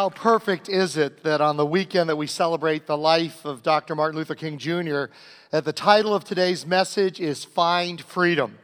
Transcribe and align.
How 0.00 0.08
perfect 0.08 0.70
is 0.70 0.96
it 0.96 1.24
that 1.24 1.42
on 1.42 1.58
the 1.58 1.66
weekend 1.66 2.08
that 2.08 2.16
we 2.16 2.26
celebrate 2.26 2.86
the 2.86 2.96
life 2.96 3.44
of 3.44 3.62
Dr. 3.62 3.94
Martin 3.94 4.16
Luther 4.16 4.34
King 4.34 4.56
Jr., 4.56 5.12
that 5.50 5.66
the 5.66 5.74
title 5.74 6.14
of 6.14 6.24
today's 6.24 6.64
message 6.64 7.20
is 7.20 7.44
Find 7.44 8.00
Freedom. 8.00 8.56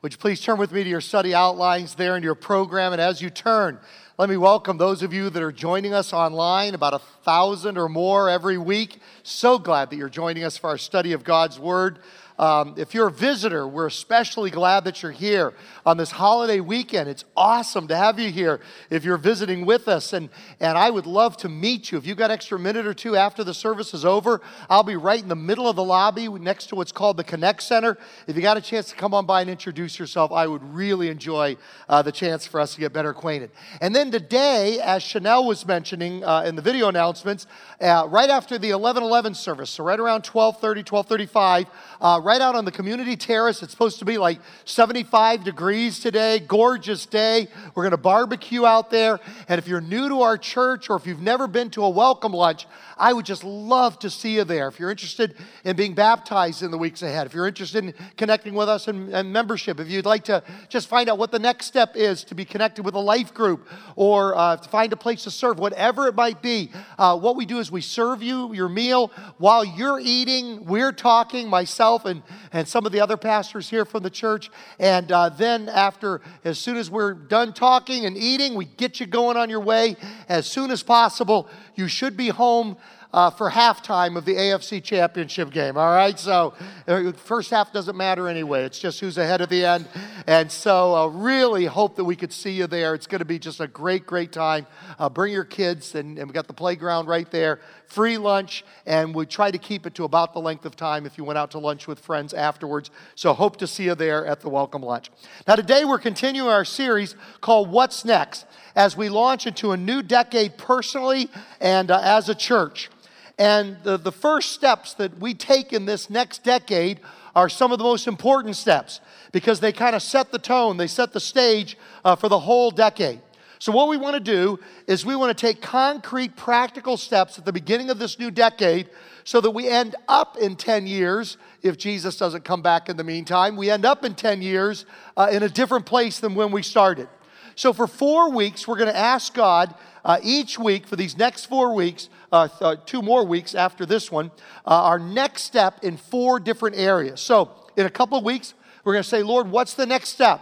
Would 0.00 0.12
you 0.14 0.18
please 0.18 0.40
turn 0.40 0.56
with 0.58 0.72
me 0.72 0.82
to 0.82 0.88
your 0.88 1.02
study 1.02 1.34
outlines 1.34 1.96
there 1.96 2.16
in 2.16 2.22
your 2.22 2.34
program? 2.34 2.94
And 2.94 3.02
as 3.02 3.20
you 3.20 3.28
turn, 3.28 3.78
let 4.16 4.30
me 4.30 4.38
welcome 4.38 4.78
those 4.78 5.02
of 5.02 5.12
you 5.12 5.28
that 5.28 5.42
are 5.42 5.52
joining 5.52 5.92
us 5.92 6.14
online, 6.14 6.74
about 6.74 6.94
a 6.94 7.00
thousand 7.22 7.76
or 7.76 7.90
more 7.90 8.30
every 8.30 8.56
week. 8.56 8.98
So 9.22 9.58
glad 9.58 9.90
that 9.90 9.96
you're 9.96 10.08
joining 10.08 10.42
us 10.42 10.56
for 10.56 10.70
our 10.70 10.78
study 10.78 11.12
of 11.12 11.22
God's 11.22 11.60
Word. 11.60 11.98
Um, 12.38 12.74
if 12.76 12.94
you're 12.94 13.08
a 13.08 13.12
visitor, 13.12 13.66
we're 13.66 13.88
especially 13.88 14.50
glad 14.50 14.84
that 14.84 15.02
you're 15.02 15.10
here 15.10 15.54
on 15.84 15.96
this 15.96 16.12
holiday 16.12 16.60
weekend. 16.60 17.08
It's 17.08 17.24
awesome 17.36 17.88
to 17.88 17.96
have 17.96 18.20
you 18.20 18.30
here 18.30 18.60
if 18.90 19.04
you're 19.04 19.18
visiting 19.18 19.66
with 19.66 19.88
us. 19.88 20.12
And, 20.12 20.28
and 20.60 20.78
I 20.78 20.88
would 20.90 21.06
love 21.06 21.36
to 21.38 21.48
meet 21.48 21.90
you. 21.90 21.98
If 21.98 22.06
you've 22.06 22.16
got 22.16 22.30
extra 22.30 22.56
minute 22.56 22.86
or 22.86 22.94
two 22.94 23.16
after 23.16 23.42
the 23.42 23.54
service 23.54 23.92
is 23.92 24.04
over, 24.04 24.40
I'll 24.70 24.84
be 24.84 24.94
right 24.94 25.20
in 25.20 25.28
the 25.28 25.34
middle 25.34 25.68
of 25.68 25.74
the 25.74 25.82
lobby 25.82 26.28
next 26.28 26.68
to 26.68 26.76
what's 26.76 26.92
called 26.92 27.16
the 27.16 27.24
Connect 27.24 27.60
Center. 27.60 27.98
If 28.28 28.36
you 28.36 28.42
got 28.42 28.56
a 28.56 28.60
chance 28.60 28.88
to 28.90 28.94
come 28.94 29.14
on 29.14 29.26
by 29.26 29.40
and 29.40 29.50
introduce 29.50 29.98
yourself, 29.98 30.30
I 30.30 30.46
would 30.46 30.62
really 30.62 31.08
enjoy 31.08 31.56
uh, 31.88 32.02
the 32.02 32.12
chance 32.12 32.46
for 32.46 32.60
us 32.60 32.74
to 32.74 32.80
get 32.80 32.92
better 32.92 33.10
acquainted. 33.10 33.50
And 33.80 33.96
then 33.96 34.12
today, 34.12 34.78
as 34.80 35.02
Chanel 35.02 35.44
was 35.44 35.66
mentioning 35.66 36.22
uh, 36.22 36.42
in 36.42 36.54
the 36.54 36.62
video 36.62 36.88
announcements, 36.88 37.48
uh, 37.80 38.06
right 38.08 38.30
after 38.30 38.58
the 38.58 38.68
1111 38.68 39.34
service, 39.34 39.70
so 39.70 39.82
right 39.82 39.98
around 39.98 40.24
1230, 40.24 40.80
1235, 40.82 41.66
uh, 42.00 42.20
right 42.28 42.42
out 42.42 42.54
on 42.54 42.66
the 42.66 42.70
community 42.70 43.16
terrace. 43.16 43.62
It's 43.62 43.72
supposed 43.72 44.00
to 44.00 44.04
be 44.04 44.18
like 44.18 44.38
75 44.66 45.44
degrees 45.44 45.98
today, 45.98 46.40
gorgeous 46.40 47.06
day. 47.06 47.48
We're 47.74 47.84
going 47.84 47.92
to 47.92 47.96
barbecue 47.96 48.66
out 48.66 48.90
there. 48.90 49.18
And 49.48 49.58
if 49.58 49.66
you're 49.66 49.80
new 49.80 50.10
to 50.10 50.20
our 50.20 50.36
church 50.36 50.90
or 50.90 50.96
if 50.96 51.06
you've 51.06 51.22
never 51.22 51.46
been 51.46 51.70
to 51.70 51.84
a 51.84 51.88
welcome 51.88 52.34
lunch, 52.34 52.66
I 52.98 53.14
would 53.14 53.24
just 53.24 53.44
love 53.44 53.98
to 54.00 54.10
see 54.10 54.34
you 54.34 54.44
there. 54.44 54.68
If 54.68 54.78
you're 54.78 54.90
interested 54.90 55.36
in 55.64 55.76
being 55.76 55.94
baptized 55.94 56.62
in 56.62 56.70
the 56.70 56.76
weeks 56.76 57.00
ahead, 57.00 57.26
if 57.26 57.32
you're 57.32 57.46
interested 57.46 57.84
in 57.84 57.94
connecting 58.18 58.52
with 58.52 58.68
us 58.68 58.88
in 58.88 59.32
membership, 59.32 59.80
if 59.80 59.88
you'd 59.88 60.04
like 60.04 60.24
to 60.24 60.42
just 60.68 60.86
find 60.86 61.08
out 61.08 61.16
what 61.16 61.30
the 61.30 61.38
next 61.38 61.64
step 61.64 61.96
is 61.96 62.24
to 62.24 62.34
be 62.34 62.44
connected 62.44 62.84
with 62.84 62.94
a 62.94 63.00
life 63.00 63.32
group 63.32 63.66
or 63.96 64.36
uh, 64.36 64.56
to 64.56 64.68
find 64.68 64.92
a 64.92 64.96
place 64.96 65.24
to 65.24 65.30
serve, 65.30 65.58
whatever 65.58 66.08
it 66.08 66.14
might 66.14 66.42
be, 66.42 66.70
uh, 66.98 67.16
what 67.16 67.36
we 67.36 67.46
do 67.46 67.58
is 67.58 67.70
we 67.70 67.80
serve 67.80 68.22
you 68.22 68.52
your 68.52 68.68
meal 68.68 69.12
while 69.38 69.64
you're 69.64 70.00
eating. 70.00 70.66
We're 70.66 70.92
talking, 70.92 71.48
myself 71.48 72.04
and, 72.04 72.17
and 72.52 72.66
some 72.66 72.86
of 72.86 72.92
the 72.92 73.00
other 73.00 73.16
pastors 73.16 73.68
here 73.68 73.84
from 73.84 74.02
the 74.02 74.10
church. 74.10 74.50
And 74.78 75.10
uh, 75.10 75.28
then, 75.30 75.68
after, 75.68 76.20
as 76.44 76.58
soon 76.58 76.76
as 76.76 76.90
we're 76.90 77.14
done 77.14 77.52
talking 77.52 78.06
and 78.06 78.16
eating, 78.16 78.54
we 78.54 78.64
get 78.64 79.00
you 79.00 79.06
going 79.06 79.36
on 79.36 79.50
your 79.50 79.60
way 79.60 79.96
as 80.28 80.46
soon 80.46 80.70
as 80.70 80.82
possible. 80.82 81.48
You 81.74 81.88
should 81.88 82.16
be 82.16 82.28
home 82.28 82.76
uh, 83.12 83.30
for 83.30 83.50
halftime 83.50 84.16
of 84.16 84.24
the 84.24 84.34
AFC 84.34 84.82
Championship 84.82 85.50
game. 85.50 85.78
All 85.78 85.94
right, 85.94 86.18
so 86.18 86.54
uh, 86.86 87.12
first 87.12 87.50
half 87.50 87.72
doesn't 87.72 87.96
matter 87.96 88.28
anyway. 88.28 88.64
It's 88.64 88.78
just 88.78 89.00
who's 89.00 89.16
ahead 89.16 89.40
at 89.40 89.48
the 89.48 89.64
end, 89.64 89.88
and 90.26 90.52
so 90.52 90.94
uh, 90.94 91.06
really 91.06 91.64
hope 91.64 91.96
that 91.96 92.04
we 92.04 92.16
could 92.16 92.32
see 92.32 92.52
you 92.52 92.66
there. 92.66 92.94
It's 92.94 93.06
going 93.06 93.20
to 93.20 93.24
be 93.24 93.38
just 93.38 93.60
a 93.60 93.66
great, 93.66 94.06
great 94.06 94.30
time. 94.30 94.66
Uh, 94.98 95.08
bring 95.08 95.32
your 95.32 95.44
kids, 95.44 95.94
and, 95.94 96.18
and 96.18 96.28
we 96.28 96.34
got 96.34 96.46
the 96.46 96.52
playground 96.52 97.06
right 97.06 97.30
there. 97.30 97.60
Free 97.86 98.18
lunch, 98.18 98.64
and 98.84 99.14
we 99.14 99.24
try 99.24 99.50
to 99.50 99.58
keep 99.58 99.86
it 99.86 99.94
to 99.94 100.04
about 100.04 100.34
the 100.34 100.40
length 100.40 100.66
of 100.66 100.76
time 100.76 101.06
if 101.06 101.16
you 101.16 101.24
went 101.24 101.38
out 101.38 101.52
to 101.52 101.58
lunch 101.58 101.86
with 101.86 101.98
friends 101.98 102.34
afterwards. 102.34 102.90
So 103.14 103.32
hope 103.32 103.56
to 103.58 103.66
see 103.66 103.84
you 103.84 103.94
there 103.94 104.26
at 104.26 104.40
the 104.40 104.50
welcome 104.50 104.82
lunch. 104.82 105.10
Now 105.46 105.56
today 105.56 105.86
we're 105.86 105.98
continuing 105.98 106.50
our 106.50 106.66
series 106.66 107.16
called 107.40 107.70
"What's 107.70 108.04
Next." 108.04 108.44
As 108.76 108.96
we 108.96 109.08
launch 109.08 109.46
into 109.46 109.72
a 109.72 109.76
new 109.76 110.02
decade 110.02 110.56
personally 110.56 111.28
and 111.60 111.90
uh, 111.90 112.00
as 112.00 112.28
a 112.28 112.34
church. 112.34 112.90
And 113.38 113.76
the, 113.84 113.96
the 113.96 114.12
first 114.12 114.52
steps 114.52 114.94
that 114.94 115.18
we 115.18 115.32
take 115.32 115.72
in 115.72 115.86
this 115.86 116.10
next 116.10 116.42
decade 116.42 117.00
are 117.36 117.48
some 117.48 117.70
of 117.70 117.78
the 117.78 117.84
most 117.84 118.08
important 118.08 118.56
steps 118.56 119.00
because 119.30 119.60
they 119.60 119.72
kind 119.72 119.94
of 119.94 120.02
set 120.02 120.32
the 120.32 120.38
tone, 120.38 120.76
they 120.76 120.88
set 120.88 121.12
the 121.12 121.20
stage 121.20 121.78
uh, 122.04 122.16
for 122.16 122.28
the 122.28 122.40
whole 122.40 122.70
decade. 122.70 123.20
So, 123.60 123.72
what 123.72 123.88
we 123.88 123.96
want 123.96 124.14
to 124.14 124.20
do 124.20 124.60
is 124.86 125.04
we 125.04 125.16
want 125.16 125.36
to 125.36 125.46
take 125.46 125.60
concrete, 125.60 126.36
practical 126.36 126.96
steps 126.96 127.38
at 127.38 127.44
the 127.44 127.52
beginning 127.52 127.90
of 127.90 127.98
this 127.98 128.18
new 128.18 128.30
decade 128.30 128.88
so 129.24 129.40
that 129.40 129.50
we 129.50 129.68
end 129.68 129.96
up 130.06 130.36
in 130.38 130.54
10 130.54 130.86
years, 130.86 131.36
if 131.62 131.76
Jesus 131.76 132.16
doesn't 132.16 132.44
come 132.44 132.62
back 132.62 132.88
in 132.88 132.96
the 132.96 133.04
meantime, 133.04 133.56
we 133.56 133.68
end 133.68 133.84
up 133.84 134.04
in 134.04 134.14
10 134.14 134.42
years 134.42 134.86
uh, 135.16 135.28
in 135.30 135.42
a 135.42 135.48
different 135.48 135.86
place 135.86 136.20
than 136.20 136.36
when 136.36 136.52
we 136.52 136.62
started. 136.62 137.08
So, 137.56 137.72
for 137.72 137.88
four 137.88 138.30
weeks, 138.30 138.68
we're 138.68 138.78
going 138.78 138.92
to 138.92 138.96
ask 138.96 139.34
God 139.34 139.74
uh, 140.04 140.20
each 140.22 140.56
week 140.56 140.86
for 140.86 140.94
these 140.94 141.18
next 141.18 141.46
four 141.46 141.74
weeks, 141.74 142.08
uh, 142.32 142.48
uh, 142.60 142.76
two 142.86 143.02
more 143.02 143.24
weeks 143.24 143.54
after 143.54 143.86
this 143.86 144.10
one, 144.10 144.30
uh, 144.66 144.82
our 144.84 144.98
next 144.98 145.42
step 145.42 145.82
in 145.82 145.96
four 145.96 146.40
different 146.40 146.76
areas. 146.76 147.20
So, 147.20 147.50
in 147.76 147.86
a 147.86 147.90
couple 147.90 148.18
of 148.18 148.24
weeks, 148.24 148.54
we're 148.84 148.94
going 148.94 149.02
to 149.02 149.08
say, 149.08 149.22
Lord, 149.22 149.50
what's 149.50 149.74
the 149.74 149.86
next 149.86 150.10
step 150.10 150.40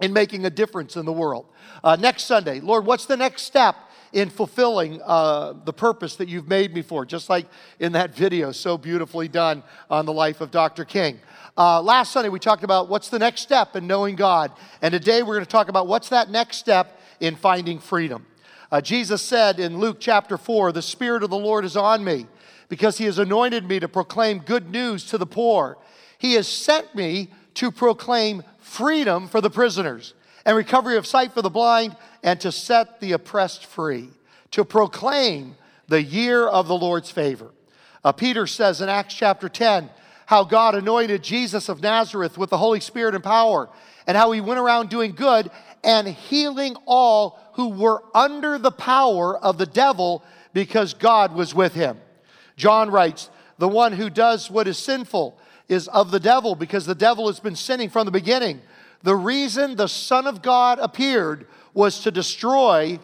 in 0.00 0.12
making 0.12 0.44
a 0.46 0.50
difference 0.50 0.96
in 0.96 1.04
the 1.04 1.12
world? 1.12 1.46
Uh, 1.84 1.96
next 1.96 2.24
Sunday, 2.24 2.60
Lord, 2.60 2.86
what's 2.86 3.06
the 3.06 3.16
next 3.16 3.42
step? 3.42 3.76
in 4.12 4.28
fulfilling 4.28 5.00
uh, 5.02 5.54
the 5.64 5.72
purpose 5.72 6.16
that 6.16 6.28
you've 6.28 6.46
made 6.46 6.74
me 6.74 6.82
for, 6.82 7.06
just 7.06 7.30
like 7.30 7.46
in 7.80 7.92
that 7.92 8.14
video 8.14 8.52
so 8.52 8.76
beautifully 8.76 9.26
done 9.26 9.62
on 9.88 10.04
the 10.04 10.12
life 10.12 10.42
of 10.42 10.50
Dr. 10.50 10.84
King. 10.84 11.18
Uh, 11.56 11.80
last 11.80 12.12
Sunday, 12.12 12.28
we 12.28 12.38
talked 12.38 12.62
about 12.62 12.88
what's 12.88 13.08
the 13.08 13.18
next 13.18 13.40
step 13.40 13.74
in 13.74 13.86
knowing 13.86 14.14
God. 14.16 14.52
And 14.82 14.92
today, 14.92 15.22
we're 15.22 15.34
going 15.34 15.46
to 15.46 15.50
talk 15.50 15.68
about 15.68 15.86
what's 15.86 16.10
that 16.10 16.30
next 16.30 16.58
step 16.58 17.00
in 17.20 17.36
finding 17.36 17.78
freedom. 17.78 18.26
Uh, 18.72 18.80
Jesus 18.80 19.20
said 19.20 19.60
in 19.60 19.76
Luke 19.76 19.98
chapter 20.00 20.38
4, 20.38 20.72
The 20.72 20.80
Spirit 20.80 21.22
of 21.22 21.28
the 21.28 21.36
Lord 21.36 21.66
is 21.66 21.76
on 21.76 22.02
me 22.02 22.26
because 22.70 22.96
he 22.96 23.04
has 23.04 23.18
anointed 23.18 23.68
me 23.68 23.78
to 23.78 23.86
proclaim 23.86 24.38
good 24.38 24.70
news 24.70 25.04
to 25.10 25.18
the 25.18 25.26
poor. 25.26 25.76
He 26.16 26.32
has 26.34 26.48
sent 26.48 26.94
me 26.94 27.28
to 27.54 27.70
proclaim 27.70 28.42
freedom 28.56 29.28
for 29.28 29.42
the 29.42 29.50
prisoners 29.50 30.14
and 30.46 30.56
recovery 30.56 30.96
of 30.96 31.06
sight 31.06 31.32
for 31.32 31.42
the 31.42 31.50
blind 31.50 31.94
and 32.22 32.40
to 32.40 32.50
set 32.50 32.98
the 32.98 33.12
oppressed 33.12 33.66
free, 33.66 34.08
to 34.52 34.64
proclaim 34.64 35.54
the 35.88 36.02
year 36.02 36.48
of 36.48 36.66
the 36.66 36.78
Lord's 36.78 37.10
favor. 37.10 37.50
Uh, 38.02 38.12
Peter 38.12 38.46
says 38.46 38.80
in 38.80 38.88
Acts 38.88 39.12
chapter 39.12 39.50
10 39.50 39.90
how 40.24 40.44
God 40.44 40.74
anointed 40.74 41.22
Jesus 41.22 41.68
of 41.68 41.82
Nazareth 41.82 42.38
with 42.38 42.48
the 42.48 42.56
Holy 42.56 42.80
Spirit 42.80 43.14
and 43.14 43.22
power, 43.22 43.68
and 44.06 44.16
how 44.16 44.32
he 44.32 44.40
went 44.40 44.58
around 44.58 44.88
doing 44.88 45.12
good 45.12 45.50
and 45.84 46.08
healing 46.08 46.74
all 46.86 47.38
who 47.54 47.68
were 47.68 48.02
under 48.14 48.58
the 48.58 48.70
power 48.70 49.36
of 49.36 49.58
the 49.58 49.66
devil 49.66 50.22
because 50.52 50.94
God 50.94 51.34
was 51.34 51.54
with 51.54 51.74
him. 51.74 51.98
John 52.56 52.90
writes, 52.90 53.30
The 53.58 53.68
one 53.68 53.92
who 53.92 54.10
does 54.10 54.50
what 54.50 54.68
is 54.68 54.78
sinful 54.78 55.38
is 55.68 55.88
of 55.88 56.10
the 56.10 56.20
devil 56.20 56.54
because 56.54 56.86
the 56.86 56.94
devil 56.94 57.26
has 57.28 57.40
been 57.40 57.56
sinning 57.56 57.88
from 57.88 58.06
the 58.06 58.12
beginning. 58.12 58.60
The 59.02 59.16
reason 59.16 59.76
the 59.76 59.88
Son 59.88 60.26
of 60.26 60.42
God 60.42 60.78
appeared 60.78 61.46
was 61.74 62.00
to 62.00 62.10
destroy 62.10 62.98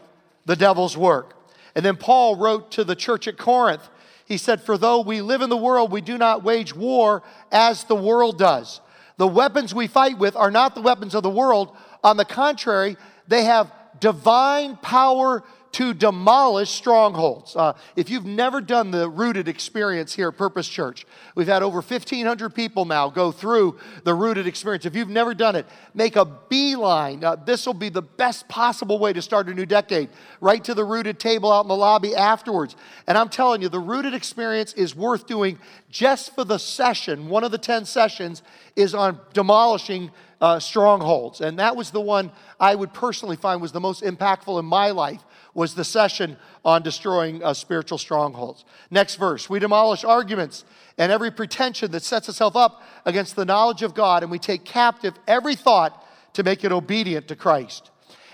the 0.44 0.56
devil's 0.56 0.96
work. 0.96 1.34
And 1.74 1.84
then 1.84 1.96
Paul 1.96 2.36
wrote 2.36 2.70
to 2.72 2.84
the 2.84 2.96
church 2.96 3.28
at 3.28 3.38
Corinth, 3.38 3.88
he 4.26 4.36
said, 4.36 4.62
For 4.62 4.76
though 4.76 5.00
we 5.00 5.22
live 5.22 5.42
in 5.42 5.50
the 5.50 5.56
world, 5.56 5.90
we 5.90 6.00
do 6.00 6.18
not 6.18 6.44
wage 6.44 6.74
war 6.74 7.22
as 7.50 7.84
the 7.84 7.94
world 7.94 8.38
does. 8.38 8.80
The 9.16 9.26
weapons 9.26 9.74
we 9.74 9.86
fight 9.86 10.18
with 10.18 10.36
are 10.36 10.50
not 10.50 10.74
the 10.74 10.82
weapons 10.82 11.14
of 11.14 11.22
the 11.22 11.30
world. 11.30 11.74
On 12.04 12.16
the 12.16 12.24
contrary, 12.24 12.96
they 13.26 13.44
have 13.44 13.72
divine 14.00 14.76
power 14.76 15.42
to 15.72 15.92
demolish 15.92 16.70
strongholds. 16.70 17.54
Uh, 17.54 17.72
if 17.94 18.10
you've 18.10 18.24
never 18.24 18.60
done 18.60 18.90
the 18.90 19.08
rooted 19.08 19.48
experience 19.48 20.14
here 20.14 20.28
at 20.28 20.36
Purpose 20.36 20.68
Church, 20.68 21.06
we've 21.34 21.46
had 21.46 21.62
over 21.62 21.76
1,500 21.76 22.54
people 22.54 22.84
now 22.84 23.08
go 23.10 23.30
through 23.30 23.78
the 24.04 24.14
rooted 24.14 24.46
experience. 24.46 24.86
If 24.86 24.96
you've 24.96 25.08
never 25.08 25.34
done 25.34 25.56
it, 25.56 25.66
make 25.94 26.16
a 26.16 26.24
beeline. 26.24 27.22
Uh, 27.22 27.36
this 27.36 27.66
will 27.66 27.74
be 27.74 27.90
the 27.90 28.02
best 28.02 28.48
possible 28.48 28.98
way 28.98 29.12
to 29.12 29.22
start 29.22 29.48
a 29.48 29.54
new 29.54 29.66
decade. 29.66 30.08
Right 30.40 30.62
to 30.64 30.74
the 30.74 30.84
rooted 30.84 31.18
table 31.20 31.52
out 31.52 31.64
in 31.64 31.68
the 31.68 31.76
lobby 31.76 32.16
afterwards. 32.16 32.74
And 33.06 33.18
I'm 33.18 33.28
telling 33.28 33.62
you, 33.62 33.68
the 33.68 33.78
rooted 33.78 34.14
experience 34.14 34.72
is 34.72 34.96
worth 34.96 35.26
doing 35.26 35.58
just 35.90 36.34
for 36.34 36.44
the 36.44 36.58
session. 36.58 37.28
One 37.28 37.44
of 37.44 37.50
the 37.50 37.58
10 37.58 37.84
sessions 37.84 38.42
is 38.74 38.94
on 38.94 39.20
demolishing 39.32 40.10
uh, 40.40 40.58
strongholds. 40.60 41.40
And 41.40 41.58
that 41.58 41.76
was 41.76 41.90
the 41.90 42.00
one 42.00 42.30
I 42.60 42.74
would 42.74 42.92
personally 42.92 43.36
find 43.36 43.60
was 43.60 43.72
the 43.72 43.80
most 43.80 44.02
impactful 44.02 44.58
in 44.58 44.64
my 44.64 44.90
life 44.90 45.22
was 45.54 45.74
the 45.74 45.84
session 45.84 46.36
on 46.64 46.82
destroying 46.82 47.42
uh, 47.42 47.52
spiritual 47.52 47.98
strongholds. 47.98 48.64
Next 48.90 49.16
verse. 49.16 49.50
We 49.50 49.58
demolish 49.58 50.04
arguments 50.04 50.64
and 50.96 51.10
every 51.10 51.30
pretension 51.30 51.90
that 51.92 52.02
sets 52.02 52.28
itself 52.28 52.54
up 52.54 52.82
against 53.04 53.36
the 53.36 53.44
knowledge 53.44 53.82
of 53.82 53.94
God, 53.94 54.22
and 54.22 54.30
we 54.30 54.38
take 54.38 54.64
captive 54.64 55.14
every 55.26 55.54
thought 55.54 56.04
to 56.34 56.42
make 56.42 56.64
it 56.64 56.72
obedient 56.72 57.28
to 57.28 57.36
Christ. 57.36 57.90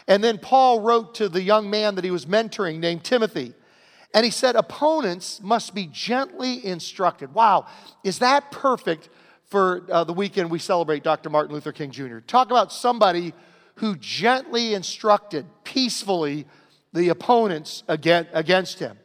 And 0.07 0.23
then 0.23 0.39
Paul 0.39 0.81
wrote 0.81 1.15
to 1.17 1.29
the 1.29 1.43
young 1.43 1.71
man 1.71 1.95
that 1.95 2.05
he 2.05 2.11
was 2.11 2.27
mentoring 2.27 2.79
named 2.79 3.05
Timothy. 3.05 3.55
And 4.13 4.25
he 4.25 4.31
said, 4.31 4.55
Opponents 4.55 5.41
must 5.43 5.75
be 5.75 5.87
gently 5.87 6.65
instructed. 6.65 7.35
Wow, 7.35 7.67
is 8.03 8.19
that 8.19 8.51
perfect 8.51 9.09
for 9.55 9.87
uh, 9.89 10.03
the 10.03 10.13
weekend 10.13 10.51
we 10.51 10.59
celebrate 10.59 11.05
Dr. 11.05 11.31
Martin 11.31 11.55
Luther 11.55 11.71
King 11.71 11.93
Jr.? 11.93 12.19
Talk 12.19 12.51
about 12.51 12.73
somebody 12.73 13.33
who 13.77 13.95
gently 13.95 14.75
instructed, 14.75 15.47
peacefully 15.63 16.45
the 16.93 17.11
opponents 17.11 17.85
against 17.87 18.81
him. 18.81 18.99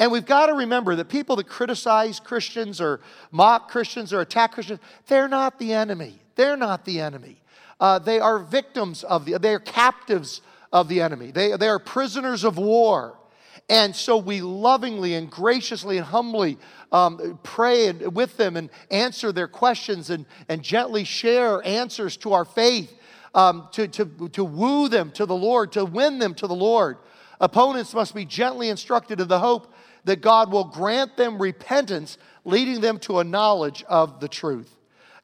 And 0.00 0.10
we've 0.10 0.26
got 0.26 0.46
to 0.46 0.54
remember 0.54 0.96
that 0.96 1.08
people 1.08 1.36
that 1.36 1.46
criticize 1.46 2.18
Christians 2.18 2.80
or 2.80 3.00
mock 3.30 3.70
Christians 3.70 4.12
or 4.12 4.20
attack 4.20 4.54
Christians, 4.54 4.80
they're 5.06 5.28
not 5.28 5.60
the 5.60 5.72
enemy. 5.72 6.18
They're 6.34 6.56
not 6.56 6.84
the 6.84 6.98
enemy. 6.98 7.40
Uh, 7.78 8.00
they 8.00 8.18
are 8.18 8.40
victims 8.40 9.04
of 9.04 9.24
the, 9.24 9.38
they 9.38 9.54
are 9.54 9.60
captives 9.60 10.42
of 10.72 10.88
the 10.88 11.00
enemy. 11.00 11.30
They, 11.30 11.56
they 11.56 11.68
are 11.68 11.78
prisoners 11.78 12.42
of 12.42 12.58
war. 12.58 13.16
And 13.68 13.94
so 13.96 14.16
we 14.16 14.40
lovingly 14.40 15.14
and 15.14 15.30
graciously 15.30 15.96
and 15.96 16.06
humbly 16.06 16.58
um, 16.90 17.38
pray 17.42 17.90
with 17.92 18.36
them 18.36 18.56
and 18.56 18.68
answer 18.90 19.32
their 19.32 19.48
questions 19.48 20.10
and, 20.10 20.26
and 20.48 20.62
gently 20.62 21.04
share 21.04 21.64
answers 21.66 22.16
to 22.18 22.32
our 22.34 22.44
faith, 22.44 22.94
um, 23.34 23.68
to, 23.72 23.88
to, 23.88 24.28
to 24.32 24.44
woo 24.44 24.88
them 24.88 25.10
to 25.12 25.24
the 25.24 25.34
Lord, 25.34 25.72
to 25.72 25.84
win 25.84 26.18
them 26.18 26.34
to 26.34 26.46
the 26.46 26.54
Lord. 26.54 26.98
Opponents 27.40 27.94
must 27.94 28.14
be 28.14 28.24
gently 28.24 28.68
instructed 28.68 29.20
in 29.20 29.28
the 29.28 29.38
hope 29.38 29.72
that 30.04 30.20
God 30.20 30.52
will 30.52 30.64
grant 30.64 31.16
them 31.16 31.40
repentance, 31.40 32.18
leading 32.44 32.80
them 32.80 32.98
to 33.00 33.20
a 33.20 33.24
knowledge 33.24 33.84
of 33.88 34.20
the 34.20 34.28
truth, 34.28 34.76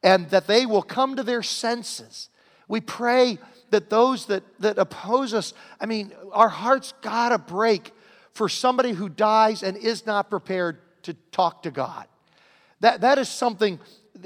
and 0.02 0.30
that 0.30 0.46
they 0.46 0.66
will 0.66 0.82
come 0.82 1.16
to 1.16 1.22
their 1.22 1.42
senses. 1.42 2.30
We 2.66 2.80
pray 2.80 3.38
that 3.70 3.90
those 3.90 4.26
that, 4.26 4.42
that 4.60 4.78
oppose 4.78 5.34
us, 5.34 5.52
I 5.80 5.86
mean, 5.86 6.12
our 6.32 6.48
hearts 6.48 6.94
gotta 7.02 7.38
break 7.38 7.92
for 8.38 8.48
somebody 8.48 8.92
who 8.92 9.08
dies 9.08 9.64
and 9.64 9.76
is 9.76 10.06
not 10.06 10.30
prepared 10.30 10.78
to 11.02 11.12
talk 11.32 11.64
to 11.64 11.72
God. 11.72 12.06
That, 12.78 13.00
that 13.00 13.18
is 13.18 13.28
something, 13.28 13.80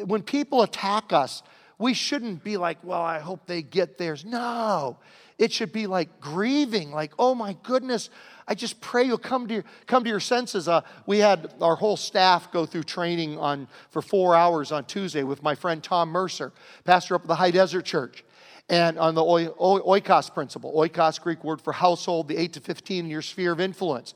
when 0.05 0.23
people 0.23 0.61
attack 0.61 1.15
us, 1.15 1.43
we 1.79 1.95
shouldn't 1.95 2.45
be 2.45 2.59
like, 2.59 2.77
well, 2.85 3.01
I 3.01 3.21
hope 3.21 3.47
they 3.47 3.63
get 3.63 3.97
theirs. 3.97 4.23
No. 4.27 4.99
It 5.39 5.51
should 5.51 5.73
be 5.73 5.87
like 5.87 6.21
grieving, 6.21 6.91
like, 6.91 7.15
oh 7.19 7.35
my 7.35 7.57
goodness, 7.63 8.11
I 8.47 8.55
just 8.55 8.83
pray 8.83 9.05
you'll 9.05 9.17
come 9.17 9.49
to 9.49 9.55
your, 9.55 9.65
come 9.87 10.05
to 10.05 10.11
your 10.11 10.21
senses. 10.21 10.69
Uh, 10.69 10.83
we 11.07 11.19
had 11.19 11.55
our 11.63 11.75
whole 11.75 11.97
staff 11.97 12.53
go 12.53 12.67
through 12.67 12.83
training 12.83 13.39
on, 13.39 13.67
for 13.89 14.03
four 14.03 14.37
hours 14.37 14.73
on 14.73 14.85
Tuesday 14.85 15.23
with 15.23 15.43
my 15.43 15.55
friend 15.55 15.83
Tom 15.83 16.11
Mercer, 16.11 16.53
pastor 16.85 17.15
up 17.15 17.23
at 17.23 17.29
the 17.29 17.37
High 17.37 17.51
Desert 17.51 17.87
Church 17.87 18.25
and 18.69 18.99
on 18.99 19.15
the 19.15 19.23
oikos 19.23 20.33
principle. 20.33 20.73
Oikos, 20.75 21.21
Greek 21.21 21.43
word 21.45 21.61
for 21.61 21.73
household, 21.73 22.29
the 22.29 22.37
8 22.37 22.55
to 22.55 22.61
15 22.61 23.05
in 23.05 23.11
your 23.11 23.23
sphere 23.23 23.53
of 23.53 23.61
influence. 23.61 24.15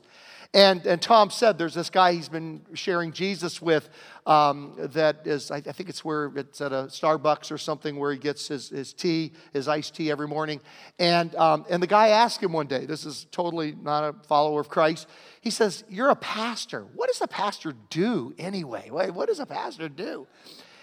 And, 0.53 0.85
and 0.85 1.01
Tom 1.01 1.29
said 1.29 1.57
there's 1.57 1.73
this 1.73 1.89
guy 1.89 2.13
he's 2.13 2.29
been 2.29 2.61
sharing 2.73 3.11
Jesus 3.11 3.61
with 3.61 3.89
um, 4.25 4.73
that 4.77 5.27
is, 5.27 5.51
I, 5.51 5.57
I, 5.57 5.71
think 5.71 5.89
it's 5.89 6.05
where 6.05 6.31
it's 6.35 6.61
at 6.61 6.71
a 6.71 6.85
Starbucks 6.85 7.51
or 7.51 7.57
something 7.57 7.97
where 7.97 8.11
he 8.11 8.17
gets 8.17 8.47
his, 8.47 8.69
his 8.69 8.93
tea, 8.93 9.33
his 9.53 9.67
iced 9.67 9.95
tea 9.95 10.09
every 10.09 10.27
morning. 10.27 10.61
And, 10.99 11.35
um, 11.35 11.65
and 11.69 11.83
the 11.83 11.87
guy 11.87 12.09
asked 12.09 12.41
him 12.41 12.53
one 12.53 12.67
day, 12.67 12.85
this 12.85 13.05
is 13.05 13.27
totally 13.31 13.75
not 13.81 14.03
a 14.03 14.13
follower 14.27 14.61
of 14.61 14.69
Christ. 14.69 15.07
He 15.41 15.49
says, 15.49 15.83
You're 15.89 16.09
a 16.09 16.15
pastor. 16.15 16.81
What 16.95 17.07
does 17.07 17.21
a 17.21 17.27
pastor 17.27 17.73
do 17.89 18.33
anyway? 18.37 18.89
What 18.89 19.27
does 19.27 19.39
a 19.39 19.45
pastor 19.45 19.89
do? 19.89 20.27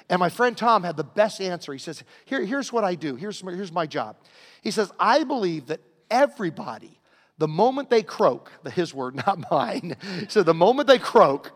And 0.08 0.20
my 0.20 0.28
friend 0.28 0.56
Tom 0.56 0.82
had 0.82 0.96
the 0.96 1.04
best 1.04 1.40
answer. 1.40 1.72
He 1.72 1.78
says, 1.78 2.02
Here, 2.24 2.44
Here's 2.44 2.72
what 2.72 2.84
I 2.84 2.94
do, 2.94 3.16
here's 3.16 3.42
my, 3.42 3.52
here's 3.52 3.72
my 3.72 3.86
job. 3.86 4.16
He 4.62 4.70
says, 4.70 4.92
I 4.98 5.24
believe 5.24 5.66
that 5.66 5.80
everybody, 6.10 7.00
the 7.38 7.48
moment 7.48 7.90
they 7.90 8.02
croak, 8.02 8.50
his 8.72 8.94
word, 8.94 9.16
not 9.16 9.50
mine, 9.50 9.96
so 10.28 10.42
the 10.42 10.54
moment 10.54 10.88
they 10.88 10.98
croak, 10.98 11.52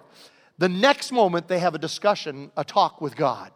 the 0.58 0.68
next 0.68 1.12
moment 1.12 1.48
they 1.48 1.58
have 1.60 1.74
a 1.74 1.78
discussion, 1.78 2.50
a 2.56 2.64
talk 2.64 3.00
with 3.00 3.16
God. 3.16 3.52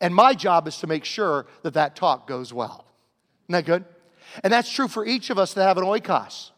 And 0.00 0.14
my 0.14 0.34
job 0.34 0.66
is 0.66 0.78
to 0.78 0.86
make 0.86 1.04
sure 1.04 1.46
that 1.62 1.74
that 1.74 1.94
talk 1.94 2.26
goes 2.26 2.52
well. 2.52 2.84
Isn't 3.44 3.52
that 3.52 3.64
good? 3.64 3.84
And 4.42 4.52
that's 4.52 4.70
true 4.70 4.88
for 4.88 5.06
each 5.06 5.30
of 5.30 5.38
us 5.38 5.54
that 5.54 5.66
have 5.66 5.78
an 5.78 5.84
oikos. 5.84 6.50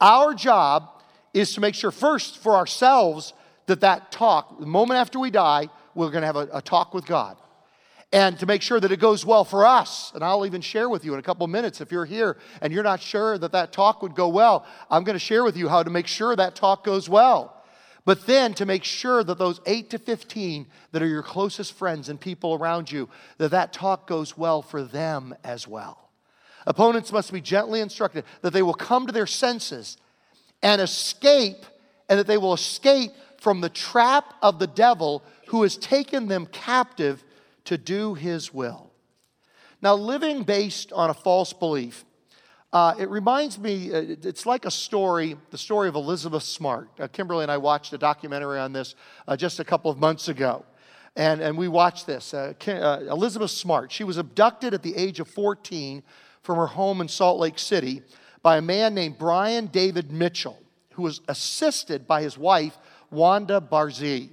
Our 0.00 0.32
job 0.34 0.88
is 1.34 1.52
to 1.54 1.60
make 1.60 1.74
sure 1.74 1.90
first 1.90 2.38
for 2.38 2.54
ourselves 2.54 3.34
that 3.66 3.80
that 3.80 4.10
talk, 4.10 4.58
the 4.58 4.66
moment 4.66 4.98
after 4.98 5.18
we 5.18 5.30
die, 5.30 5.68
we're 5.98 6.10
going 6.10 6.22
to 6.22 6.26
have 6.26 6.36
a, 6.36 6.48
a 6.54 6.62
talk 6.62 6.94
with 6.94 7.06
God 7.06 7.36
and 8.12 8.38
to 8.38 8.46
make 8.46 8.62
sure 8.62 8.80
that 8.80 8.90
it 8.90 9.00
goes 9.00 9.26
well 9.26 9.44
for 9.44 9.66
us. 9.66 10.12
And 10.14 10.24
I'll 10.24 10.46
even 10.46 10.60
share 10.60 10.88
with 10.88 11.04
you 11.04 11.12
in 11.12 11.18
a 11.18 11.22
couple 11.22 11.46
minutes 11.46 11.80
if 11.80 11.92
you're 11.92 12.06
here 12.06 12.38
and 12.62 12.72
you're 12.72 12.82
not 12.82 13.02
sure 13.02 13.36
that 13.36 13.52
that 13.52 13.72
talk 13.72 14.02
would 14.02 14.14
go 14.14 14.28
well. 14.28 14.64
I'm 14.90 15.04
going 15.04 15.14
to 15.14 15.20
share 15.20 15.44
with 15.44 15.56
you 15.56 15.68
how 15.68 15.82
to 15.82 15.90
make 15.90 16.06
sure 16.06 16.34
that 16.34 16.54
talk 16.54 16.84
goes 16.84 17.08
well. 17.08 17.54
But 18.06 18.26
then 18.26 18.54
to 18.54 18.64
make 18.64 18.84
sure 18.84 19.22
that 19.22 19.36
those 19.36 19.60
8 19.66 19.90
to 19.90 19.98
15 19.98 20.66
that 20.92 21.02
are 21.02 21.06
your 21.06 21.22
closest 21.22 21.74
friends 21.74 22.08
and 22.08 22.18
people 22.18 22.54
around 22.54 22.90
you, 22.90 23.10
that 23.36 23.50
that 23.50 23.74
talk 23.74 24.06
goes 24.06 24.38
well 24.38 24.62
for 24.62 24.82
them 24.82 25.34
as 25.44 25.68
well. 25.68 26.08
Opponents 26.66 27.12
must 27.12 27.32
be 27.32 27.42
gently 27.42 27.80
instructed 27.80 28.24
that 28.40 28.54
they 28.54 28.62
will 28.62 28.72
come 28.72 29.06
to 29.06 29.12
their 29.12 29.26
senses 29.26 29.98
and 30.62 30.80
escape, 30.80 31.66
and 32.08 32.18
that 32.18 32.26
they 32.26 32.38
will 32.38 32.54
escape 32.54 33.12
from 33.38 33.60
the 33.60 33.68
trap 33.68 34.34
of 34.42 34.58
the 34.58 34.66
devil 34.66 35.22
who 35.48 35.62
has 35.62 35.76
taken 35.76 36.28
them 36.28 36.46
captive 36.46 37.24
to 37.64 37.78
do 37.78 38.14
his 38.14 38.52
will. 38.52 38.90
Now, 39.80 39.94
living 39.94 40.42
based 40.42 40.92
on 40.92 41.10
a 41.10 41.14
false 41.14 41.52
belief, 41.52 42.04
uh, 42.72 42.94
it 42.98 43.08
reminds 43.08 43.58
me, 43.58 43.92
uh, 43.92 44.16
it's 44.22 44.44
like 44.44 44.66
a 44.66 44.70
story, 44.70 45.36
the 45.50 45.56
story 45.56 45.88
of 45.88 45.94
Elizabeth 45.94 46.42
Smart. 46.42 46.90
Uh, 47.00 47.08
Kimberly 47.08 47.44
and 47.44 47.50
I 47.50 47.56
watched 47.56 47.94
a 47.94 47.98
documentary 47.98 48.58
on 48.58 48.74
this 48.74 48.94
uh, 49.26 49.36
just 49.36 49.58
a 49.58 49.64
couple 49.64 49.90
of 49.90 49.98
months 49.98 50.28
ago. 50.28 50.66
And, 51.16 51.40
and 51.40 51.56
we 51.56 51.66
watched 51.66 52.06
this. 52.06 52.34
Uh, 52.34 52.52
uh, 52.66 53.00
Elizabeth 53.10 53.50
Smart, 53.50 53.90
she 53.90 54.04
was 54.04 54.18
abducted 54.18 54.74
at 54.74 54.82
the 54.82 54.94
age 54.96 55.18
of 55.18 55.28
14 55.28 56.02
from 56.42 56.56
her 56.56 56.66
home 56.66 57.00
in 57.00 57.08
Salt 57.08 57.38
Lake 57.40 57.58
City 57.58 58.02
by 58.42 58.58
a 58.58 58.62
man 58.62 58.94
named 58.94 59.16
Brian 59.18 59.66
David 59.66 60.12
Mitchell, 60.12 60.58
who 60.92 61.02
was 61.02 61.22
assisted 61.26 62.06
by 62.06 62.20
his 62.20 62.36
wife, 62.36 62.76
Wanda 63.10 63.60
Barzee. 63.60 64.30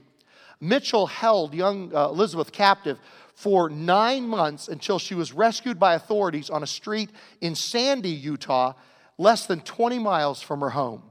Mitchell 0.59 1.07
held 1.07 1.53
young 1.53 1.93
uh, 1.93 2.07
Elizabeth 2.07 2.51
captive 2.51 2.99
for 3.33 3.69
nine 3.69 4.27
months 4.27 4.67
until 4.67 4.97
she 4.97 5.13
was 5.13 5.33
rescued 5.33 5.79
by 5.79 5.95
authorities 5.95 6.49
on 6.49 6.63
a 6.63 6.67
street 6.67 7.09
in 7.41 7.53
Sandy, 7.53 8.09
Utah, 8.09 8.73
less 9.17 9.45
than 9.45 9.61
20 9.61 9.99
miles 9.99 10.41
from 10.41 10.61
her 10.61 10.69
home. 10.69 11.03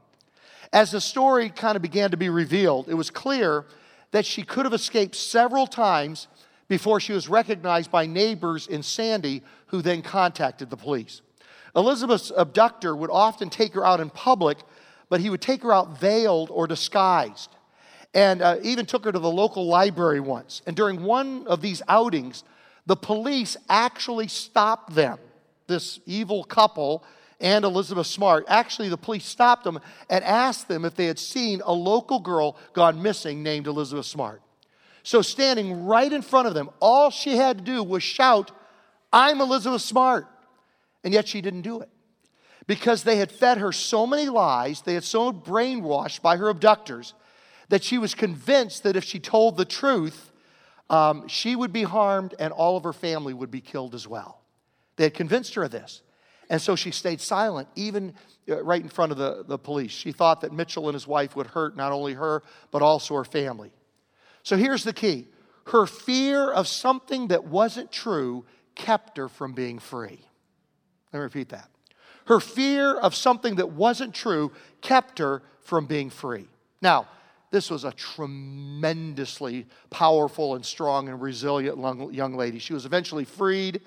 As 0.73 0.91
the 0.91 1.01
story 1.01 1.51
kind 1.51 1.77
of 1.77 1.83
began 1.83 2.11
to 2.11 2.17
be 2.17 2.31
revealed, 2.31 2.89
it 2.89 2.95
was 2.95 3.11
clear 3.11 3.67
that 4.11 4.27
she 4.27 4.43
could 4.43 4.65
have 4.65 4.73
escaped 4.73 5.15
several 5.15 5.67
times 5.67 6.29
before 6.67 6.99
she 6.99 7.13
was 7.13 7.29
recognized 7.29 7.91
by 7.91 8.07
neighbors 8.07 8.67
in 8.67 8.83
Sandy, 8.83 9.43
who 9.67 9.83
then 9.83 10.03
contacted 10.03 10.71
the 10.71 10.77
police. 10.77 11.21
Elizabeth's 11.77 12.33
abductor 12.37 12.97
would 12.97 13.11
often 13.11 13.51
take 13.51 13.75
her 13.75 13.85
out 13.85 14.01
in 14.01 14.09
public, 14.09 14.59
but 15.09 15.21
he 15.21 15.29
would 15.29 15.43
take 15.43 15.63
her 15.63 15.73
out 15.73 15.99
veiled 15.99 16.51
or 16.51 16.67
disguised 16.67 17.54
and 18.15 18.41
uh, 18.41 18.57
even 18.63 18.87
took 18.87 19.05
her 19.05 19.13
to 19.13 19.19
the 19.19 19.31
local 19.31 19.67
library 19.67 20.21
once. 20.21 20.63
And 20.67 20.77
during 20.77 21.03
one 21.03 21.47
of 21.49 21.61
these 21.61 21.83
outings, 21.89 22.45
the 22.87 22.97
police 22.97 23.57
actually 23.69 24.29
stopped 24.29 24.95
them, 24.95 25.19
this 25.67 25.99
evil 26.07 26.45
couple 26.45 27.05
and 27.41 27.65
Elizabeth 27.65 28.07
Smart. 28.07 28.45
Actually, 28.49 28.89
the 28.89 28.97
police 28.97 29.25
stopped 29.25 29.65
them 29.65 29.81
and 30.09 30.23
asked 30.25 30.69
them 30.69 30.85
if 30.85 30.95
they 30.95 31.07
had 31.07 31.19
seen 31.19 31.61
a 31.65 31.73
local 31.73 32.21
girl 32.21 32.57
gone 32.73 33.03
missing 33.03 33.43
named 33.43 33.67
Elizabeth 33.67 34.07
Smart. 34.07 34.41
So, 35.03 35.21
standing 35.21 35.85
right 35.85 36.11
in 36.11 36.23
front 36.23 36.49
of 36.49 36.55
them, 36.55 36.71
all 36.81 37.11
she 37.11 37.37
had 37.37 37.59
to 37.59 37.65
do 37.65 37.83
was 37.83 38.03
shout, 38.03 38.53
I'm 39.13 39.41
Elizabeth 39.41 39.83
Smart. 39.83 40.27
And 41.03 41.13
yet 41.13 41.29
she 41.29 41.43
didn't 41.43 41.63
do 41.63 41.81
it. 41.81 41.91
Because 42.67 43.03
they 43.03 43.17
had 43.17 43.31
fed 43.31 43.59
her 43.59 43.73
so 43.73 44.07
many 44.07 44.31
lies, 44.31 44.81
they 44.81 44.95
had 44.95 45.05
so 45.05 45.31
brainwashed 45.31 46.23
by 46.23 46.39
her 46.39 46.49
abductors 46.49 47.13
that 47.69 47.83
she 47.83 47.99
was 47.99 48.15
convinced 48.15 48.83
that 48.83 48.97
if 48.97 49.05
she 49.05 49.19
told 49.19 49.57
the 49.57 49.65
truth, 49.65 50.31
um, 50.91 51.29
she 51.29 51.57
would 51.57 51.73
be 51.73 51.83
harmed 51.83 52.35
and 52.39 52.53
all 52.53 52.77
of 52.77 52.85
her 52.85 52.93
family 52.93 53.35
would 53.35 53.51
be 53.51 53.61
killed 53.61 53.95
as 53.95 54.07
well. 54.07 54.41
They 54.97 55.05
had 55.05 55.15
convinced 55.15 55.55
her 55.55 55.65
of 55.65 55.71
this. 55.71 56.03
And 56.51 56.61
so 56.61 56.77
she 56.77 56.91
stayed 56.91 57.21
silent, 57.21 57.69
even 57.75 58.15
uh, 58.49 58.63
right 58.63 58.83
in 58.83 58.89
front 58.89 59.13
of 59.13 59.19
the, 59.19 59.45
the 59.47 59.59
police. 59.59 59.93
She 59.93 60.13
thought 60.13 60.43
that 60.43 60.53
Mitchell 60.53 60.89
and 60.89 60.95
his 60.95 61.07
wife 61.07 61.35
would 61.37 61.47
hurt 61.49 61.77
not 61.77 61.91
only 61.93 62.13
her, 62.15 62.43
but 62.71 62.83
also 62.83 63.15
her 63.15 63.25
family. 63.25 63.73
So 64.43 64.57
here's 64.57 64.85
the 64.85 64.93
key 64.93 65.29
her 65.69 65.87
fear 65.87 66.51
of 66.51 66.69
something 66.69 67.29
that 67.29 67.45
wasn't 67.45 67.91
true 67.91 68.45
kept 68.75 69.17
her 69.17 69.29
from 69.29 69.53
being 69.53 69.79
free. 69.79 70.21
Let 71.13 71.21
me 71.21 71.25
repeat 71.25 71.49
that. 71.51 71.71
Her 72.27 72.41
fear 72.41 72.95
of 72.95 73.15
something 73.15 73.57
that 73.57 73.71
wasn't 73.71 74.15
true 74.15 74.53
kept 74.81 75.19
her 75.19 75.43
from 75.63 75.87
being 75.87 76.11
free. 76.11 76.49
Now, 76.83 77.07
this 77.55 77.71
was 77.71 77.85
a 77.85 77.93
tremendously 77.93 79.65
powerful 79.89 80.57
and 80.57 80.67
strong 80.67 81.09
and 81.09 81.23
resilient 81.23 82.13
young 82.13 82.35
lady. 82.35 82.59
She 82.59 82.75
was 82.75 82.85
eventually 82.85 83.25
freed, 83.25 83.81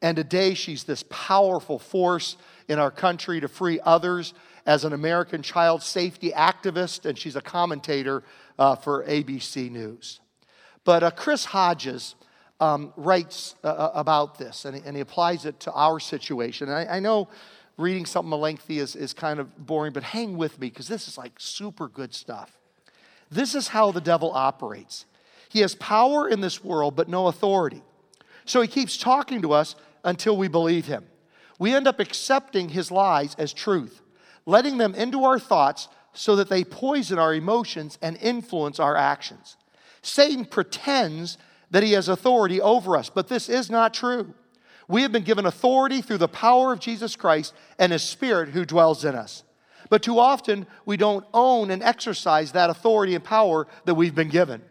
and 0.00 0.16
today 0.16 0.54
she's 0.54 0.84
this 0.84 1.04
powerful 1.10 1.78
force 1.78 2.38
in 2.66 2.78
our 2.78 2.90
country 2.90 3.38
to 3.40 3.46
free 3.46 3.78
others 3.84 4.32
as 4.64 4.86
an 4.86 4.94
American 4.94 5.42
child 5.42 5.82
safety 5.82 6.30
activist, 6.30 7.04
and 7.04 7.18
she's 7.18 7.36
a 7.36 7.42
commentator 7.42 8.22
uh, 8.58 8.74
for 8.74 9.04
ABC 9.04 9.70
News. 9.70 10.20
But 10.84 11.02
uh, 11.02 11.10
Chris 11.10 11.44
Hodges 11.44 12.14
um, 12.58 12.90
writes 12.96 13.54
uh, 13.62 13.66
uh, 13.66 13.90
about 13.92 14.38
this, 14.38 14.64
and 14.64 14.76
he, 14.76 14.82
and 14.86 14.96
he, 14.96 15.02
applies 15.02 15.44
it 15.44 15.60
to 15.60 15.72
our 15.72 16.00
situation. 16.00 16.70
I, 16.70 16.96
I 16.96 17.00
know 17.00 17.28
reading 17.76 18.06
something 18.06 18.32
lengthy 18.32 18.78
is, 18.78 18.96
is 18.96 19.12
kind 19.12 19.40
of 19.40 19.66
boring, 19.66 19.92
but 19.92 20.04
hang 20.04 20.38
with 20.38 20.58
me 20.58 20.70
because 20.70 20.88
this 20.88 21.06
is 21.06 21.18
like 21.18 21.32
super 21.36 21.86
good 21.86 22.14
stuff. 22.14 22.59
This 23.30 23.54
is 23.54 23.68
how 23.68 23.92
the 23.92 24.00
devil 24.00 24.32
operates. 24.32 25.06
He 25.48 25.60
has 25.60 25.74
power 25.76 26.28
in 26.28 26.40
this 26.40 26.62
world, 26.64 26.96
but 26.96 27.08
no 27.08 27.26
authority. 27.26 27.82
So 28.44 28.60
he 28.60 28.68
keeps 28.68 28.96
talking 28.96 29.42
to 29.42 29.52
us 29.52 29.76
until 30.04 30.36
we 30.36 30.48
believe 30.48 30.86
him. 30.86 31.04
We 31.58 31.74
end 31.74 31.86
up 31.86 32.00
accepting 32.00 32.70
his 32.70 32.90
lies 32.90 33.34
as 33.36 33.52
truth, 33.52 34.00
letting 34.46 34.78
them 34.78 34.94
into 34.94 35.24
our 35.24 35.38
thoughts 35.38 35.88
so 36.12 36.36
that 36.36 36.48
they 36.48 36.64
poison 36.64 37.18
our 37.18 37.34
emotions 37.34 37.98
and 38.02 38.16
influence 38.16 38.80
our 38.80 38.96
actions. 38.96 39.56
Satan 40.02 40.44
pretends 40.44 41.38
that 41.70 41.82
he 41.82 41.92
has 41.92 42.08
authority 42.08 42.60
over 42.60 42.96
us, 42.96 43.10
but 43.10 43.28
this 43.28 43.48
is 43.48 43.70
not 43.70 43.94
true. 43.94 44.34
We 44.88 45.02
have 45.02 45.12
been 45.12 45.22
given 45.22 45.46
authority 45.46 46.02
through 46.02 46.18
the 46.18 46.28
power 46.28 46.72
of 46.72 46.80
Jesus 46.80 47.14
Christ 47.14 47.54
and 47.78 47.92
his 47.92 48.02
spirit 48.02 48.48
who 48.48 48.64
dwells 48.64 49.04
in 49.04 49.14
us. 49.14 49.44
But 49.90 50.02
too 50.02 50.18
often, 50.18 50.66
we 50.86 50.96
don't 50.96 51.26
own 51.34 51.70
and 51.70 51.82
exercise 51.82 52.52
that 52.52 52.70
authority 52.70 53.14
and 53.14 53.22
power 53.22 53.66
that 53.84 53.94
we've 53.94 54.14
been 54.14 54.30
given. 54.30 54.62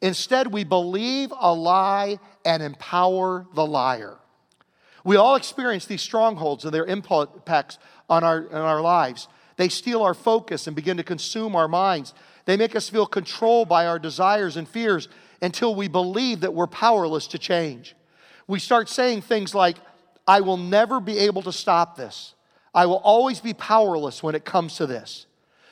Instead, 0.00 0.52
we 0.52 0.64
believe 0.64 1.32
a 1.38 1.54
lie 1.54 2.18
and 2.44 2.62
empower 2.62 3.46
the 3.54 3.66
liar. 3.66 4.16
We 5.04 5.16
all 5.16 5.36
experience 5.36 5.84
these 5.84 6.02
strongholds 6.02 6.64
and 6.64 6.72
their 6.72 6.86
impacts 6.86 7.78
on 8.08 8.24
our, 8.24 8.48
on 8.48 8.62
our 8.62 8.80
lives. 8.80 9.28
They 9.56 9.68
steal 9.68 10.02
our 10.02 10.14
focus 10.14 10.66
and 10.66 10.74
begin 10.74 10.96
to 10.96 11.04
consume 11.04 11.54
our 11.54 11.68
minds. 11.68 12.14
They 12.46 12.56
make 12.56 12.74
us 12.74 12.88
feel 12.88 13.06
controlled 13.06 13.68
by 13.68 13.86
our 13.86 13.98
desires 13.98 14.56
and 14.56 14.66
fears 14.66 15.08
until 15.42 15.74
we 15.74 15.88
believe 15.88 16.40
that 16.40 16.54
we're 16.54 16.66
powerless 16.66 17.26
to 17.28 17.38
change. 17.38 17.94
We 18.46 18.58
start 18.58 18.88
saying 18.88 19.22
things 19.22 19.54
like, 19.54 19.76
I 20.26 20.40
will 20.40 20.56
never 20.56 21.00
be 21.00 21.18
able 21.18 21.42
to 21.42 21.52
stop 21.52 21.96
this. 21.96 22.34
I 22.74 22.86
will 22.86 22.96
always 22.96 23.40
be 23.40 23.54
powerless 23.54 24.22
when 24.22 24.34
it 24.34 24.44
comes 24.44 24.76
to 24.76 24.86
this. 24.86 25.26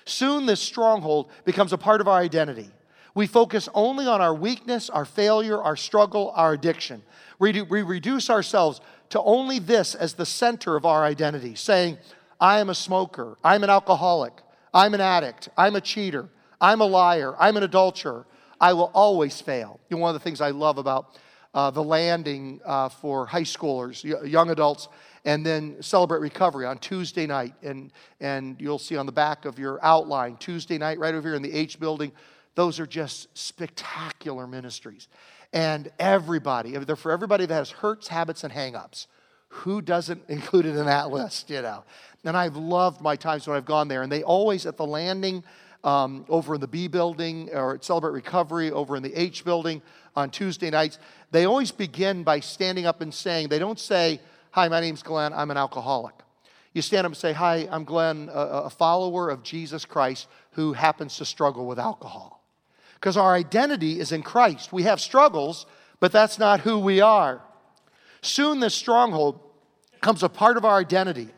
Soon, 0.04 0.46
this 0.46 0.60
stronghold 0.60 1.30
becomes 1.44 1.72
a 1.72 1.78
part 1.78 2.00
of 2.00 2.08
our 2.08 2.18
identity. 2.18 2.68
We 3.14 3.26
focus 3.26 3.68
only 3.74 4.06
on 4.06 4.20
our 4.20 4.34
weakness, 4.34 4.90
our 4.90 5.04
failure, 5.04 5.60
our 5.60 5.76
struggle, 5.76 6.32
our 6.36 6.52
addiction. 6.52 7.02
We, 7.38 7.62
we 7.62 7.82
reduce 7.82 8.30
ourselves 8.30 8.80
to 9.10 9.20
only 9.22 9.58
this 9.58 9.94
as 9.94 10.14
the 10.14 10.26
center 10.26 10.76
of 10.76 10.84
our 10.84 11.04
identity, 11.04 11.54
saying, 11.54 11.98
I 12.40 12.60
am 12.60 12.70
a 12.70 12.74
smoker, 12.74 13.36
I'm 13.42 13.64
an 13.64 13.70
alcoholic, 13.70 14.40
I'm 14.72 14.94
an 14.94 15.00
addict, 15.00 15.48
I'm 15.56 15.76
a 15.76 15.80
cheater, 15.80 16.28
I'm 16.60 16.80
a 16.80 16.86
liar, 16.86 17.34
I'm 17.38 17.56
an 17.56 17.62
adulterer, 17.62 18.26
I 18.60 18.72
will 18.72 18.90
always 18.94 19.40
fail. 19.40 19.80
You 19.88 19.96
know, 19.96 20.02
one 20.02 20.14
of 20.14 20.20
the 20.20 20.24
things 20.24 20.40
I 20.40 20.50
love 20.50 20.78
about 20.78 21.18
uh, 21.54 21.70
the 21.70 21.82
landing 21.82 22.60
uh, 22.64 22.88
for 22.88 23.26
high 23.26 23.42
schoolers, 23.42 24.04
young 24.28 24.50
adults, 24.50 24.88
and 25.24 25.44
then 25.44 25.76
celebrate 25.82 26.20
recovery 26.20 26.66
on 26.66 26.78
Tuesday 26.78 27.26
night. 27.26 27.54
And, 27.62 27.92
and 28.20 28.56
you'll 28.60 28.78
see 28.78 28.96
on 28.96 29.06
the 29.06 29.12
back 29.12 29.44
of 29.44 29.58
your 29.58 29.78
outline, 29.84 30.36
Tuesday 30.36 30.78
night, 30.78 30.98
right 30.98 31.14
over 31.14 31.28
here 31.28 31.36
in 31.36 31.42
the 31.42 31.52
H 31.52 31.78
building. 31.78 32.12
Those 32.54 32.80
are 32.80 32.86
just 32.86 33.36
spectacular 33.36 34.46
ministries. 34.46 35.08
And 35.52 35.90
everybody, 35.98 36.76
they're 36.76 36.96
for 36.96 37.12
everybody 37.12 37.46
that 37.46 37.54
has 37.54 37.70
hurts, 37.70 38.08
habits, 38.08 38.44
and 38.44 38.52
hangups. 38.52 39.06
Who 39.48 39.82
doesn't 39.82 40.22
include 40.28 40.66
it 40.66 40.76
in 40.76 40.86
that 40.86 41.10
list, 41.10 41.50
you 41.50 41.62
know? 41.62 41.84
And 42.24 42.36
I've 42.36 42.56
loved 42.56 43.00
my 43.00 43.16
times 43.16 43.46
when 43.46 43.56
I've 43.56 43.64
gone 43.64 43.88
there. 43.88 44.02
And 44.02 44.12
they 44.12 44.22
always, 44.22 44.66
at 44.66 44.76
the 44.76 44.86
landing, 44.86 45.42
um, 45.82 46.24
over 46.28 46.54
in 46.54 46.60
the 46.60 46.68
B 46.68 46.88
building 46.88 47.48
or 47.52 47.74
at 47.74 47.84
Celebrate 47.84 48.12
Recovery 48.12 48.70
over 48.70 48.96
in 48.96 49.02
the 49.02 49.14
H 49.14 49.44
building 49.44 49.82
on 50.16 50.30
Tuesday 50.30 50.70
nights, 50.70 50.98
they 51.30 51.44
always 51.44 51.70
begin 51.70 52.22
by 52.22 52.40
standing 52.40 52.86
up 52.86 53.00
and 53.00 53.12
saying, 53.12 53.48
they 53.48 53.58
don't 53.58 53.78
say, 53.78 54.20
Hi, 54.52 54.68
my 54.68 54.80
name's 54.80 55.02
Glenn, 55.02 55.32
I'm 55.32 55.50
an 55.50 55.56
alcoholic. 55.56 56.14
You 56.72 56.82
stand 56.82 57.04
up 57.04 57.10
and 57.12 57.16
say, 57.16 57.32
Hi, 57.32 57.68
I'm 57.70 57.84
Glenn, 57.84 58.28
a, 58.32 58.64
a 58.64 58.70
follower 58.70 59.30
of 59.30 59.42
Jesus 59.42 59.84
Christ 59.84 60.28
who 60.52 60.72
happens 60.72 61.16
to 61.18 61.24
struggle 61.24 61.66
with 61.66 61.78
alcohol. 61.78 62.44
Because 62.94 63.16
our 63.16 63.34
identity 63.34 63.98
is 63.98 64.12
in 64.12 64.22
Christ. 64.22 64.72
We 64.72 64.82
have 64.82 65.00
struggles, 65.00 65.66
but 66.00 66.12
that's 66.12 66.38
not 66.38 66.60
who 66.60 66.78
we 66.78 67.00
are. 67.00 67.40
Soon, 68.22 68.60
this 68.60 68.74
stronghold 68.74 69.40
becomes 69.92 70.22
a 70.22 70.28
part 70.28 70.56
of 70.56 70.64
our 70.64 70.78
identity. 70.78 71.28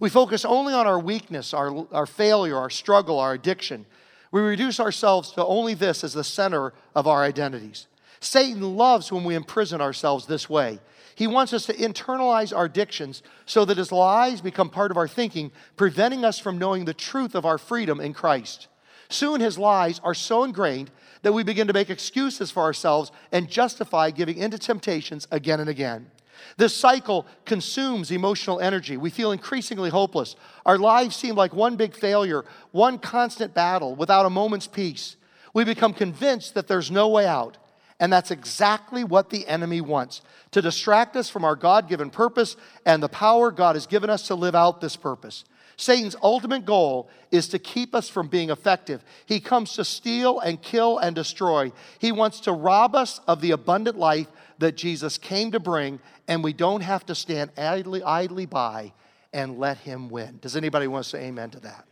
We 0.00 0.10
focus 0.10 0.44
only 0.44 0.72
on 0.74 0.86
our 0.86 0.98
weakness, 0.98 1.52
our, 1.52 1.86
our 1.90 2.06
failure, 2.06 2.56
our 2.56 2.70
struggle, 2.70 3.18
our 3.18 3.32
addiction. 3.32 3.84
We 4.30 4.40
reduce 4.40 4.78
ourselves 4.78 5.32
to 5.32 5.44
only 5.44 5.74
this 5.74 6.04
as 6.04 6.12
the 6.12 6.24
center 6.24 6.72
of 6.94 7.06
our 7.06 7.24
identities. 7.24 7.88
Satan 8.20 8.76
loves 8.76 9.12
when 9.12 9.24
we 9.24 9.34
imprison 9.34 9.80
ourselves 9.80 10.26
this 10.26 10.48
way. 10.48 10.80
He 11.14 11.26
wants 11.26 11.52
us 11.52 11.66
to 11.66 11.74
internalize 11.74 12.56
our 12.56 12.66
addictions 12.66 13.22
so 13.44 13.64
that 13.64 13.78
his 13.78 13.90
lies 13.90 14.40
become 14.40 14.70
part 14.70 14.90
of 14.90 14.96
our 14.96 15.08
thinking, 15.08 15.50
preventing 15.76 16.24
us 16.24 16.38
from 16.38 16.58
knowing 16.58 16.84
the 16.84 16.94
truth 16.94 17.34
of 17.34 17.44
our 17.44 17.58
freedom 17.58 18.00
in 18.00 18.14
Christ. 18.14 18.68
Soon 19.08 19.40
his 19.40 19.58
lies 19.58 20.00
are 20.04 20.14
so 20.14 20.44
ingrained 20.44 20.90
that 21.22 21.32
we 21.32 21.42
begin 21.42 21.66
to 21.66 21.72
make 21.72 21.90
excuses 21.90 22.50
for 22.50 22.62
ourselves 22.62 23.10
and 23.32 23.50
justify 23.50 24.10
giving 24.10 24.36
into 24.36 24.58
temptations 24.58 25.26
again 25.30 25.60
and 25.60 25.68
again. 25.68 26.10
This 26.56 26.74
cycle 26.74 27.26
consumes 27.44 28.10
emotional 28.10 28.60
energy. 28.60 28.96
We 28.96 29.10
feel 29.10 29.32
increasingly 29.32 29.90
hopeless. 29.90 30.36
Our 30.64 30.78
lives 30.78 31.16
seem 31.16 31.34
like 31.34 31.52
one 31.52 31.76
big 31.76 31.96
failure, 31.96 32.44
one 32.70 32.98
constant 32.98 33.54
battle 33.54 33.94
without 33.94 34.26
a 34.26 34.30
moment's 34.30 34.66
peace. 34.66 35.16
We 35.52 35.64
become 35.64 35.94
convinced 35.94 36.54
that 36.54 36.68
there's 36.68 36.90
no 36.90 37.08
way 37.08 37.26
out. 37.26 37.58
And 38.00 38.12
that's 38.12 38.30
exactly 38.30 39.02
what 39.02 39.30
the 39.30 39.46
enemy 39.48 39.80
wants 39.80 40.22
to 40.52 40.62
distract 40.62 41.16
us 41.16 41.28
from 41.28 41.44
our 41.44 41.56
God 41.56 41.88
given 41.88 42.10
purpose 42.10 42.56
and 42.86 43.02
the 43.02 43.08
power 43.08 43.50
God 43.50 43.74
has 43.74 43.86
given 43.86 44.08
us 44.08 44.28
to 44.28 44.34
live 44.34 44.54
out 44.54 44.80
this 44.80 44.96
purpose. 44.96 45.44
Satan's 45.76 46.16
ultimate 46.22 46.64
goal 46.64 47.08
is 47.30 47.48
to 47.48 47.58
keep 47.58 47.94
us 47.94 48.08
from 48.08 48.26
being 48.26 48.50
effective. 48.50 49.04
He 49.26 49.38
comes 49.38 49.74
to 49.74 49.84
steal 49.84 50.40
and 50.40 50.60
kill 50.60 50.98
and 50.98 51.14
destroy. 51.14 51.72
He 52.00 52.10
wants 52.10 52.40
to 52.40 52.52
rob 52.52 52.96
us 52.96 53.20
of 53.28 53.40
the 53.40 53.52
abundant 53.52 53.96
life 53.96 54.26
that 54.58 54.76
Jesus 54.76 55.18
came 55.18 55.52
to 55.52 55.60
bring, 55.60 56.00
and 56.26 56.42
we 56.42 56.52
don't 56.52 56.80
have 56.80 57.06
to 57.06 57.14
stand 57.14 57.52
idly, 57.56 58.02
idly 58.02 58.44
by 58.44 58.92
and 59.32 59.58
let 59.58 59.78
him 59.78 60.08
win. 60.08 60.38
Does 60.40 60.56
anybody 60.56 60.88
want 60.88 61.04
to 61.04 61.10
say 61.10 61.26
amen 61.26 61.50
to 61.50 61.60
that? 61.60 61.84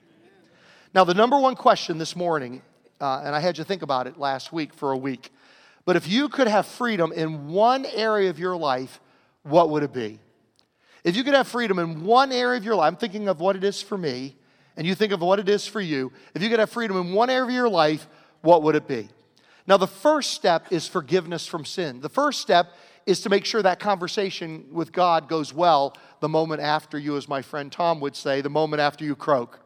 Now, 0.92 1.04
the 1.04 1.14
number 1.14 1.38
one 1.38 1.54
question 1.54 1.98
this 1.98 2.16
morning, 2.16 2.62
uh, 3.00 3.22
and 3.24 3.36
I 3.36 3.40
had 3.40 3.56
you 3.56 3.62
think 3.62 3.82
about 3.82 4.08
it 4.08 4.18
last 4.18 4.52
week 4.52 4.74
for 4.74 4.90
a 4.90 4.96
week, 4.96 5.30
but 5.86 5.96
if 5.96 6.06
you 6.06 6.28
could 6.28 6.48
have 6.48 6.66
freedom 6.66 7.12
in 7.12 7.48
one 7.48 7.86
area 7.86 8.28
of 8.28 8.38
your 8.38 8.56
life, 8.56 9.00
what 9.44 9.70
would 9.70 9.82
it 9.82 9.92
be? 9.92 10.18
If 11.04 11.16
you 11.16 11.22
could 11.22 11.34
have 11.34 11.46
freedom 11.46 11.78
in 11.78 12.04
one 12.04 12.32
area 12.32 12.58
of 12.58 12.64
your 12.64 12.74
life, 12.74 12.88
I'm 12.88 12.96
thinking 12.96 13.28
of 13.28 13.40
what 13.40 13.54
it 13.56 13.62
is 13.62 13.80
for 13.80 13.96
me, 13.96 14.36
and 14.76 14.84
you 14.84 14.96
think 14.96 15.12
of 15.12 15.20
what 15.20 15.38
it 15.38 15.48
is 15.48 15.66
for 15.66 15.80
you. 15.80 16.12
If 16.34 16.42
you 16.42 16.50
could 16.50 16.58
have 16.58 16.70
freedom 16.70 16.96
in 16.96 17.12
one 17.12 17.30
area 17.30 17.44
of 17.44 17.50
your 17.50 17.68
life, 17.68 18.08
what 18.42 18.64
would 18.64 18.74
it 18.74 18.88
be? 18.88 19.08
Now, 19.68 19.76
the 19.76 19.86
first 19.86 20.32
step 20.32 20.66
is 20.72 20.86
forgiveness 20.88 21.46
from 21.46 21.64
sin. 21.64 22.00
The 22.00 22.08
first 22.08 22.40
step 22.40 22.74
is 23.06 23.20
to 23.20 23.30
make 23.30 23.44
sure 23.44 23.62
that 23.62 23.78
conversation 23.78 24.66
with 24.72 24.92
God 24.92 25.28
goes 25.28 25.54
well 25.54 25.96
the 26.20 26.28
moment 26.28 26.60
after 26.60 26.98
you, 26.98 27.16
as 27.16 27.28
my 27.28 27.42
friend 27.42 27.70
Tom 27.70 28.00
would 28.00 28.16
say, 28.16 28.40
the 28.40 28.50
moment 28.50 28.80
after 28.80 29.04
you 29.04 29.14
croak. 29.14 29.60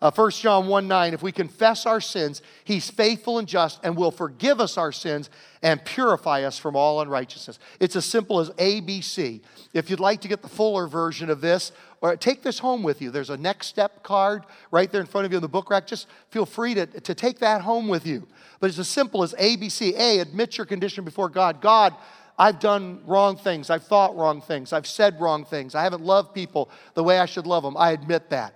Uh, 0.00 0.12
1 0.12 0.30
John 0.30 0.68
1 0.68 0.86
9, 0.86 1.14
if 1.14 1.22
we 1.22 1.32
confess 1.32 1.84
our 1.84 2.00
sins, 2.00 2.40
he's 2.62 2.88
faithful 2.88 3.38
and 3.38 3.48
just 3.48 3.80
and 3.82 3.96
will 3.96 4.12
forgive 4.12 4.60
us 4.60 4.78
our 4.78 4.92
sins 4.92 5.28
and 5.60 5.84
purify 5.84 6.42
us 6.42 6.56
from 6.56 6.76
all 6.76 7.00
unrighteousness. 7.00 7.58
It's 7.80 7.96
as 7.96 8.04
simple 8.04 8.38
as 8.38 8.50
ABC. 8.50 9.40
If 9.74 9.90
you'd 9.90 9.98
like 9.98 10.20
to 10.20 10.28
get 10.28 10.42
the 10.42 10.48
fuller 10.48 10.86
version 10.86 11.30
of 11.30 11.40
this, 11.40 11.72
or 12.00 12.16
take 12.16 12.44
this 12.44 12.60
home 12.60 12.84
with 12.84 13.02
you, 13.02 13.10
there's 13.10 13.30
a 13.30 13.36
next 13.36 13.66
step 13.66 14.04
card 14.04 14.44
right 14.70 14.90
there 14.90 15.00
in 15.00 15.06
front 15.08 15.24
of 15.24 15.32
you 15.32 15.38
in 15.38 15.42
the 15.42 15.48
book 15.48 15.68
rack. 15.68 15.88
Just 15.88 16.06
feel 16.30 16.46
free 16.46 16.74
to, 16.74 16.86
to 16.86 17.12
take 17.12 17.40
that 17.40 17.62
home 17.62 17.88
with 17.88 18.06
you. 18.06 18.28
But 18.60 18.70
it's 18.70 18.78
as 18.78 18.88
simple 18.88 19.24
as 19.24 19.34
ABC. 19.34 19.98
A, 19.98 20.20
admit 20.20 20.58
your 20.58 20.66
condition 20.66 21.04
before 21.04 21.28
God. 21.28 21.60
God, 21.60 21.92
I've 22.38 22.60
done 22.60 23.00
wrong 23.04 23.36
things. 23.36 23.68
I've 23.68 23.82
thought 23.82 24.16
wrong 24.16 24.40
things. 24.40 24.72
I've 24.72 24.86
said 24.86 25.20
wrong 25.20 25.44
things. 25.44 25.74
I 25.74 25.82
haven't 25.82 26.04
loved 26.04 26.34
people 26.34 26.70
the 26.94 27.02
way 27.02 27.18
I 27.18 27.26
should 27.26 27.48
love 27.48 27.64
them. 27.64 27.76
I 27.76 27.90
admit 27.90 28.30
that. 28.30 28.54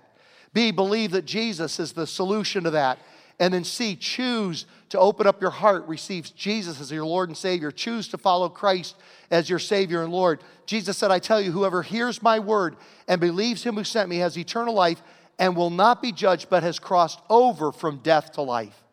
B, 0.53 0.71
believe 0.71 1.11
that 1.11 1.25
Jesus 1.25 1.79
is 1.79 1.93
the 1.93 2.07
solution 2.07 2.63
to 2.63 2.71
that. 2.71 2.99
And 3.39 3.53
then 3.53 3.63
C, 3.63 3.95
choose 3.95 4.65
to 4.89 4.99
open 4.99 5.25
up 5.25 5.41
your 5.41 5.51
heart, 5.51 5.87
receive 5.87 6.33
Jesus 6.35 6.79
as 6.79 6.91
your 6.91 7.05
Lord 7.05 7.29
and 7.29 7.37
Savior. 7.37 7.71
Choose 7.71 8.07
to 8.09 8.17
follow 8.17 8.47
Christ 8.47 8.95
as 9.31 9.49
your 9.49 9.59
Savior 9.59 10.03
and 10.03 10.13
Lord. 10.13 10.41
Jesus 10.65 10.97
said, 10.97 11.09
I 11.09 11.19
tell 11.19 11.41
you, 11.41 11.51
whoever 11.51 11.81
hears 11.81 12.21
my 12.21 12.39
word 12.39 12.75
and 13.07 13.19
believes 13.19 13.63
him 13.63 13.75
who 13.75 13.83
sent 13.83 14.09
me 14.09 14.17
has 14.17 14.37
eternal 14.37 14.73
life 14.73 15.01
and 15.39 15.55
will 15.55 15.71
not 15.71 16.01
be 16.01 16.11
judged, 16.11 16.49
but 16.49 16.61
has 16.63 16.77
crossed 16.77 17.19
over 17.29 17.71
from 17.71 17.97
death 17.97 18.33
to 18.33 18.41
life. 18.41 18.83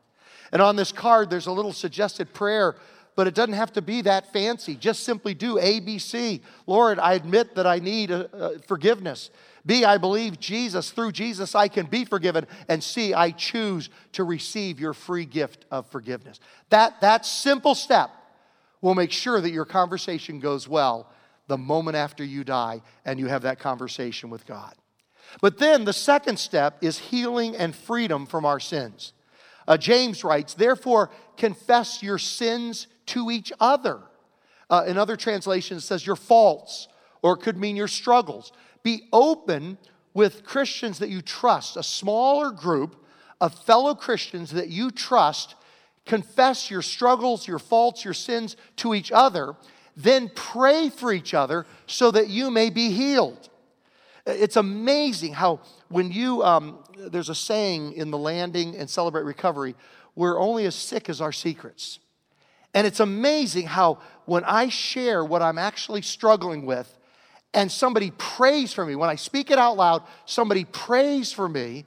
And 0.52 0.62
on 0.62 0.76
this 0.76 0.90
card, 0.90 1.30
there's 1.30 1.46
a 1.46 1.52
little 1.52 1.72
suggested 1.72 2.32
prayer, 2.32 2.76
but 3.14 3.26
it 3.26 3.34
doesn't 3.34 3.54
have 3.54 3.72
to 3.74 3.82
be 3.82 4.02
that 4.02 4.32
fancy. 4.32 4.74
Just 4.74 5.04
simply 5.04 5.34
do 5.34 5.56
ABC. 5.56 6.40
Lord, 6.66 6.98
I 6.98 7.12
admit 7.12 7.54
that 7.56 7.66
I 7.66 7.78
need 7.78 8.10
uh, 8.10 8.26
uh, 8.32 8.50
forgiveness. 8.66 9.30
B, 9.66 9.84
I 9.84 9.98
believe 9.98 10.40
Jesus. 10.40 10.90
Through 10.90 11.12
Jesus, 11.12 11.54
I 11.54 11.68
can 11.68 11.86
be 11.86 12.04
forgiven. 12.04 12.46
And 12.68 12.82
C, 12.82 13.12
I 13.14 13.30
choose 13.30 13.90
to 14.12 14.24
receive 14.24 14.80
your 14.80 14.94
free 14.94 15.26
gift 15.26 15.66
of 15.70 15.86
forgiveness. 15.90 16.40
That, 16.70 17.00
that 17.00 17.26
simple 17.26 17.74
step 17.74 18.10
will 18.80 18.94
make 18.94 19.12
sure 19.12 19.40
that 19.40 19.50
your 19.50 19.64
conversation 19.64 20.40
goes 20.40 20.66
well 20.66 21.10
the 21.46 21.58
moment 21.58 21.96
after 21.96 22.24
you 22.24 22.44
die 22.44 22.80
and 23.04 23.18
you 23.18 23.26
have 23.26 23.42
that 23.42 23.58
conversation 23.58 24.30
with 24.30 24.46
God. 24.46 24.74
But 25.40 25.58
then 25.58 25.84
the 25.84 25.92
second 25.92 26.38
step 26.38 26.78
is 26.80 26.98
healing 26.98 27.54
and 27.56 27.74
freedom 27.74 28.26
from 28.26 28.44
our 28.44 28.60
sins. 28.60 29.12
Uh, 29.68 29.76
James 29.76 30.24
writes, 30.24 30.54
Therefore, 30.54 31.10
confess 31.36 32.02
your 32.02 32.18
sins 32.18 32.86
to 33.06 33.30
each 33.30 33.52
other. 33.60 34.00
Uh, 34.68 34.84
in 34.86 34.96
other 34.96 35.16
translations, 35.16 35.82
it 35.82 35.86
says 35.86 36.06
your 36.06 36.16
faults, 36.16 36.88
or 37.22 37.34
it 37.34 37.38
could 37.38 37.56
mean 37.56 37.76
your 37.76 37.88
struggles. 37.88 38.52
Be 38.82 39.08
open 39.12 39.78
with 40.14 40.44
Christians 40.44 40.98
that 40.98 41.08
you 41.08 41.22
trust, 41.22 41.76
a 41.76 41.82
smaller 41.82 42.50
group 42.50 42.96
of 43.40 43.54
fellow 43.54 43.94
Christians 43.94 44.50
that 44.50 44.68
you 44.68 44.90
trust. 44.90 45.54
Confess 46.06 46.70
your 46.70 46.82
struggles, 46.82 47.46
your 47.46 47.58
faults, 47.58 48.04
your 48.04 48.14
sins 48.14 48.56
to 48.76 48.94
each 48.94 49.12
other. 49.12 49.54
Then 49.96 50.30
pray 50.34 50.88
for 50.88 51.12
each 51.12 51.34
other 51.34 51.66
so 51.86 52.10
that 52.10 52.28
you 52.28 52.50
may 52.50 52.70
be 52.70 52.90
healed. 52.90 53.48
It's 54.26 54.56
amazing 54.56 55.34
how 55.34 55.60
when 55.88 56.10
you, 56.12 56.42
um, 56.42 56.78
there's 56.96 57.28
a 57.28 57.34
saying 57.34 57.94
in 57.94 58.10
the 58.10 58.18
landing 58.18 58.76
and 58.76 58.88
celebrate 58.88 59.22
recovery, 59.24 59.74
we're 60.14 60.38
only 60.38 60.66
as 60.66 60.74
sick 60.74 61.08
as 61.08 61.20
our 61.20 61.32
secrets. 61.32 61.98
And 62.74 62.86
it's 62.86 63.00
amazing 63.00 63.66
how 63.66 63.98
when 64.26 64.44
I 64.44 64.68
share 64.68 65.24
what 65.24 65.42
I'm 65.42 65.58
actually 65.58 66.02
struggling 66.02 66.66
with 66.66 66.98
and 67.52 67.70
somebody 67.70 68.12
prays 68.12 68.72
for 68.72 68.86
me, 68.86 68.94
when 68.94 69.10
I 69.10 69.16
speak 69.16 69.50
it 69.50 69.58
out 69.58 69.76
loud, 69.76 70.02
somebody 70.24 70.64
prays 70.64 71.32
for 71.32 71.48
me, 71.48 71.84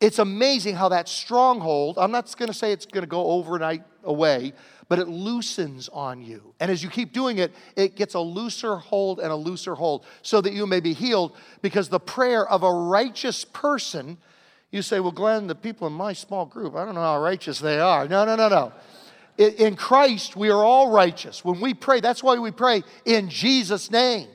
it's 0.00 0.18
amazing 0.18 0.74
how 0.74 0.88
that 0.90 1.08
stronghold, 1.08 1.98
I'm 1.98 2.10
not 2.10 2.26
to 2.26 2.54
say 2.54 2.72
it's 2.72 2.86
to 3.04 3.08
go 3.08 3.26
overnight 3.26 3.82
away, 4.02 4.52
but 4.88 4.98
it 4.98 5.08
loosens 5.08 5.88
on 5.88 6.20
you. 6.20 6.54
And 6.60 6.70
as 6.70 6.82
you 6.82 6.90
keep 6.90 7.12
doing 7.12 7.38
it, 7.38 7.52
it 7.76 7.96
gets 7.96 8.14
a 8.14 8.20
looser 8.20 8.76
hold 8.76 9.20
and 9.20 9.30
a 9.30 9.36
looser 9.36 9.74
hold 9.74 10.04
so 10.22 10.40
that 10.40 10.52
you 10.52 10.66
may 10.66 10.80
be 10.80 10.92
healed 10.92 11.36
because 11.62 11.88
the 11.88 12.00
prayer 12.00 12.46
of 12.46 12.62
a 12.62 12.70
righteous 12.70 13.44
person, 13.44 14.18
you 14.70 14.82
say, 14.82 15.00
well, 15.00 15.12
Glenn, 15.12 15.46
the 15.46 15.54
people 15.54 15.86
in 15.86 15.92
my 15.92 16.12
small 16.12 16.44
group, 16.44 16.74
I 16.74 16.84
don't 16.84 16.94
know 16.94 17.00
how 17.00 17.20
righteous 17.20 17.58
they 17.58 17.78
are. 17.78 18.06
No, 18.06 18.24
no, 18.24 18.36
no, 18.36 18.48
no. 18.48 18.72
In 19.38 19.74
Christ, 19.74 20.36
we 20.36 20.50
are 20.50 20.62
all 20.62 20.90
righteous. 20.90 21.44
When 21.44 21.60
we 21.60 21.74
pray, 21.74 22.00
that's 22.00 22.22
why 22.22 22.38
we 22.38 22.50
pray 22.50 22.82
in 23.04 23.28
Jesus' 23.28 23.90
name. 23.90 24.28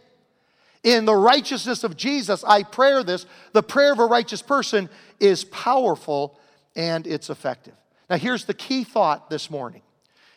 In 0.83 1.05
the 1.05 1.15
righteousness 1.15 1.83
of 1.83 1.98
Jesus, 1.98 2.43
I 2.43 2.63
pray 2.63 3.03
this. 3.03 3.25
The 3.51 3.63
prayer 3.63 3.91
of 3.91 4.00
a 4.00 4.05
righteous 4.05 4.41
person 4.41 4.89
is 5.19 5.43
powerful 5.43 6.39
and 6.75 7.05
it's 7.05 7.29
effective. 7.29 7.74
Now, 8.09 8.17
here's 8.17 8.45
the 8.45 8.53
key 8.53 8.83
thought 8.83 9.29
this 9.29 9.51
morning 9.51 9.81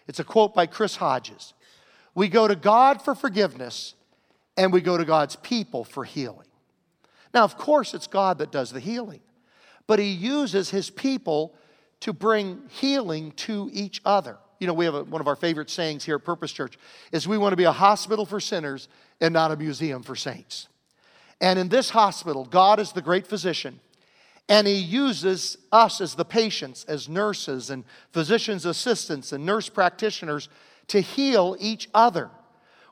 it's 0.08 0.20
a 0.20 0.24
quote 0.24 0.54
by 0.54 0.66
Chris 0.66 0.96
Hodges. 0.96 1.54
We 2.14 2.28
go 2.28 2.46
to 2.48 2.56
God 2.56 3.02
for 3.02 3.14
forgiveness 3.14 3.94
and 4.56 4.72
we 4.72 4.80
go 4.80 4.98
to 4.98 5.04
God's 5.04 5.36
people 5.36 5.84
for 5.84 6.04
healing. 6.04 6.48
Now, 7.32 7.44
of 7.44 7.56
course, 7.56 7.94
it's 7.94 8.06
God 8.06 8.38
that 8.38 8.52
does 8.52 8.72
the 8.72 8.80
healing, 8.80 9.20
but 9.86 9.98
He 9.98 10.10
uses 10.10 10.70
His 10.70 10.90
people 10.90 11.54
to 12.00 12.12
bring 12.12 12.62
healing 12.68 13.32
to 13.32 13.70
each 13.72 14.02
other. 14.04 14.36
You 14.58 14.66
know, 14.66 14.74
we 14.74 14.84
have 14.84 14.94
a, 14.94 15.04
one 15.04 15.20
of 15.20 15.28
our 15.28 15.36
favorite 15.36 15.70
sayings 15.70 16.04
here 16.04 16.16
at 16.16 16.24
Purpose 16.24 16.52
Church 16.52 16.78
is 17.10 17.26
we 17.26 17.38
want 17.38 17.52
to 17.52 17.56
be 17.56 17.64
a 17.64 17.72
hospital 17.72 18.26
for 18.26 18.40
sinners 18.40 18.88
and 19.20 19.32
not 19.32 19.50
a 19.50 19.56
museum 19.56 20.02
for 20.02 20.16
saints. 20.16 20.68
And 21.40 21.58
in 21.58 21.68
this 21.68 21.90
hospital, 21.90 22.44
God 22.44 22.78
is 22.78 22.92
the 22.92 23.02
great 23.02 23.26
physician 23.26 23.80
and 24.48 24.66
he 24.66 24.74
uses 24.74 25.56
us 25.70 26.00
as 26.00 26.14
the 26.14 26.24
patients, 26.24 26.84
as 26.84 27.08
nurses 27.08 27.70
and 27.70 27.84
physician's 28.12 28.66
assistants 28.66 29.32
and 29.32 29.46
nurse 29.46 29.68
practitioners 29.68 30.48
to 30.88 31.00
heal 31.00 31.56
each 31.60 31.88
other. 31.94 32.30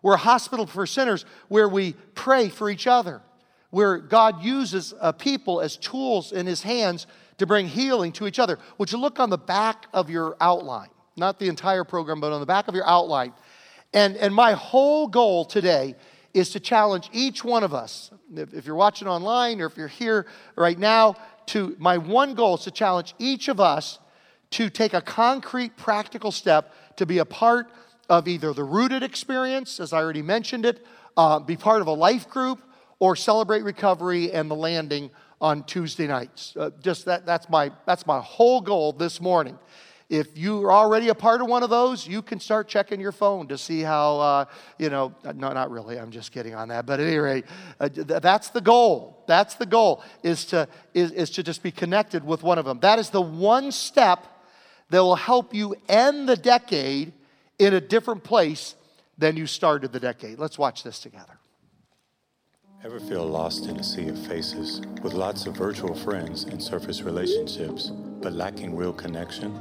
We're 0.03 0.15
a 0.15 0.19
hospital 0.19 0.67
for 0.67 0.87
sinners 0.87 1.27
where 1.49 1.69
we 1.69 1.93
pray 2.15 2.49
for 2.49 2.71
each 2.71 2.87
other, 2.87 3.21
where 3.71 3.99
God 3.99 4.43
uses 4.43 4.95
a 5.01 5.13
people 5.13 5.61
as 5.61 5.77
tools 5.77 6.33
in 6.33 6.47
his 6.47 6.63
hands 6.63 7.07
to 7.39 7.47
bring 7.47 7.67
healing 7.67 8.13
to 8.13 8.27
each 8.27 8.39
other. 8.39 8.59
Would 8.79 8.93
you 8.93 8.99
look 8.99 9.21
on 9.21 9.29
the 9.29 9.39
back 9.39 9.87
of 9.93 10.09
your 10.09 10.37
outline? 10.41 10.89
Not 11.17 11.39
the 11.39 11.49
entire 11.49 11.85
program, 11.85 12.21
but 12.21 12.33
on 12.33 12.41
the 12.41 12.47
back 12.47 12.69
of 12.69 12.75
your 12.75 12.89
outline. 12.89 13.35
And, 13.93 14.17
and 14.17 14.35
my 14.35 14.53
whole 14.53 15.09
goal 15.09 15.45
today 15.45 15.97
is 16.33 16.51
to 16.51 16.61
challenge 16.61 17.11
each 17.13 17.43
one 17.45 17.65
of 17.65 17.75
us. 17.75 18.11
If, 18.35 18.65
you're 18.65 18.77
watching 18.77 19.09
online 19.09 19.61
or 19.61 19.67
if 19.67 19.77
you're 19.77 19.89
here 19.89 20.27
right 20.57 20.79
now, 20.79 21.17
to 21.47 21.75
my 21.79 21.99
one 21.99 22.35
goal 22.35 22.55
is 22.55 22.63
to 22.63 22.71
challenge 22.71 23.15
each 23.19 23.49
of 23.49 23.59
us 23.59 23.99
to 24.51 24.71
take 24.71 24.95
a 24.95 25.01
concrete, 25.01 25.77
practical 25.77 26.31
step 26.31 26.73
to 26.97 27.07
be 27.07 27.19
a 27.19 27.25
part 27.25 27.71
of 28.09 28.29
either 28.29 28.53
the 28.53 28.65
rooted 28.65 29.03
experience, 29.03 29.81
as 29.81 29.93
I 29.93 29.99
already 29.99 30.23
mentioned 30.23 30.67
it, 30.67 30.85
uh, 31.17 31.39
be 31.41 31.57
part 31.57 31.81
of 31.81 31.87
a 31.87 31.93
life 31.93 32.29
group, 32.29 32.61
or 32.99 33.17
celebrate 33.17 33.63
recovery 33.63 34.33
and 34.33 34.51
the 34.51 34.55
landing 34.55 35.11
on 35.41 35.65
Tuesday 35.65 36.07
nights. 36.07 36.55
Uh, 36.57 36.71
just 36.83 37.07
that, 37.07 37.25
that's, 37.25 37.49
my, 37.49 37.73
that's 37.87 38.07
my 38.07 38.21
whole 38.21 38.61
goal 38.61 38.93
this 38.93 39.21
morning. 39.21 39.59
If 40.11 40.37
you're 40.37 40.73
already 40.73 41.09
a 41.09 41.15
part 41.15 41.41
of 41.41 41.47
one 41.47 41.63
of 41.63 41.71
those, 41.71 42.05
you 42.05 42.21
can 42.21 42.41
start 42.41 42.67
checking 42.67 43.01
your 43.01 43.13
phone 43.13 43.47
to 43.47 43.57
see 43.57 43.81
how, 43.81 44.19
uh, 44.19 44.45
you 44.77 44.91
know, 44.91 45.15
no, 45.23 45.53
not 45.53 45.71
really, 45.71 46.01
I'm 46.01 46.11
just 46.11 46.33
kidding 46.33 46.53
on 46.53 46.69
that. 46.71 46.85
But 46.85 46.99
at 46.99 47.07
any 47.07 47.17
rate, 47.17 47.45
uh, 47.79 47.89
that's 47.95 48.51
the 48.51 48.61
goal. 48.61 49.23
That's 49.29 49.55
the 49.55 49.67
goal, 49.67 50.03
is 50.25 50.47
to, 50.47 50.67
is, 50.95 51.13
is 51.13 51.31
to 51.31 51.45
just 51.45 51.63
be 51.63 51.71
connected 51.71 52.27
with 52.27 52.43
one 52.43 52.59
of 52.59 52.65
them. 52.65 52.81
That 52.81 52.99
is 52.99 53.11
the 53.11 53.21
one 53.21 53.71
step 53.71 54.27
that 54.91 54.99
will 54.99 55.15
help 55.15 55.55
you 55.55 55.77
end 55.89 56.29
the 56.29 56.37
decade 56.37 57.13
in 57.61 57.75
a 57.75 57.81
different 57.81 58.25
place 58.25 58.75
than 59.17 59.37
you 59.37 59.47
started 59.47 59.93
the 59.93 60.01
decade. 60.01 60.41
Let's 60.41 60.59
watch 60.59 60.83
this 60.83 60.99
together. 60.99 61.39
Ever 62.83 62.99
feel 62.99 63.27
lost 63.27 63.67
in 63.67 63.77
a 63.77 63.85
sea 63.85 64.09
of 64.09 64.19
faces 64.27 64.81
with 65.05 65.13
lots 65.13 65.47
of 65.47 65.57
virtual 65.57 65.95
friends 65.95 66.45
and 66.45 66.61
surface 66.61 67.03
relationships, 67.03 67.93
but 68.21 68.33
lacking 68.33 68.75
real 68.75 68.93
connection? 68.93 69.57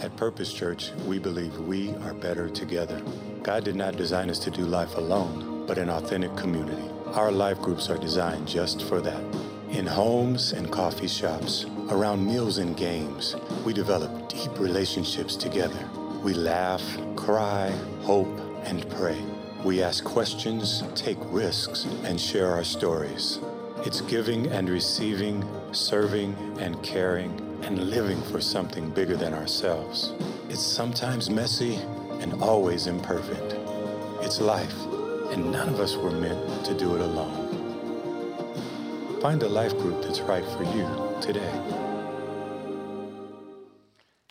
At 0.00 0.16
Purpose 0.16 0.52
Church, 0.52 0.92
we 1.06 1.18
believe 1.18 1.58
we 1.58 1.92
are 2.04 2.14
better 2.14 2.48
together. 2.48 3.02
God 3.42 3.64
did 3.64 3.74
not 3.74 3.96
design 3.96 4.30
us 4.30 4.38
to 4.40 4.50
do 4.50 4.62
life 4.62 4.96
alone, 4.96 5.66
but 5.66 5.76
in 5.76 5.90
authentic 5.90 6.36
community. 6.36 6.88
Our 7.14 7.32
life 7.32 7.60
groups 7.60 7.90
are 7.90 7.98
designed 7.98 8.46
just 8.46 8.84
for 8.84 9.00
that. 9.00 9.20
In 9.70 9.86
homes 9.86 10.52
and 10.52 10.70
coffee 10.70 11.08
shops, 11.08 11.66
around 11.90 12.24
meals 12.24 12.58
and 12.58 12.76
games, 12.76 13.34
we 13.64 13.72
develop 13.72 14.28
deep 14.28 14.56
relationships 14.60 15.34
together. 15.34 15.88
We 16.22 16.32
laugh, 16.32 16.84
cry, 17.16 17.72
hope, 18.02 18.38
and 18.62 18.88
pray. 18.90 19.20
We 19.64 19.82
ask 19.82 20.04
questions, 20.04 20.84
take 20.94 21.18
risks, 21.22 21.86
and 22.04 22.20
share 22.20 22.52
our 22.52 22.64
stories. 22.64 23.40
It's 23.78 24.00
giving 24.02 24.46
and 24.46 24.68
receiving, 24.68 25.44
serving 25.72 26.36
and 26.60 26.80
caring 26.84 27.47
and 27.62 27.90
living 27.90 28.20
for 28.22 28.40
something 28.40 28.90
bigger 28.90 29.16
than 29.16 29.34
ourselves. 29.34 30.12
It's 30.48 30.62
sometimes 30.62 31.28
messy 31.30 31.76
and 32.20 32.42
always 32.42 32.86
imperfect. 32.86 33.56
It's 34.22 34.40
life, 34.40 34.74
and 35.30 35.52
none 35.52 35.68
of 35.68 35.80
us 35.80 35.96
were 35.96 36.10
meant 36.10 36.64
to 36.66 36.74
do 36.74 36.94
it 36.94 37.00
alone. 37.00 37.46
Find 39.20 39.42
a 39.42 39.48
life 39.48 39.76
group 39.78 40.02
that's 40.02 40.20
right 40.20 40.44
for 40.44 40.64
you 40.64 40.86
today. 41.20 41.52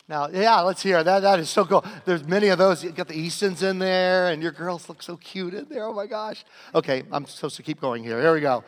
Now, 0.08 0.28
yeah, 0.28 0.60
let's 0.60 0.82
hear 0.82 1.04
that. 1.04 1.20
That 1.20 1.38
is 1.38 1.50
so 1.50 1.66
cool. 1.66 1.84
There's 2.06 2.24
many 2.24 2.48
of 2.48 2.56
those. 2.56 2.82
You 2.82 2.90
got 2.92 3.08
the 3.08 3.18
Eastons 3.18 3.62
in 3.62 3.78
there, 3.78 4.28
and 4.28 4.42
your 4.42 4.52
girls 4.52 4.88
look 4.88 5.02
so 5.02 5.18
cute 5.18 5.52
in 5.52 5.66
there. 5.68 5.84
Oh 5.84 5.92
my 5.92 6.06
gosh. 6.06 6.46
Okay, 6.74 7.02
I'm 7.12 7.26
supposed 7.26 7.56
to 7.56 7.62
keep 7.62 7.78
going 7.78 8.02
here. 8.02 8.18
Here 8.18 8.32
we 8.32 8.40
go. 8.40 8.64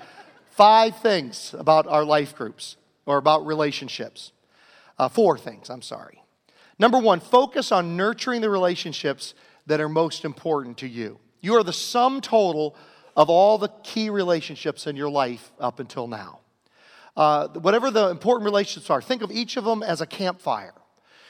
Five 0.51 0.99
things 0.99 1.55
about 1.59 1.87
our 1.87 2.05
life 2.05 2.37
groups 2.37 2.77
or 3.07 3.17
about 3.17 3.47
relationships. 3.47 4.33
Uh, 5.01 5.09
four 5.09 5.39
things, 5.39 5.71
I'm 5.71 5.81
sorry. 5.81 6.23
Number 6.79 6.99
one, 6.99 7.21
focus 7.21 7.73
on 7.73 7.97
nurturing 7.97 8.43
the 8.43 8.51
relationships 8.51 9.33
that 9.65 9.81
are 9.81 9.89
most 9.89 10.27
important 10.27 10.77
to 10.79 10.87
you. 10.87 11.19
You 11.41 11.55
are 11.55 11.63
the 11.63 11.73
sum 11.73 12.21
total 12.21 12.77
of 13.17 13.31
all 13.31 13.57
the 13.57 13.71
key 13.83 14.11
relationships 14.11 14.87
in 14.87 14.97
your 14.97 15.09
life 15.09 15.53
up 15.59 15.81
until 15.81 16.07
now. 16.07 16.41
Uh, 17.17 17.49
whatever 17.49 17.91
the 17.91 18.11
important 18.11 18.45
relationships 18.45 18.91
are, 18.91 19.01
think 19.01 19.23
of 19.23 19.31
each 19.31 19.57
of 19.57 19.65
them 19.65 19.83
as 19.83 20.03
a 20.03 20.07
campfire. 20.07 20.75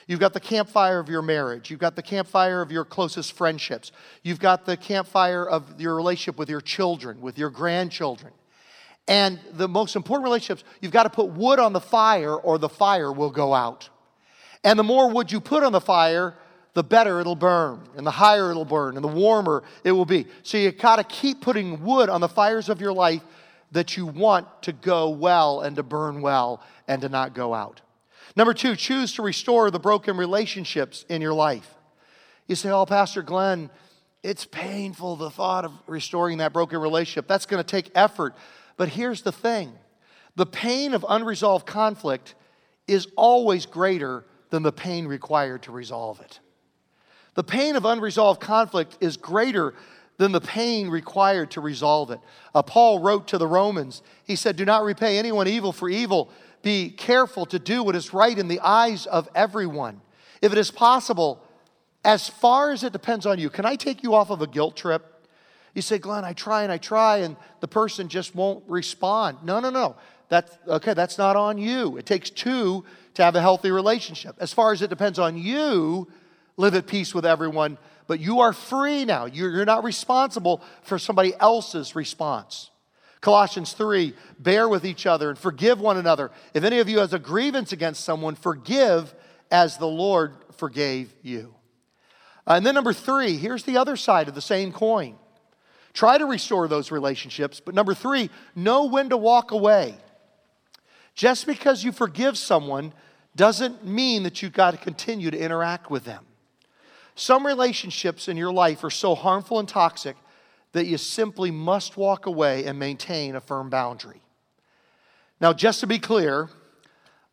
You've 0.08 0.18
got 0.18 0.32
the 0.32 0.40
campfire 0.40 0.98
of 0.98 1.08
your 1.08 1.22
marriage. 1.22 1.70
You've 1.70 1.78
got 1.78 1.94
the 1.94 2.02
campfire 2.02 2.62
of 2.62 2.72
your 2.72 2.84
closest 2.84 3.34
friendships. 3.34 3.92
You've 4.24 4.40
got 4.40 4.66
the 4.66 4.76
campfire 4.76 5.48
of 5.48 5.80
your 5.80 5.94
relationship 5.94 6.36
with 6.36 6.50
your 6.50 6.60
children, 6.60 7.20
with 7.20 7.38
your 7.38 7.50
grandchildren. 7.50 8.32
And 9.10 9.40
the 9.54 9.66
most 9.66 9.96
important 9.96 10.22
relationships, 10.22 10.62
you've 10.80 10.92
got 10.92 11.02
to 11.02 11.10
put 11.10 11.30
wood 11.30 11.58
on 11.58 11.72
the 11.72 11.80
fire 11.80 12.32
or 12.32 12.58
the 12.58 12.68
fire 12.68 13.10
will 13.12 13.30
go 13.30 13.52
out. 13.52 13.88
And 14.62 14.78
the 14.78 14.84
more 14.84 15.10
wood 15.10 15.32
you 15.32 15.40
put 15.40 15.64
on 15.64 15.72
the 15.72 15.80
fire, 15.80 16.36
the 16.74 16.84
better 16.84 17.18
it'll 17.18 17.34
burn, 17.34 17.80
and 17.96 18.06
the 18.06 18.12
higher 18.12 18.52
it'll 18.52 18.64
burn, 18.64 18.94
and 18.94 19.02
the 19.02 19.08
warmer 19.08 19.64
it 19.82 19.90
will 19.90 20.04
be. 20.04 20.26
So 20.44 20.58
you 20.58 20.70
got 20.70 20.96
to 20.96 21.04
keep 21.04 21.40
putting 21.40 21.82
wood 21.82 22.08
on 22.08 22.20
the 22.20 22.28
fires 22.28 22.68
of 22.68 22.80
your 22.80 22.92
life 22.92 23.22
that 23.72 23.96
you 23.96 24.06
want 24.06 24.46
to 24.62 24.72
go 24.72 25.10
well 25.10 25.62
and 25.62 25.74
to 25.74 25.82
burn 25.82 26.22
well 26.22 26.62
and 26.86 27.02
to 27.02 27.08
not 27.08 27.34
go 27.34 27.52
out. 27.52 27.80
Number 28.36 28.54
two, 28.54 28.76
choose 28.76 29.14
to 29.14 29.22
restore 29.22 29.72
the 29.72 29.80
broken 29.80 30.16
relationships 30.16 31.04
in 31.08 31.20
your 31.20 31.34
life. 31.34 31.74
You 32.46 32.54
say, 32.54 32.70
Oh, 32.70 32.86
Pastor 32.86 33.22
Glenn, 33.22 33.70
it's 34.22 34.44
painful 34.44 35.16
the 35.16 35.30
thought 35.30 35.64
of 35.64 35.72
restoring 35.88 36.38
that 36.38 36.52
broken 36.52 36.78
relationship. 36.78 37.26
That's 37.26 37.46
going 37.46 37.62
to 37.62 37.68
take 37.68 37.90
effort. 37.96 38.36
But 38.80 38.88
here's 38.88 39.20
the 39.20 39.30
thing 39.30 39.74
The 40.36 40.46
pain 40.46 40.94
of 40.94 41.04
unresolved 41.06 41.66
conflict 41.66 42.34
is 42.86 43.08
always 43.14 43.66
greater 43.66 44.24
than 44.48 44.62
the 44.62 44.72
pain 44.72 45.06
required 45.06 45.64
to 45.64 45.70
resolve 45.70 46.18
it. 46.22 46.40
The 47.34 47.44
pain 47.44 47.76
of 47.76 47.84
unresolved 47.84 48.40
conflict 48.40 48.96
is 49.02 49.18
greater 49.18 49.74
than 50.16 50.32
the 50.32 50.40
pain 50.40 50.88
required 50.88 51.50
to 51.50 51.60
resolve 51.60 52.10
it. 52.10 52.20
Uh, 52.54 52.62
Paul 52.62 53.00
wrote 53.00 53.28
to 53.28 53.36
the 53.36 53.46
Romans, 53.46 54.00
he 54.24 54.34
said, 54.34 54.56
Do 54.56 54.64
not 54.64 54.82
repay 54.82 55.18
anyone 55.18 55.46
evil 55.46 55.72
for 55.72 55.90
evil. 55.90 56.30
Be 56.62 56.88
careful 56.88 57.44
to 57.44 57.58
do 57.58 57.82
what 57.82 57.94
is 57.94 58.14
right 58.14 58.38
in 58.38 58.48
the 58.48 58.60
eyes 58.60 59.04
of 59.04 59.28
everyone. 59.34 60.00
If 60.40 60.52
it 60.52 60.58
is 60.58 60.70
possible, 60.70 61.44
as 62.02 62.30
far 62.30 62.72
as 62.72 62.82
it 62.82 62.94
depends 62.94 63.26
on 63.26 63.38
you, 63.38 63.50
can 63.50 63.66
I 63.66 63.76
take 63.76 64.02
you 64.02 64.14
off 64.14 64.30
of 64.30 64.40
a 64.40 64.46
guilt 64.46 64.74
trip? 64.74 65.09
You 65.74 65.82
say, 65.82 65.98
Glenn, 65.98 66.24
I 66.24 66.32
try 66.32 66.62
and 66.62 66.72
I 66.72 66.78
try, 66.78 67.18
and 67.18 67.36
the 67.60 67.68
person 67.68 68.08
just 68.08 68.34
won't 68.34 68.64
respond. 68.66 69.38
No, 69.44 69.60
no, 69.60 69.70
no. 69.70 69.96
That's 70.28 70.56
okay, 70.66 70.94
that's 70.94 71.18
not 71.18 71.36
on 71.36 71.58
you. 71.58 71.96
It 71.96 72.06
takes 72.06 72.30
two 72.30 72.84
to 73.14 73.24
have 73.24 73.34
a 73.34 73.40
healthy 73.40 73.70
relationship. 73.70 74.36
As 74.38 74.52
far 74.52 74.72
as 74.72 74.80
it 74.80 74.90
depends 74.90 75.18
on 75.18 75.36
you, 75.36 76.08
live 76.56 76.74
at 76.74 76.86
peace 76.86 77.14
with 77.14 77.26
everyone, 77.26 77.78
but 78.06 78.20
you 78.20 78.40
are 78.40 78.52
free 78.52 79.04
now. 79.04 79.26
You're 79.26 79.64
not 79.64 79.82
responsible 79.82 80.62
for 80.82 80.98
somebody 80.98 81.34
else's 81.40 81.96
response. 81.96 82.70
Colossians 83.20 83.72
3 83.72 84.14
bear 84.38 84.68
with 84.68 84.84
each 84.84 85.04
other 85.04 85.30
and 85.30 85.38
forgive 85.38 85.80
one 85.80 85.96
another. 85.96 86.30
If 86.54 86.64
any 86.64 86.78
of 86.78 86.88
you 86.88 87.00
has 87.00 87.12
a 87.12 87.18
grievance 87.18 87.72
against 87.72 88.04
someone, 88.04 88.34
forgive 88.34 89.14
as 89.50 89.76
the 89.76 89.86
Lord 89.86 90.34
forgave 90.56 91.12
you. 91.22 91.54
Uh, 92.46 92.54
and 92.54 92.66
then, 92.66 92.74
number 92.74 92.92
three, 92.92 93.36
here's 93.36 93.64
the 93.64 93.76
other 93.76 93.96
side 93.96 94.28
of 94.28 94.34
the 94.34 94.40
same 94.40 94.72
coin. 94.72 95.16
Try 95.92 96.18
to 96.18 96.26
restore 96.26 96.68
those 96.68 96.90
relationships, 96.90 97.60
but 97.60 97.74
number 97.74 97.94
three, 97.94 98.30
know 98.54 98.86
when 98.86 99.08
to 99.10 99.16
walk 99.16 99.50
away. 99.50 99.96
Just 101.14 101.46
because 101.46 101.82
you 101.84 101.92
forgive 101.92 102.38
someone 102.38 102.92
doesn't 103.36 103.84
mean 103.84 104.22
that 104.22 104.42
you've 104.42 104.52
got 104.52 104.72
to 104.72 104.76
continue 104.76 105.30
to 105.30 105.38
interact 105.38 105.90
with 105.90 106.04
them. 106.04 106.24
Some 107.14 107.46
relationships 107.46 108.28
in 108.28 108.36
your 108.36 108.52
life 108.52 108.82
are 108.84 108.90
so 108.90 109.14
harmful 109.14 109.58
and 109.58 109.68
toxic 109.68 110.16
that 110.72 110.86
you 110.86 110.96
simply 110.96 111.50
must 111.50 111.96
walk 111.96 112.26
away 112.26 112.64
and 112.64 112.78
maintain 112.78 113.34
a 113.34 113.40
firm 113.40 113.68
boundary. 113.68 114.22
Now, 115.40 115.52
just 115.52 115.80
to 115.80 115.86
be 115.86 115.98
clear, 115.98 116.48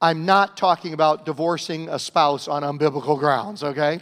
I'm 0.02 0.26
not 0.26 0.58
talking 0.58 0.93
about 0.93 1.26
divorcing 1.26 1.89
a 1.89 2.00
spouse 2.00 2.48
on 2.48 2.63
unbiblical 2.63 3.17
grounds, 3.17 3.63
okay? 3.63 3.93
I 3.93 4.02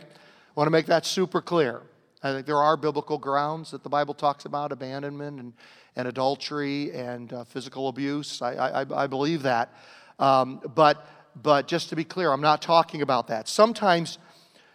want 0.56 0.68
to 0.68 0.72
make 0.72 0.86
that 0.88 1.06
super 1.06 1.42
clear. 1.42 1.82
I 2.26 2.34
think 2.34 2.48
there 2.48 2.58
are 2.58 2.76
biblical 2.76 3.20
grounds 3.20 3.70
that 3.70 3.84
the 3.84 3.90
Bible 3.90 4.16
talks 4.16 4.46
about 4.46 4.72
abandonment 4.72 5.40
and, 5.40 5.54
and 5.96 6.08
adultery 6.08 6.92
and 6.92 7.32
uh, 7.32 7.44
physical 7.44 7.88
abuse. 7.88 8.42
I, 8.42 8.82
I, 8.82 9.04
I 9.04 9.06
believe 9.06 9.44
that. 9.44 9.72
Um, 10.18 10.60
but, 10.74 11.06
but 11.36 11.68
just 11.68 11.90
to 11.90 11.96
be 11.96 12.04
clear, 12.04 12.32
I'm 12.32 12.42
not 12.42 12.64
talking 12.64 13.04
about 13.04 13.28
that. 13.28 13.48
Sometimes 13.48 14.18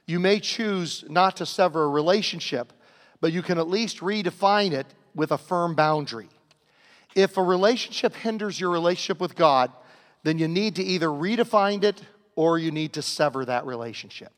you 0.07 0.21
may 0.21 0.39
choose 0.39 1.05
not 1.09 1.39
to 1.39 1.47
sever 1.47 1.83
a 1.83 1.89
relationship, 1.89 2.73
but 3.21 3.33
you 3.33 3.43
can 3.43 3.59
at 3.59 3.69
least 3.69 3.99
redefine 3.99 4.71
it 4.71 4.87
with 5.17 5.33
a 5.33 5.39
firm 5.39 5.75
boundary. 5.75 6.29
If 7.17 7.37
a 7.37 7.43
relationship 7.43 8.15
hinders 8.15 8.61
your 8.61 8.71
relationship 8.71 9.21
with 9.21 9.35
God, 9.35 9.73
then 10.23 10.39
you 10.39 10.47
need 10.47 10.77
to 10.77 10.85
either 10.85 11.09
redefine 11.09 11.83
it 11.83 12.01
or 12.37 12.61
you 12.61 12.71
need 12.71 12.93
to 12.93 13.03
sever 13.03 13.45
that 13.45 13.67
relationship. 13.67 14.33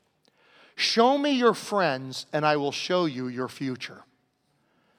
Show 0.76 1.18
me 1.18 1.30
your 1.30 1.54
friends, 1.54 2.26
and 2.32 2.44
I 2.44 2.56
will 2.56 2.72
show 2.72 3.04
you 3.04 3.28
your 3.28 3.48
future. 3.48 4.04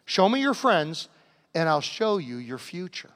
Show 0.05 0.29
me 0.29 0.39
your 0.41 0.53
friends, 0.53 1.09
and 1.55 1.67
I'll 1.67 1.81
show 1.81 2.17
you 2.17 2.38
your 2.38 2.57
future. 2.57 3.12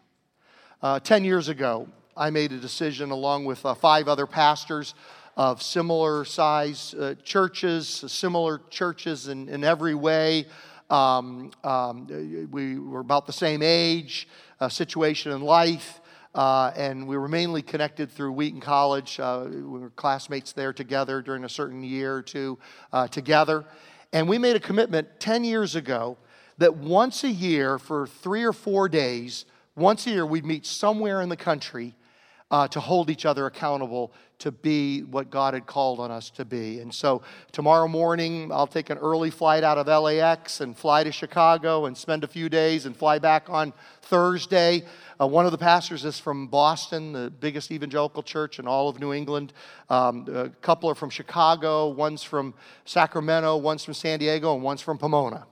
Uh, 0.81 0.99
Ten 0.99 1.23
years 1.23 1.49
ago, 1.49 1.87
I 2.15 2.29
made 2.29 2.51
a 2.51 2.57
decision 2.57 3.11
along 3.11 3.45
with 3.45 3.65
uh, 3.65 3.73
five 3.73 4.07
other 4.07 4.25
pastors 4.25 4.95
of 5.35 5.61
similar 5.61 6.25
size 6.25 6.95
uh, 6.95 7.13
churches, 7.23 7.87
similar 8.07 8.59
churches 8.69 9.27
in, 9.27 9.47
in 9.49 9.63
every 9.63 9.93
way. 9.93 10.47
Um, 10.89 11.51
um, 11.63 12.07
we 12.51 12.79
were 12.79 13.01
about 13.01 13.27
the 13.27 13.33
same 13.33 13.61
age, 13.61 14.27
uh, 14.59 14.69
situation 14.69 15.31
in 15.31 15.41
life. 15.41 16.01
Uh, 16.37 16.71
and 16.75 17.07
we 17.07 17.17
were 17.17 17.27
mainly 17.27 17.63
connected 17.63 18.11
through 18.11 18.31
Wheaton 18.31 18.61
College. 18.61 19.19
Uh, 19.19 19.47
we 19.49 19.79
were 19.79 19.89
classmates 19.89 20.51
there 20.53 20.71
together 20.71 21.19
during 21.19 21.43
a 21.43 21.49
certain 21.49 21.81
year 21.83 22.13
or 22.13 22.21
two 22.21 22.59
uh, 22.93 23.07
together. 23.07 23.65
And 24.13 24.29
we 24.29 24.37
made 24.37 24.55
a 24.55 24.59
commitment 24.59 25.19
10 25.19 25.43
years 25.43 25.75
ago 25.75 26.15
that 26.59 26.77
once 26.77 27.23
a 27.23 27.29
year, 27.29 27.79
for 27.79 28.05
three 28.05 28.43
or 28.43 28.53
four 28.53 28.87
days, 28.87 29.45
once 29.75 30.05
a 30.05 30.11
year, 30.11 30.27
we'd 30.27 30.45
meet 30.45 30.67
somewhere 30.67 31.21
in 31.21 31.29
the 31.29 31.35
country 31.35 31.95
uh, 32.51 32.67
to 32.67 32.79
hold 32.79 33.09
each 33.09 33.25
other 33.25 33.47
accountable 33.47 34.13
to 34.39 34.51
be 34.51 35.01
what 35.01 35.29
God 35.31 35.53
had 35.53 35.65
called 35.65 35.99
on 35.99 36.11
us 36.11 36.29
to 36.31 36.45
be. 36.45 36.79
And 36.79 36.93
so 36.93 37.21
tomorrow 37.51 37.87
morning, 37.87 38.51
I'll 38.51 38.67
take 38.67 38.89
an 38.89 38.97
early 38.99 39.31
flight 39.31 39.63
out 39.63 39.77
of 39.77 39.87
LAX 39.87 40.61
and 40.61 40.77
fly 40.77 41.03
to 41.03 41.11
Chicago 41.11 41.85
and 41.85 41.97
spend 41.97 42.23
a 42.23 42.27
few 42.27 42.47
days 42.47 42.85
and 42.85 42.95
fly 42.95 43.17
back 43.17 43.49
on 43.49 43.73
Thursday. 44.03 44.83
Uh, 45.19 45.25
one 45.25 45.45
of 45.45 45.51
the 45.51 45.57
pastors 45.57 46.05
is 46.05 46.19
from 46.19 46.47
Boston, 46.47 47.13
the 47.13 47.31
biggest 47.31 47.71
evangelical 47.71 48.21
church 48.21 48.59
in 48.59 48.67
all 48.67 48.89
of 48.89 48.99
New 48.99 49.11
England. 49.11 49.53
Um, 49.89 50.25
a 50.31 50.49
couple 50.61 50.89
are 50.89 50.95
from 50.95 51.09
Chicago, 51.09 51.87
one's 51.89 52.21
from 52.21 52.53
Sacramento, 52.85 53.57
one's 53.57 53.83
from 53.83 53.95
San 53.95 54.19
Diego, 54.19 54.53
and 54.53 54.61
one's 54.61 54.81
from 54.81 54.99
Pomona. 54.99 55.47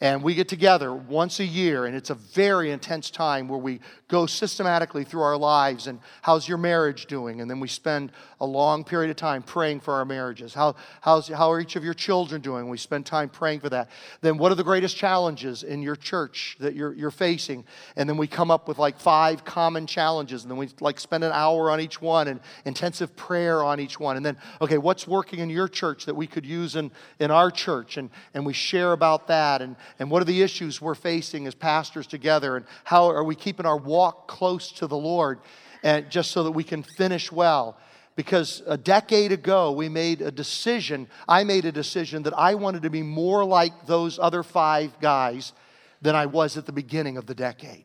And 0.00 0.22
we 0.22 0.34
get 0.34 0.48
together 0.48 0.92
once 0.92 1.40
a 1.40 1.44
year, 1.44 1.86
and 1.86 1.96
it's 1.96 2.10
a 2.10 2.14
very 2.14 2.70
intense 2.72 3.10
time 3.10 3.48
where 3.48 3.58
we 3.58 3.80
go 4.08 4.26
systematically 4.26 5.04
through 5.04 5.22
our 5.22 5.36
lives 5.36 5.86
and 5.86 5.98
how's 6.22 6.48
your 6.48 6.58
marriage 6.58 7.06
doing? 7.06 7.40
And 7.40 7.50
then 7.50 7.60
we 7.60 7.68
spend 7.68 8.12
a 8.40 8.46
long 8.46 8.84
period 8.84 9.10
of 9.10 9.16
time 9.16 9.42
praying 9.42 9.80
for 9.80 9.94
our 9.94 10.04
marriages. 10.04 10.52
How, 10.52 10.76
how's, 11.00 11.28
how 11.28 11.50
are 11.50 11.60
each 11.60 11.76
of 11.76 11.84
your 11.84 11.94
children 11.94 12.40
doing? 12.40 12.68
We 12.68 12.76
spend 12.76 13.06
time 13.06 13.28
praying 13.28 13.60
for 13.60 13.70
that. 13.70 13.88
Then, 14.20 14.36
what 14.36 14.52
are 14.52 14.56
the 14.56 14.64
greatest 14.64 14.96
challenges 14.96 15.62
in 15.62 15.80
your 15.82 15.96
church 15.96 16.56
that 16.60 16.74
you're, 16.74 16.92
you're 16.94 17.10
facing? 17.10 17.64
And 17.96 18.08
then 18.08 18.16
we 18.16 18.26
come 18.26 18.50
up 18.50 18.68
with 18.68 18.78
like 18.78 18.98
five 18.98 19.44
common 19.44 19.86
challenges, 19.86 20.42
and 20.42 20.50
then 20.50 20.58
we 20.58 20.68
like 20.80 21.00
spend 21.00 21.24
an 21.24 21.32
hour 21.32 21.70
on 21.70 21.80
each 21.80 22.02
one 22.02 22.28
and 22.28 22.40
intensive 22.64 23.16
prayer 23.16 23.62
on 23.62 23.80
each 23.80 23.98
one. 23.98 24.16
And 24.16 24.26
then, 24.26 24.36
okay, 24.60 24.78
what's 24.78 25.06
working 25.06 25.38
in 25.38 25.50
your 25.50 25.68
church 25.68 26.04
that 26.06 26.14
we 26.14 26.26
could 26.26 26.44
use 26.44 26.76
in, 26.76 26.90
in 27.18 27.30
our 27.30 27.50
church? 27.50 27.96
And, 27.96 28.10
and 28.34 28.44
we 28.44 28.52
share 28.52 28.92
about 28.92 29.28
that. 29.28 29.62
And, 29.62 29.76
and 29.98 30.10
what 30.10 30.22
are 30.22 30.26
the 30.26 30.42
issues 30.42 30.80
we're 30.80 30.94
facing 30.94 31.46
as 31.46 31.54
pastors 31.54 32.06
together? 32.06 32.56
And 32.56 32.66
how 32.84 33.06
are 33.06 33.24
we 33.24 33.34
keeping 33.34 33.66
our 33.66 33.76
walk 33.76 34.28
close 34.28 34.72
to 34.72 34.86
the 34.86 34.96
Lord? 34.96 35.40
And 35.82 36.10
just 36.10 36.30
so 36.30 36.44
that 36.44 36.52
we 36.52 36.64
can 36.64 36.82
finish 36.82 37.30
well 37.30 37.78
because 38.16 38.62
a 38.66 38.76
decade 38.76 39.32
ago 39.32 39.72
we 39.72 39.88
made 39.88 40.20
a 40.20 40.30
decision. 40.30 41.08
I 41.28 41.44
made 41.44 41.64
a 41.64 41.72
decision 41.72 42.22
that 42.24 42.34
I 42.34 42.54
wanted 42.54 42.82
to 42.82 42.90
be 42.90 43.02
more 43.02 43.44
like 43.44 43.86
those 43.86 44.18
other 44.18 44.42
five 44.42 44.98
guys 45.00 45.52
than 46.00 46.14
I 46.14 46.26
was 46.26 46.56
at 46.56 46.66
the 46.66 46.72
beginning 46.72 47.16
of 47.16 47.26
the 47.26 47.34
decade. 47.34 47.84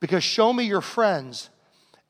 Because 0.00 0.24
show 0.24 0.52
me 0.52 0.64
your 0.64 0.80
friends 0.80 1.50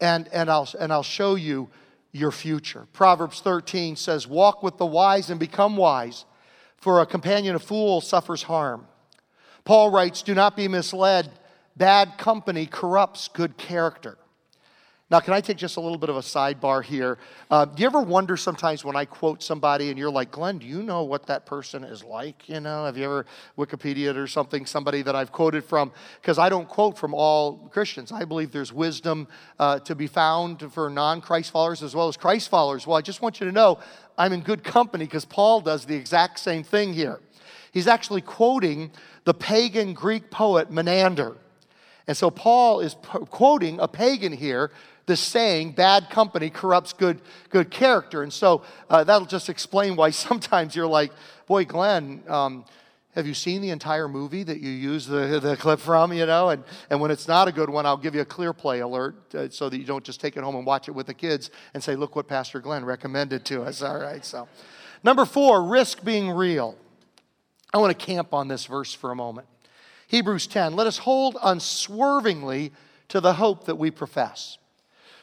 and, 0.00 0.28
and, 0.28 0.50
I'll, 0.50 0.68
and 0.78 0.92
I'll 0.92 1.02
show 1.02 1.34
you 1.34 1.68
your 2.12 2.30
future. 2.30 2.86
Proverbs 2.92 3.40
13 3.40 3.96
says, 3.96 4.26
Walk 4.26 4.62
with 4.62 4.76
the 4.78 4.86
wise 4.86 5.30
and 5.30 5.40
become 5.40 5.76
wise, 5.76 6.24
for 6.76 7.00
a 7.00 7.06
companion 7.06 7.54
of 7.54 7.62
fools 7.62 8.06
suffers 8.06 8.42
harm. 8.42 8.86
Paul 9.64 9.90
writes, 9.90 10.22
Do 10.22 10.34
not 10.34 10.56
be 10.56 10.68
misled. 10.68 11.30
Bad 11.76 12.18
company 12.18 12.66
corrupts 12.66 13.28
good 13.28 13.56
character. 13.56 14.18
Now, 15.12 15.20
can 15.20 15.34
I 15.34 15.42
take 15.42 15.58
just 15.58 15.76
a 15.76 15.80
little 15.80 15.98
bit 15.98 16.08
of 16.08 16.16
a 16.16 16.20
sidebar 16.20 16.82
here? 16.82 17.18
Uh, 17.50 17.66
do 17.66 17.82
you 17.82 17.86
ever 17.86 18.00
wonder 18.00 18.34
sometimes 18.34 18.82
when 18.82 18.96
I 18.96 19.04
quote 19.04 19.42
somebody 19.42 19.90
and 19.90 19.98
you're 19.98 20.10
like, 20.10 20.30
Glenn, 20.30 20.56
do 20.56 20.66
you 20.66 20.82
know 20.82 21.02
what 21.02 21.26
that 21.26 21.44
person 21.44 21.84
is 21.84 22.02
like? 22.02 22.48
You 22.48 22.60
know, 22.60 22.86
have 22.86 22.96
you 22.96 23.04
ever 23.04 23.26
Wikipedia 23.58 24.16
or 24.16 24.26
something, 24.26 24.64
somebody 24.64 25.02
that 25.02 25.14
I've 25.14 25.30
quoted 25.30 25.66
from? 25.66 25.92
Because 26.22 26.38
I 26.38 26.48
don't 26.48 26.66
quote 26.66 26.96
from 26.96 27.12
all 27.12 27.68
Christians. 27.70 28.10
I 28.10 28.24
believe 28.24 28.52
there's 28.52 28.72
wisdom 28.72 29.28
uh, 29.58 29.80
to 29.80 29.94
be 29.94 30.06
found 30.06 30.72
for 30.72 30.88
non 30.88 31.20
Christ 31.20 31.50
followers 31.50 31.82
as 31.82 31.94
well 31.94 32.08
as 32.08 32.16
Christ 32.16 32.48
followers. 32.48 32.86
Well, 32.86 32.96
I 32.96 33.02
just 33.02 33.20
want 33.20 33.38
you 33.38 33.44
to 33.44 33.52
know 33.52 33.80
I'm 34.16 34.32
in 34.32 34.40
good 34.40 34.64
company 34.64 35.04
because 35.04 35.26
Paul 35.26 35.60
does 35.60 35.84
the 35.84 35.94
exact 35.94 36.38
same 36.38 36.62
thing 36.62 36.94
here. 36.94 37.20
He's 37.70 37.86
actually 37.86 38.22
quoting 38.22 38.92
the 39.24 39.34
pagan 39.34 39.94
Greek 39.94 40.30
poet 40.30 40.70
Menander. 40.70 41.36
And 42.06 42.16
so 42.16 42.30
Paul 42.30 42.80
is 42.80 42.96
quoting 43.30 43.78
a 43.80 43.88
pagan 43.88 44.32
here 44.32 44.70
the 45.06 45.16
saying, 45.16 45.72
bad 45.72 46.10
company 46.10 46.50
corrupts 46.50 46.92
good, 46.92 47.20
good 47.50 47.70
character. 47.70 48.22
And 48.22 48.32
so 48.32 48.62
uh, 48.88 49.04
that'll 49.04 49.26
just 49.26 49.48
explain 49.48 49.96
why 49.96 50.10
sometimes 50.28 50.76
you're 50.76 50.86
like, 50.86 51.12
boy, 51.46 51.64
Glenn, 51.64 52.22
um, 52.28 52.64
have 53.14 53.26
you 53.26 53.34
seen 53.34 53.60
the 53.60 53.70
entire 53.70 54.08
movie 54.08 54.42
that 54.42 54.60
you 54.60 54.70
use 54.70 55.06
the, 55.06 55.38
the 55.38 55.56
clip 55.56 55.80
from, 55.80 56.12
you 56.14 56.24
know? 56.24 56.48
And, 56.48 56.64
and 56.88 56.98
when 57.00 57.10
it's 57.10 57.28
not 57.28 57.46
a 57.46 57.52
good 57.52 57.68
one, 57.68 57.84
I'll 57.84 57.98
give 57.98 58.14
you 58.14 58.22
a 58.22 58.26
clear 58.26 58.54
play 58.54 58.80
alert 58.80 59.34
uh, 59.34 59.50
so 59.50 59.68
that 59.68 59.76
you 59.76 59.84
don't 59.84 60.04
just 60.04 60.20
take 60.20 60.36
it 60.36 60.42
home 60.42 60.56
and 60.56 60.64
watch 60.64 60.88
it 60.88 60.92
with 60.92 61.08
the 61.08 61.14
kids 61.14 61.50
and 61.74 61.82
say, 61.82 61.94
look 61.94 62.16
what 62.16 62.26
Pastor 62.26 62.60
Glenn 62.60 62.84
recommended 62.84 63.44
to 63.46 63.62
us. 63.62 63.82
All 63.82 63.98
right, 63.98 64.24
so. 64.24 64.48
Number 65.04 65.24
four, 65.24 65.64
risk 65.64 66.04
being 66.04 66.30
real. 66.30 66.76
I 67.72 67.78
want 67.78 67.98
to 67.98 68.06
camp 68.06 68.34
on 68.34 68.48
this 68.48 68.66
verse 68.66 68.92
for 68.92 69.10
a 69.10 69.16
moment. 69.16 69.46
Hebrews 70.08 70.46
10, 70.46 70.76
let 70.76 70.86
us 70.86 70.98
hold 70.98 71.38
unswervingly 71.42 72.72
to 73.08 73.20
the 73.20 73.34
hope 73.34 73.64
that 73.64 73.76
we 73.76 73.90
profess. 73.90 74.58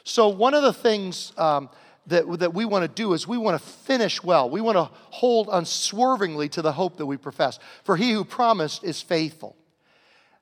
So, 0.03 0.29
one 0.29 0.55
of 0.55 0.63
the 0.63 0.73
things 0.73 1.31
um, 1.38 1.69
that, 2.07 2.39
that 2.39 2.53
we 2.53 2.65
want 2.65 2.83
to 2.83 2.88
do 2.88 3.13
is 3.13 3.27
we 3.27 3.38
want 3.38 3.62
to 3.62 3.67
finish 3.67 4.23
well. 4.23 4.49
We 4.49 4.62
want 4.62 4.77
to 4.77 4.89
hold 5.12 5.49
unswervingly 5.51 6.49
to 6.49 6.62
the 6.62 6.71
hope 6.71 6.97
that 6.97 7.05
we 7.05 7.17
profess. 7.17 7.59
For 7.83 7.97
he 7.97 8.12
who 8.12 8.25
promised 8.25 8.83
is 8.83 9.01
faithful. 9.01 9.55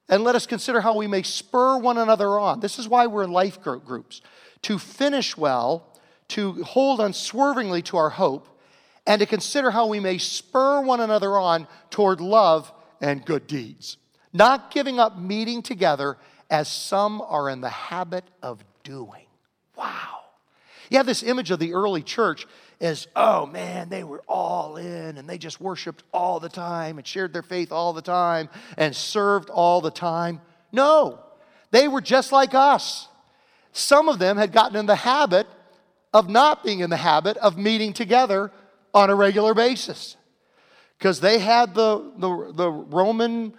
And 0.09 0.23
let 0.23 0.35
us 0.35 0.45
consider 0.45 0.79
how 0.81 0.95
we 0.95 1.07
may 1.07 1.23
spur 1.23 1.77
one 1.77 1.97
another 1.97 2.39
on. 2.39 2.61
This 2.61 2.79
is 2.79 2.87
why 2.87 3.07
we're 3.07 3.23
in 3.23 3.31
life 3.31 3.61
groups 3.61 4.21
to 4.63 4.79
finish 4.79 5.37
well, 5.37 5.85
to 6.29 6.63
hold 6.63 6.99
unswervingly 6.99 7.81
to 7.83 7.97
our 7.97 8.09
hope, 8.09 8.47
and 9.07 9.21
to 9.21 9.25
consider 9.25 9.71
how 9.71 9.87
we 9.87 10.01
may 10.01 10.17
spur 10.17 10.81
one 10.81 10.99
another 10.99 11.37
on 11.37 11.65
toward 11.89 12.19
love 12.19 12.71
and 13.01 13.25
good 13.25 13.47
deeds. 13.47 13.97
Not 14.33 14.69
giving 14.69 14.99
up 14.99 15.17
meeting 15.17 15.61
together 15.63 16.17
as 16.49 16.67
some 16.67 17.21
are 17.21 17.49
in 17.49 17.61
the 17.61 17.69
habit 17.69 18.25
of 18.43 18.63
doing. 18.83 19.25
Wow. 19.77 20.19
You 20.89 20.97
have 20.97 21.05
this 21.05 21.23
image 21.23 21.51
of 21.51 21.59
the 21.59 21.73
early 21.73 22.03
church 22.03 22.45
as, 22.79 23.07
oh 23.15 23.45
man, 23.45 23.89
they 23.89 24.03
were 24.03 24.21
all 24.27 24.77
in 24.77 25.17
and 25.17 25.27
they 25.27 25.37
just 25.37 25.59
worshiped 25.59 26.03
all 26.13 26.39
the 26.39 26.49
time 26.49 26.97
and 26.97 27.07
shared 27.07 27.33
their 27.33 27.41
faith 27.41 27.71
all 27.71 27.93
the 27.93 28.01
time 28.01 28.49
and 28.77 28.95
served 28.95 29.49
all 29.49 29.81
the 29.81 29.91
time. 29.91 30.41
No, 30.71 31.19
they 31.71 31.87
were 31.87 32.01
just 32.01 32.31
like 32.31 32.53
us. 32.53 33.07
Some 33.71 34.09
of 34.09 34.19
them 34.19 34.37
had 34.37 34.51
gotten 34.51 34.77
in 34.77 34.85
the 34.85 34.95
habit 34.95 35.47
of 36.13 36.29
not 36.29 36.63
being 36.63 36.81
in 36.81 36.89
the 36.89 36.97
habit 36.97 37.37
of 37.37 37.57
meeting 37.57 37.93
together 37.93 38.51
on 38.93 39.10
a 39.10 39.15
regular 39.15 39.54
basis. 39.54 40.17
Because 40.97 41.19
they 41.19 41.39
had 41.39 41.76
the, 41.76 42.12
the, 42.17 42.52
the 42.54 42.71
Roman 42.71 43.54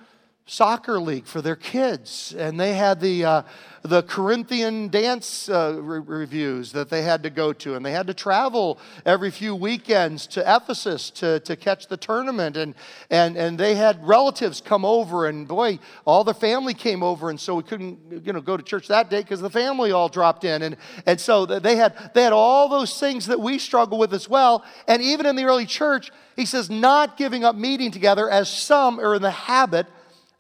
soccer 0.49 0.99
league 0.99 1.27
for 1.27 1.43
their 1.43 1.55
kids, 1.55 2.35
and 2.37 2.59
they 2.59 2.73
had 2.73 3.01
the, 3.01 3.23
uh, 3.23 3.43
the 3.83 4.03
Corinthian 4.05 4.89
dance 4.89 5.51
uh, 5.51 5.79
re- 5.79 6.01
reviews 6.01 6.73
that 6.73 6.89
they 6.89 7.03
had 7.03 7.23
to 7.23 7.29
go 7.29 7.53
to, 7.53 7.75
and 7.75 7.85
they 7.85 7.93
had 7.93 8.07
to 8.07 8.15
travel 8.15 8.79
every 9.05 9.31
few 9.31 9.55
weekends 9.55 10.27
to 10.27 10.41
Ephesus 10.41 11.11
to, 11.11 11.39
to 11.41 11.55
catch 11.55 11.89
the 11.89 11.99
tournament, 11.99 12.57
and, 12.57 12.75
and, 13.11 13.37
and 13.37 13.59
they 13.59 13.75
had 13.75 14.05
relatives 14.09 14.63
come 14.63 14.87
over, 14.87 15.27
and 15.27 15.47
boy, 15.47 15.79
all 16.07 16.25
the 16.25 16.33
family 16.33 16.73
came 16.73 17.03
over, 17.03 17.29
and 17.29 17.39
so 17.39 17.55
we 17.55 17.63
couldn't 17.63 17.99
you 18.25 18.33
know, 18.33 18.41
go 18.41 18.57
to 18.57 18.63
church 18.63 18.89
that 18.89 19.11
day 19.11 19.21
because 19.21 19.43
the 19.43 19.51
family 19.51 19.93
all 19.93 20.09
dropped 20.09 20.45
in, 20.45 20.63
and, 20.63 20.79
and 21.05 21.21
so 21.21 21.45
they 21.45 21.77
had, 21.77 22.11
they 22.15 22.23
had 22.23 22.33
all 22.33 22.71
those 22.71 22.99
things 22.99 23.27
that 23.27 23.39
we 23.39 23.59
struggle 23.59 23.99
with 23.99 24.15
as 24.15 24.31
well, 24.31 24.65
and 24.87 25.03
even 25.03 25.27
in 25.27 25.37
the 25.37 25.45
early 25.45 25.67
church, 25.67 26.11
he 26.37 26.47
says, 26.47 26.71
not 26.71 27.19
giving 27.19 27.45
up 27.45 27.55
meeting 27.55 27.91
together 27.91 28.31
as 28.31 28.49
some 28.49 28.99
are 28.99 29.15
in 29.15 29.21
the 29.21 29.31
habit 29.31 29.87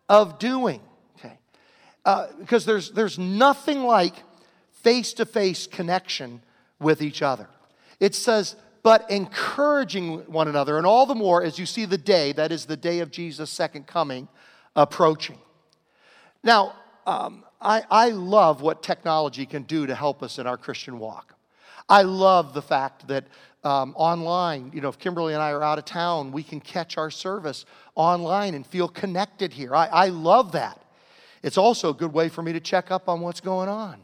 of 0.08 0.38
doing. 0.38 0.80
Okay. 1.18 1.38
Uh, 2.04 2.28
because 2.38 2.64
there's, 2.64 2.90
there's 2.92 3.18
nothing 3.18 3.84
like 3.84 4.14
face 4.70 5.12
to 5.14 5.26
face 5.26 5.66
connection 5.66 6.40
with 6.78 7.02
each 7.02 7.22
other. 7.22 7.48
It 8.00 8.14
says, 8.14 8.56
but 8.82 9.10
encouraging 9.10 10.20
one 10.32 10.48
another, 10.48 10.78
and 10.78 10.86
all 10.86 11.04
the 11.04 11.14
more 11.14 11.42
as 11.42 11.58
you 11.58 11.66
see 11.66 11.84
the 11.84 11.98
day, 11.98 12.32
that 12.32 12.52
is 12.52 12.66
the 12.66 12.76
day 12.76 13.00
of 13.00 13.10
Jesus' 13.10 13.50
second 13.50 13.86
coming, 13.86 14.28
approaching. 14.76 15.38
Now, 16.42 16.74
um, 17.06 17.44
I, 17.60 17.82
I 17.90 18.10
love 18.10 18.62
what 18.62 18.82
technology 18.82 19.46
can 19.46 19.64
do 19.64 19.86
to 19.86 19.94
help 19.94 20.22
us 20.22 20.38
in 20.38 20.46
our 20.46 20.56
Christian 20.56 20.98
walk. 20.98 21.34
I 21.88 22.02
love 22.02 22.54
the 22.54 22.62
fact 22.62 23.08
that 23.08 23.24
um, 23.64 23.92
online, 23.96 24.70
you 24.72 24.80
know, 24.80 24.88
if 24.88 24.98
Kimberly 24.98 25.34
and 25.34 25.42
I 25.42 25.50
are 25.50 25.62
out 25.62 25.78
of 25.78 25.84
town, 25.84 26.32
we 26.32 26.42
can 26.42 26.60
catch 26.60 26.96
our 26.96 27.10
service 27.10 27.64
online 27.94 28.54
and 28.54 28.66
feel 28.66 28.88
connected 28.88 29.52
here. 29.52 29.74
I, 29.74 29.86
I 29.86 30.08
love 30.08 30.52
that. 30.52 30.80
It's 31.42 31.58
also 31.58 31.90
a 31.90 31.94
good 31.94 32.12
way 32.12 32.28
for 32.28 32.42
me 32.42 32.52
to 32.52 32.60
check 32.60 32.90
up 32.90 33.08
on 33.08 33.20
what's 33.20 33.40
going 33.40 33.68
on. 33.68 34.00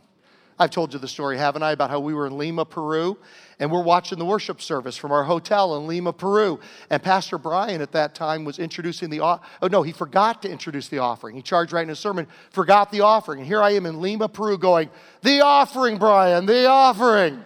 I've 0.58 0.70
told 0.70 0.92
you 0.92 1.00
the 1.00 1.08
story, 1.08 1.36
haven't 1.36 1.64
I, 1.64 1.72
about 1.72 1.90
how 1.90 1.98
we 1.98 2.14
were 2.14 2.28
in 2.28 2.38
Lima, 2.38 2.64
Peru, 2.64 3.18
and 3.58 3.72
we're 3.72 3.82
watching 3.82 4.18
the 4.18 4.24
worship 4.24 4.62
service 4.62 4.96
from 4.96 5.10
our 5.10 5.24
hotel 5.24 5.76
in 5.76 5.88
Lima, 5.88 6.12
Peru. 6.12 6.60
And 6.90 7.02
Pastor 7.02 7.38
Brian 7.38 7.80
at 7.80 7.90
that 7.92 8.14
time 8.14 8.44
was 8.44 8.60
introducing 8.60 9.10
the, 9.10 9.20
oh 9.20 9.40
no, 9.68 9.82
he 9.82 9.90
forgot 9.90 10.42
to 10.42 10.50
introduce 10.50 10.88
the 10.88 10.98
offering. 10.98 11.34
He 11.34 11.42
charged 11.42 11.72
right 11.72 11.82
in 11.82 11.88
his 11.88 11.98
sermon, 11.98 12.28
forgot 12.50 12.92
the 12.92 13.00
offering. 13.00 13.40
And 13.40 13.48
here 13.48 13.62
I 13.62 13.70
am 13.70 13.84
in 13.84 14.00
Lima, 14.00 14.28
Peru 14.28 14.56
going, 14.56 14.90
the 15.22 15.40
offering, 15.40 15.98
Brian, 15.98 16.46
the 16.46 16.66
offering. 16.68 17.44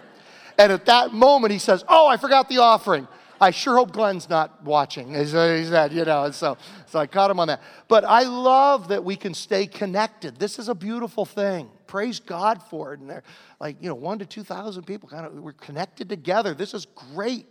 And 0.58 0.72
at 0.72 0.86
that 0.86 1.12
moment, 1.12 1.52
he 1.52 1.58
says, 1.58 1.84
Oh, 1.88 2.08
I 2.08 2.16
forgot 2.16 2.48
the 2.48 2.58
offering. 2.58 3.06
I 3.40 3.50
sure 3.50 3.76
hope 3.76 3.92
Glenn's 3.92 4.28
not 4.28 4.64
watching. 4.64 5.14
He 5.14 5.24
said, 5.26 5.92
you 5.92 6.04
know, 6.04 6.30
so, 6.32 6.56
so 6.86 6.98
I 6.98 7.06
caught 7.06 7.30
him 7.30 7.38
on 7.38 7.48
that. 7.48 7.62
But 7.86 8.04
I 8.04 8.24
love 8.24 8.88
that 8.88 9.04
we 9.04 9.16
can 9.16 9.32
stay 9.32 9.66
connected. 9.66 10.38
This 10.38 10.58
is 10.58 10.68
a 10.68 10.74
beautiful 10.74 11.24
thing. 11.24 11.70
Praise 11.86 12.18
God 12.18 12.62
for 12.64 12.94
it. 12.94 13.00
And 13.00 13.08
they're 13.08 13.22
like, 13.60 13.76
you 13.80 13.88
know, 13.88 13.94
one 13.94 14.18
to 14.18 14.26
2,000 14.26 14.82
people 14.84 15.08
kind 15.08 15.24
of, 15.24 15.34
we're 15.34 15.52
connected 15.52 16.08
together. 16.08 16.52
This 16.52 16.74
is 16.74 16.86
great. 17.14 17.46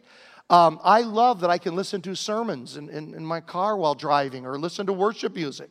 Um, 0.49 0.79
I 0.83 1.01
love 1.01 1.41
that 1.41 1.49
I 1.49 1.57
can 1.57 1.75
listen 1.75 2.01
to 2.01 2.15
sermons 2.15 2.75
in, 2.77 2.89
in, 2.89 3.13
in 3.13 3.25
my 3.25 3.39
car 3.39 3.77
while 3.77 3.95
driving 3.95 4.45
or 4.45 4.57
listen 4.57 4.85
to 4.87 4.93
worship 4.93 5.35
music. 5.35 5.69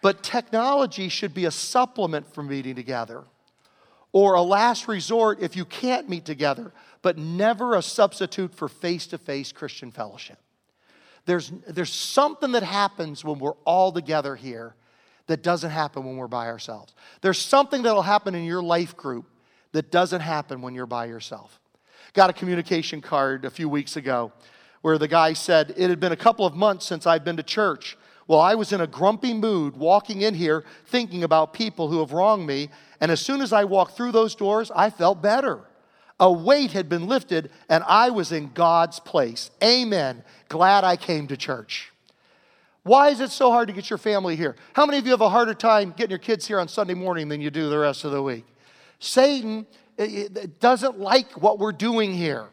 But 0.00 0.22
technology 0.22 1.08
should 1.08 1.34
be 1.34 1.44
a 1.44 1.50
supplement 1.50 2.32
for 2.32 2.42
meeting 2.42 2.76
together 2.76 3.24
or 4.12 4.34
a 4.34 4.42
last 4.42 4.88
resort 4.88 5.40
if 5.40 5.56
you 5.56 5.64
can't 5.64 6.08
meet 6.08 6.24
together, 6.24 6.72
but 7.02 7.18
never 7.18 7.74
a 7.74 7.82
substitute 7.82 8.54
for 8.54 8.68
face 8.68 9.06
to 9.08 9.18
face 9.18 9.52
Christian 9.52 9.90
fellowship. 9.90 10.38
There's, 11.26 11.52
there's 11.68 11.92
something 11.92 12.52
that 12.52 12.62
happens 12.62 13.24
when 13.24 13.38
we're 13.38 13.52
all 13.64 13.92
together 13.92 14.34
here 14.34 14.74
that 15.26 15.42
doesn't 15.42 15.70
happen 15.70 16.04
when 16.04 16.16
we're 16.16 16.26
by 16.26 16.46
ourselves. 16.46 16.94
There's 17.20 17.38
something 17.38 17.82
that'll 17.82 18.02
happen 18.02 18.34
in 18.34 18.44
your 18.44 18.62
life 18.62 18.96
group 18.96 19.26
that 19.72 19.90
doesn't 19.90 20.22
happen 20.22 20.62
when 20.62 20.74
you're 20.74 20.86
by 20.86 21.04
yourself. 21.04 21.60
Got 22.14 22.30
a 22.30 22.32
communication 22.32 23.02
card 23.02 23.44
a 23.44 23.50
few 23.50 23.68
weeks 23.68 23.96
ago 23.96 24.32
where 24.80 24.96
the 24.96 25.08
guy 25.08 25.34
said, 25.34 25.74
It 25.76 25.90
had 25.90 26.00
been 26.00 26.12
a 26.12 26.16
couple 26.16 26.46
of 26.46 26.54
months 26.54 26.86
since 26.86 27.06
I'd 27.06 27.24
been 27.24 27.36
to 27.36 27.42
church. 27.42 27.96
Well, 28.26 28.40
I 28.40 28.54
was 28.54 28.72
in 28.72 28.80
a 28.80 28.86
grumpy 28.86 29.34
mood 29.34 29.76
walking 29.76 30.22
in 30.22 30.34
here 30.34 30.64
thinking 30.86 31.24
about 31.24 31.52
people 31.52 31.88
who 31.88 32.00
have 32.00 32.12
wronged 32.12 32.46
me, 32.46 32.70
and 33.00 33.10
as 33.10 33.20
soon 33.20 33.40
as 33.40 33.52
I 33.52 33.64
walked 33.64 33.96
through 33.96 34.12
those 34.12 34.34
doors, 34.34 34.70
I 34.74 34.90
felt 34.90 35.22
better. 35.22 35.60
A 36.20 36.32
weight 36.32 36.72
had 36.72 36.88
been 36.88 37.06
lifted, 37.06 37.50
and 37.68 37.84
I 37.86 38.10
was 38.10 38.32
in 38.32 38.50
God's 38.52 38.98
place. 38.98 39.50
Amen. 39.62 40.24
Glad 40.48 40.82
I 40.84 40.96
came 40.96 41.28
to 41.28 41.36
church. 41.36 41.92
Why 42.82 43.10
is 43.10 43.20
it 43.20 43.30
so 43.30 43.50
hard 43.50 43.68
to 43.68 43.74
get 43.74 43.90
your 43.90 43.98
family 43.98 44.34
here? 44.34 44.56
How 44.72 44.86
many 44.86 44.98
of 44.98 45.04
you 45.04 45.12
have 45.12 45.20
a 45.20 45.28
harder 45.28 45.54
time 45.54 45.94
getting 45.96 46.10
your 46.10 46.18
kids 46.18 46.46
here 46.46 46.58
on 46.58 46.68
Sunday 46.68 46.94
morning 46.94 47.28
than 47.28 47.40
you 47.40 47.50
do 47.50 47.68
the 47.68 47.78
rest 47.78 48.04
of 48.04 48.12
the 48.12 48.22
week? 48.22 48.46
Satan 48.98 49.66
doesn't 50.58 50.98
like 50.98 51.40
what 51.40 51.58
we're 51.58 51.72
doing 51.72 52.14
here. 52.14 52.48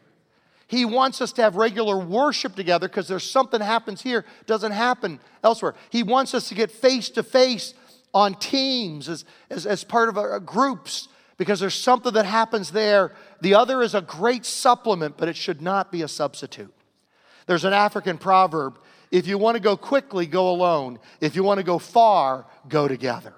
He 0.68 0.84
wants 0.84 1.20
us 1.20 1.32
to 1.34 1.42
have 1.42 1.56
regular 1.56 1.96
worship 1.96 2.56
together 2.56 2.88
because 2.88 3.06
there's 3.06 3.28
something 3.28 3.60
happens 3.60 4.02
here 4.02 4.24
doesn't 4.46 4.72
happen 4.72 5.20
elsewhere. 5.44 5.74
He 5.90 6.02
wants 6.02 6.34
us 6.34 6.48
to 6.48 6.54
get 6.54 6.70
face 6.70 7.08
to 7.10 7.22
face 7.22 7.74
on 8.16 8.34
teams 8.34 9.10
as, 9.10 9.26
as, 9.50 9.66
as 9.66 9.84
part 9.84 10.08
of 10.08 10.16
a, 10.16 10.36
a 10.36 10.40
groups 10.40 11.08
because 11.36 11.60
there's 11.60 11.74
something 11.74 12.14
that 12.14 12.24
happens 12.24 12.70
there. 12.70 13.12
The 13.42 13.54
other 13.54 13.82
is 13.82 13.94
a 13.94 14.00
great 14.00 14.46
supplement, 14.46 15.18
but 15.18 15.28
it 15.28 15.36
should 15.36 15.60
not 15.60 15.92
be 15.92 16.00
a 16.00 16.08
substitute. 16.08 16.72
There's 17.46 17.66
an 17.66 17.74
African 17.74 18.16
proverb 18.16 18.78
if 19.10 19.26
you 19.26 19.36
want 19.36 19.56
to 19.56 19.62
go 19.62 19.76
quickly, 19.76 20.26
go 20.26 20.48
alone. 20.50 20.98
If 21.20 21.36
you 21.36 21.44
want 21.44 21.58
to 21.58 21.64
go 21.64 21.78
far, 21.78 22.46
go 22.68 22.88
together. 22.88 23.34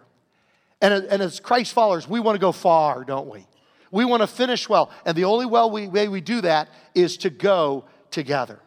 And, 0.80 0.94
and 0.94 1.20
as 1.20 1.40
Christ 1.40 1.72
followers, 1.72 2.08
we 2.08 2.20
want 2.20 2.36
to 2.36 2.40
go 2.40 2.52
far, 2.52 3.02
don't 3.02 3.28
we? 3.28 3.46
We 3.90 4.04
want 4.04 4.22
to 4.22 4.28
finish 4.28 4.68
well. 4.68 4.90
And 5.04 5.16
the 5.16 5.24
only 5.24 5.46
way 5.46 6.08
we 6.08 6.20
do 6.20 6.40
that 6.42 6.68
is 6.94 7.16
to 7.18 7.30
go 7.30 7.84
together. 8.12 8.60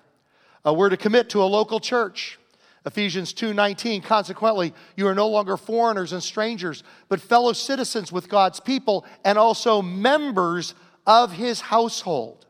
Uh, 0.66 0.74
we're 0.74 0.90
to 0.90 0.98
commit 0.98 1.30
to 1.30 1.42
a 1.42 1.46
local 1.46 1.80
church. 1.80 2.38
Ephesians 2.86 3.34
2:19 3.34 4.02
Consequently 4.02 4.74
you 4.96 5.08
are 5.08 5.16
no 5.16 5.28
longer 5.28 5.58
foreigners 5.58 6.14
and 6.14 6.24
strangers 6.24 6.84
but 7.10 7.22
fellow 7.22 7.54
citizens 7.54 8.12
with 8.12 8.30
God's 8.30 8.60
people 8.60 9.06
and 9.24 9.38
also 9.38 9.82
members 9.82 10.74
of 11.06 11.34
his 11.34 11.62
household. 11.62 12.46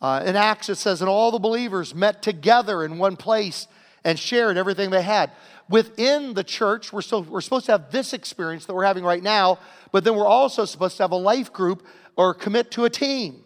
Uh, 0.00 0.22
in 0.26 0.36
Acts 0.36 0.68
it 0.68 0.76
says 0.76 1.00
and 1.00 1.08
all 1.08 1.30
the 1.30 1.38
believers 1.38 1.94
met 1.94 2.22
together 2.22 2.84
in 2.84 2.98
one 2.98 3.16
place 3.16 3.66
and 4.04 4.18
shared 4.18 4.56
everything 4.56 4.90
they 4.90 5.02
had. 5.02 5.30
Within 5.68 6.34
the 6.34 6.44
church 6.44 6.92
we're, 6.92 7.02
so, 7.02 7.20
we're 7.20 7.40
supposed 7.40 7.66
to 7.66 7.72
have 7.72 7.90
this 7.90 8.12
experience 8.12 8.66
that 8.66 8.74
we're 8.74 8.84
having 8.84 9.04
right 9.04 9.22
now, 9.22 9.58
but 9.90 10.04
then 10.04 10.14
we're 10.14 10.26
also 10.26 10.64
supposed 10.64 10.98
to 10.98 11.02
have 11.02 11.12
a 11.12 11.16
life 11.16 11.52
group 11.52 11.84
or 12.14 12.34
commit 12.34 12.70
to 12.72 12.84
a 12.84 12.90
team. 12.90 13.42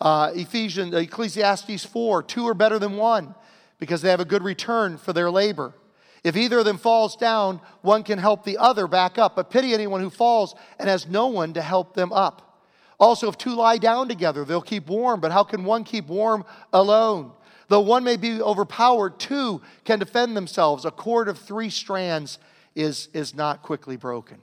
Uh, 0.00 0.32
Ephesians, 0.34 0.92
Ecclesiastes 0.92 1.84
4, 1.84 2.22
two 2.24 2.48
are 2.48 2.54
better 2.54 2.78
than 2.78 2.96
one 2.96 3.34
because 3.78 4.02
they 4.02 4.10
have 4.10 4.20
a 4.20 4.24
good 4.24 4.42
return 4.42 4.96
for 4.96 5.12
their 5.12 5.30
labor. 5.30 5.74
If 6.22 6.36
either 6.36 6.60
of 6.60 6.64
them 6.64 6.78
falls 6.78 7.16
down, 7.16 7.60
one 7.82 8.02
can 8.02 8.18
help 8.18 8.44
the 8.44 8.56
other 8.56 8.86
back 8.86 9.18
up. 9.18 9.36
But 9.36 9.50
pity 9.50 9.74
anyone 9.74 10.00
who 10.00 10.10
falls 10.10 10.54
and 10.78 10.88
has 10.88 11.06
no 11.06 11.26
one 11.26 11.52
to 11.52 11.62
help 11.62 11.94
them 11.94 12.12
up. 12.12 12.62
Also, 12.98 13.28
if 13.28 13.36
two 13.36 13.54
lie 13.54 13.76
down 13.76 14.08
together, 14.08 14.44
they'll 14.44 14.62
keep 14.62 14.86
warm. 14.88 15.20
But 15.20 15.32
how 15.32 15.44
can 15.44 15.64
one 15.64 15.84
keep 15.84 16.06
warm 16.06 16.44
alone? 16.72 17.32
Though 17.68 17.80
one 17.80 18.04
may 18.04 18.16
be 18.16 18.40
overpowered, 18.40 19.18
two 19.18 19.60
can 19.84 19.98
defend 19.98 20.36
themselves. 20.36 20.84
A 20.84 20.90
cord 20.90 21.28
of 21.28 21.38
three 21.38 21.70
strands 21.70 22.38
is, 22.74 23.08
is 23.12 23.34
not 23.34 23.62
quickly 23.62 23.96
broken. 23.96 24.38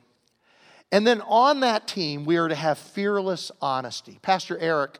And 0.92 1.08
then 1.08 1.22
on 1.22 1.62
that 1.62 1.88
team, 1.88 2.26
we 2.26 2.38
are 2.38 2.50
to 2.50 2.56
have 2.56 2.78
fearless 2.78 3.52
honesty. 3.62 4.20
Pastor 4.22 4.58
Eric 4.58 5.00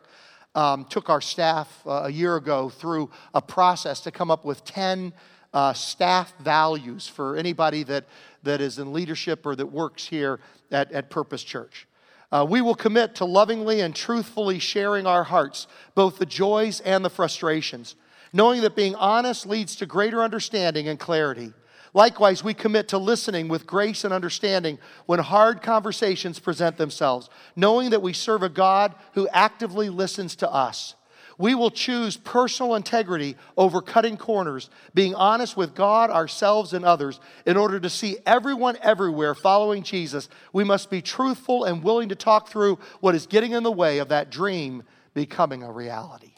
um, 0.56 0.86
took 0.86 1.10
our 1.10 1.22
staff 1.22 1.82
uh, 1.86 2.04
a 2.06 2.10
year 2.10 2.36
ago 2.36 2.70
through 2.70 3.10
a 3.34 3.42
process 3.42 4.02
to 4.02 4.12
come 4.12 4.30
up 4.30 4.46
with 4.46 4.64
10 4.66 5.14
uh, 5.54 5.74
staff 5.74 6.34
values 6.40 7.08
for 7.08 7.36
anybody 7.36 7.84
that, 7.84 8.06
that 8.44 8.62
is 8.62 8.80
in 8.80 8.94
leadership 8.94 9.46
or 9.46 9.56
that 9.56 9.66
works 9.66 10.06
here 10.06 10.40
at, 10.72 10.92
at 10.92 11.10
Purpose 11.10 11.44
Church. 11.44 11.88
Uh, 12.32 12.46
we 12.48 12.62
will 12.62 12.76
commit 12.76 13.16
to 13.16 13.26
lovingly 13.26 13.82
and 13.82 13.94
truthfully 13.94 14.58
sharing 14.58 15.06
our 15.06 15.24
hearts, 15.24 15.68
both 15.96 16.18
the 16.18 16.26
joys 16.26 16.80
and 16.82 17.04
the 17.04 17.10
frustrations, 17.10 17.96
knowing 18.32 18.62
that 18.62 18.76
being 18.76 18.96
honest 18.96 19.46
leads 19.46 19.76
to 19.76 19.86
greater 19.86 20.24
understanding 20.24 20.88
and 20.88 20.98
clarity. 20.98 21.52
Likewise, 21.94 22.44
we 22.44 22.54
commit 22.54 22.88
to 22.90 22.98
listening 22.98 23.50
with 23.50 23.68
grace 23.68 24.04
and 24.04 24.14
understanding 24.14 24.80
when 25.08 25.20
hard 25.20 25.62
conversations 25.62 26.40
present 26.40 26.78
themselves, 26.78 27.30
knowing 27.56 27.90
that 27.90 28.02
we 28.02 28.14
serve 28.14 28.44
a 28.44 28.50
God 28.50 28.96
who 29.14 29.28
actively 29.30 29.90
listens 29.90 30.36
to 30.38 30.50
us. 30.50 30.96
We 31.38 31.56
will 31.56 31.72
choose 31.72 32.18
personal 32.18 32.76
integrity 32.76 33.36
over 33.58 33.82
cutting 33.82 34.16
corners, 34.16 34.70
being 34.94 35.16
honest 35.16 35.58
with 35.58 35.74
God, 35.74 36.12
ourselves, 36.12 36.74
and 36.74 36.86
others. 36.86 37.20
In 37.46 37.58
order 37.58 37.80
to 37.80 37.90
see 37.90 38.18
everyone 38.26 38.78
everywhere 38.82 39.34
following 39.34 39.82
Jesus, 39.82 40.30
we 40.54 40.64
must 40.64 40.90
be 40.90 41.02
truthful 41.02 41.64
and 41.64 41.84
willing 41.84 42.10
to 42.10 42.16
talk 42.16 42.48
through 42.48 42.78
what 43.00 43.16
is 43.16 43.26
getting 43.26 43.54
in 43.54 43.64
the 43.64 43.72
way 43.72 43.98
of 43.98 44.10
that 44.10 44.30
dream 44.30 44.84
becoming 45.14 45.64
a 45.64 45.72
reality. 45.72 46.36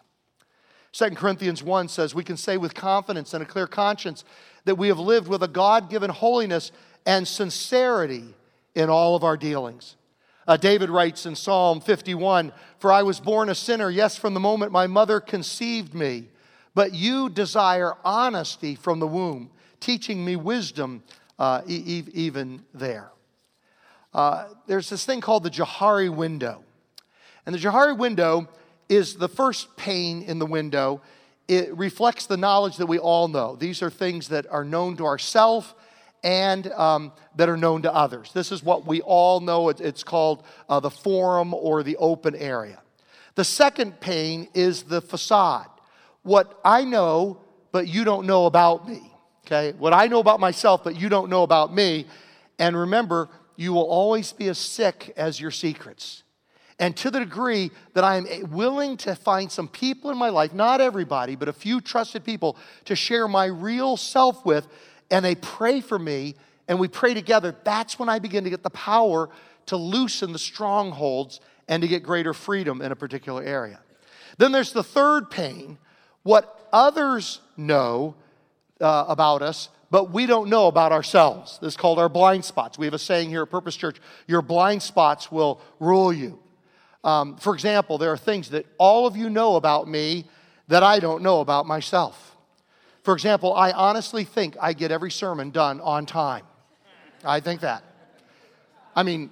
2 0.93 1.09
Corinthians 1.11 1.63
1 1.63 1.87
says, 1.87 2.15
We 2.15 2.23
can 2.23 2.37
say 2.37 2.55
with 2.55 2.75
confidence 2.75 3.33
and 3.33 3.43
a 3.43 3.47
clear 3.47 3.67
conscience 3.67 4.23
that 4.65 4.75
we 4.75 4.87
have 4.87 4.99
lived 4.99 5.27
with 5.27 5.43
a 5.43 5.47
God 5.47 5.89
given 5.89 6.09
holiness 6.09 6.71
and 7.05 7.27
sincerity 7.27 8.25
in 8.75 8.89
all 8.89 9.15
of 9.15 9.23
our 9.23 9.37
dealings. 9.37 9.95
Uh, 10.47 10.57
David 10.57 10.89
writes 10.89 11.25
in 11.25 11.35
Psalm 11.35 11.79
51 11.81 12.51
For 12.79 12.91
I 12.91 13.03
was 13.03 13.19
born 13.19 13.49
a 13.49 13.55
sinner, 13.55 13.89
yes, 13.89 14.17
from 14.17 14.33
the 14.33 14.39
moment 14.39 14.71
my 14.71 14.87
mother 14.87 15.19
conceived 15.19 15.93
me. 15.93 16.27
But 16.75 16.93
you 16.93 17.29
desire 17.29 17.93
honesty 18.03 18.75
from 18.75 18.99
the 18.99 19.07
womb, 19.07 19.51
teaching 19.79 20.25
me 20.25 20.35
wisdom 20.35 21.03
uh, 21.37 21.61
e- 21.67 22.03
even 22.13 22.63
there. 22.73 23.11
Uh, 24.13 24.45
there's 24.67 24.89
this 24.89 25.05
thing 25.05 25.21
called 25.21 25.43
the 25.43 25.49
Johari 25.49 26.13
window. 26.13 26.63
And 27.45 27.53
the 27.53 27.59
Johari 27.59 27.97
window 27.97 28.47
is 28.89 29.15
the 29.15 29.27
first 29.27 29.75
pane 29.75 30.23
in 30.23 30.39
the 30.39 30.45
window 30.45 31.01
it 31.47 31.75
reflects 31.75 32.25
the 32.25 32.37
knowledge 32.37 32.77
that 32.77 32.85
we 32.85 32.99
all 32.99 33.27
know. 33.27 33.55
These 33.55 33.81
are 33.81 33.89
things 33.89 34.29
that 34.29 34.47
are 34.49 34.63
known 34.63 34.97
to 34.97 35.05
ourselves 35.05 35.73
and 36.23 36.71
um, 36.71 37.11
that 37.35 37.49
are 37.49 37.57
known 37.57 37.81
to 37.81 37.93
others. 37.93 38.31
This 38.33 38.51
is 38.51 38.63
what 38.63 38.85
we 38.87 39.01
all 39.01 39.39
know. 39.41 39.69
It's 39.69 40.03
called 40.03 40.43
uh, 40.69 40.79
the 40.79 40.89
forum 40.89 41.53
or 41.53 41.83
the 41.83 41.97
open 41.97 42.35
area. 42.35 42.79
The 43.35 43.43
second 43.43 43.99
pane 43.99 44.47
is 44.53 44.83
the 44.83 45.01
facade. 45.01 45.67
What 46.21 46.59
I 46.63 46.85
know, 46.85 47.41
but 47.71 47.87
you 47.87 48.03
don't 48.03 48.25
know 48.25 48.45
about 48.45 48.87
me. 48.87 49.11
Okay? 49.45 49.73
What 49.77 49.93
I 49.93 50.07
know 50.07 50.19
about 50.19 50.39
myself, 50.39 50.83
but 50.83 50.95
you 50.95 51.09
don't 51.09 51.29
know 51.29 51.43
about 51.43 51.73
me. 51.73 52.05
And 52.57 52.77
remember, 52.77 53.29
you 53.57 53.73
will 53.73 53.89
always 53.89 54.31
be 54.31 54.47
as 54.47 54.57
sick 54.57 55.13
as 55.17 55.39
your 55.39 55.51
secrets. 55.51 56.23
And 56.79 56.97
to 56.97 57.11
the 57.11 57.19
degree 57.19 57.71
that 57.93 58.03
I 58.03 58.17
am 58.17 58.51
willing 58.51 58.97
to 58.97 59.15
find 59.15 59.51
some 59.51 59.67
people 59.67 60.09
in 60.09 60.17
my 60.17 60.29
life, 60.29 60.53
not 60.53 60.81
everybody, 60.81 61.35
but 61.35 61.47
a 61.47 61.53
few 61.53 61.81
trusted 61.81 62.23
people 62.23 62.57
to 62.85 62.95
share 62.95 63.27
my 63.27 63.45
real 63.45 63.95
self 63.95 64.45
with, 64.45 64.67
and 65.11 65.23
they 65.23 65.35
pray 65.35 65.81
for 65.81 65.99
me, 65.99 66.35
and 66.67 66.79
we 66.79 66.87
pray 66.87 67.13
together, 67.13 67.55
that's 67.63 67.99
when 67.99 68.09
I 68.09 68.19
begin 68.19 68.43
to 68.45 68.49
get 68.49 68.63
the 68.63 68.69
power 68.71 69.29
to 69.67 69.77
loosen 69.77 70.33
the 70.33 70.39
strongholds 70.39 71.39
and 71.67 71.81
to 71.81 71.87
get 71.87 72.03
greater 72.03 72.33
freedom 72.33 72.81
in 72.81 72.91
a 72.91 72.95
particular 72.95 73.43
area. 73.43 73.79
Then 74.37 74.51
there's 74.51 74.73
the 74.73 74.83
third 74.83 75.29
pane 75.29 75.77
what 76.23 76.67
others 76.73 77.41
know 77.55 78.15
uh, 78.81 79.05
about 79.07 79.41
us, 79.41 79.69
but 79.91 80.11
we 80.11 80.25
don't 80.25 80.49
know 80.49 80.67
about 80.67 80.91
ourselves. 80.91 81.59
This 81.61 81.73
is 81.73 81.77
called 81.77 81.99
our 81.99 82.09
blind 82.09 82.43
spots. 82.43 82.77
We 82.77 82.87
have 82.87 82.93
a 82.93 82.99
saying 82.99 83.29
here 83.29 83.43
at 83.43 83.49
Purpose 83.49 83.75
Church 83.75 83.97
your 84.27 84.41
blind 84.41 84.81
spots 84.81 85.31
will 85.31 85.61
rule 85.79 86.11
you. 86.11 86.39
Um, 87.03 87.37
for 87.37 87.53
example, 87.53 87.97
there 87.97 88.11
are 88.11 88.17
things 88.17 88.49
that 88.51 88.65
all 88.77 89.05
of 89.05 89.17
you 89.17 89.29
know 89.29 89.55
about 89.55 89.87
me 89.87 90.25
that 90.67 90.83
I 90.83 90.99
don't 90.99 91.21
know 91.21 91.41
about 91.41 91.65
myself. 91.65 92.35
For 93.03 93.13
example, 93.13 93.53
I 93.53 93.71
honestly 93.71 94.23
think 94.23 94.55
I 94.61 94.73
get 94.73 94.91
every 94.91 95.11
sermon 95.11 95.51
done 95.51 95.81
on 95.81 96.05
time. 96.05 96.45
I 97.25 97.41
think 97.41 97.61
that. 97.61 97.83
I 98.95 99.03
mean, 99.03 99.29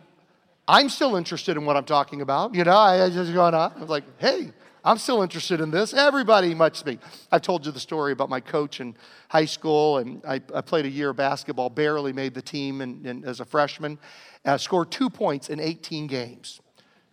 I'm 0.68 0.90
still 0.90 1.16
interested 1.16 1.58
in 1.58 1.66
what 1.66 1.78
I'm 1.78 1.86
talking 1.86 2.22
about. 2.22 2.54
You 2.54 2.64
know, 2.64 2.72
I, 2.72 3.06
I 3.06 3.10
just 3.10 3.34
going 3.34 3.54
on. 3.54 3.74
I 3.76 3.80
was 3.80 3.90
like, 3.90 4.04
hey, 4.20 4.52
I'm 4.84 4.98
still 4.98 5.22
interested 5.22 5.62
in 5.62 5.72
this. 5.72 5.94
Everybody 5.94 6.56
must 6.56 6.86
be. 6.86 6.98
I've 7.32 7.42
told 7.42 7.66
you 7.66 7.72
the 7.72 7.80
story 7.80 8.12
about 8.12 8.30
my 8.30 8.40
coach 8.40 8.82
in 8.82 8.96
high 9.30 9.46
school, 9.46 10.00
and 10.00 10.22
I, 10.26 10.42
I 10.54 10.62
played 10.62 10.86
a 10.86 10.90
year 10.90 11.12
of 11.12 11.18
basketball, 11.18 11.70
barely 11.70 12.14
made 12.14 12.34
the 12.34 12.42
team 12.42 12.82
and, 12.82 13.06
and 13.06 13.26
as 13.26 13.40
a 13.40 13.46
freshman, 13.46 14.00
uh, 14.44 14.58
scored 14.58 14.92
two 14.92 15.10
points 15.10 15.50
in 15.50 15.60
18 15.60 16.08
games. 16.08 16.62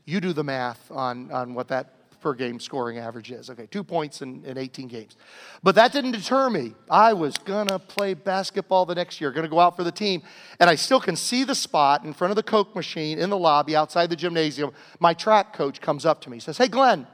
You 0.09 0.23
do 0.23 0.33
the 0.33 0.43
math 0.43 0.91
on, 0.91 1.31
on 1.31 1.53
what 1.53 1.69
that 1.69 1.93
per 2.23 2.33
game 2.33 2.61
scoring 2.61 2.97
average 2.97 3.31
is. 3.31 3.51
Okay, 3.51 3.67
two 3.67 3.85
points 3.85 4.23
in, 4.23 4.43
in 4.47 4.57
18 4.57 4.89
games. 4.89 5.17
But 5.63 5.75
that 5.75 5.93
didn't 5.93 6.13
deter 6.13 6.49
me. 6.49 6.73
I 6.91 7.13
was 7.13 7.37
gonna 7.37 7.79
play 7.79 8.15
basketball 8.15 8.87
the 8.87 8.95
next 8.95 9.21
year, 9.21 9.31
gonna 9.33 9.49
go 9.49 9.61
out 9.61 9.77
for 9.77 9.85
the 9.85 9.93
team. 9.93 10.23
And 10.61 10.71
I 10.71 10.77
still 10.77 10.99
can 10.99 11.15
see 11.15 11.45
the 11.45 11.55
spot 11.55 12.05
in 12.05 12.15
front 12.15 12.31
of 12.31 12.37
the 12.37 12.43
Coke 12.43 12.75
machine 12.75 13.19
in 13.19 13.29
the 13.29 13.37
lobby 13.37 13.77
outside 13.77 14.09
the 14.09 14.17
gymnasium. 14.17 14.73
My 14.99 15.13
track 15.13 15.53
coach 15.53 15.79
comes 15.79 16.07
up 16.07 16.23
to 16.23 16.31
me, 16.31 16.39
says, 16.39 16.57
Hey, 16.57 16.69
Glenn, 16.69 17.07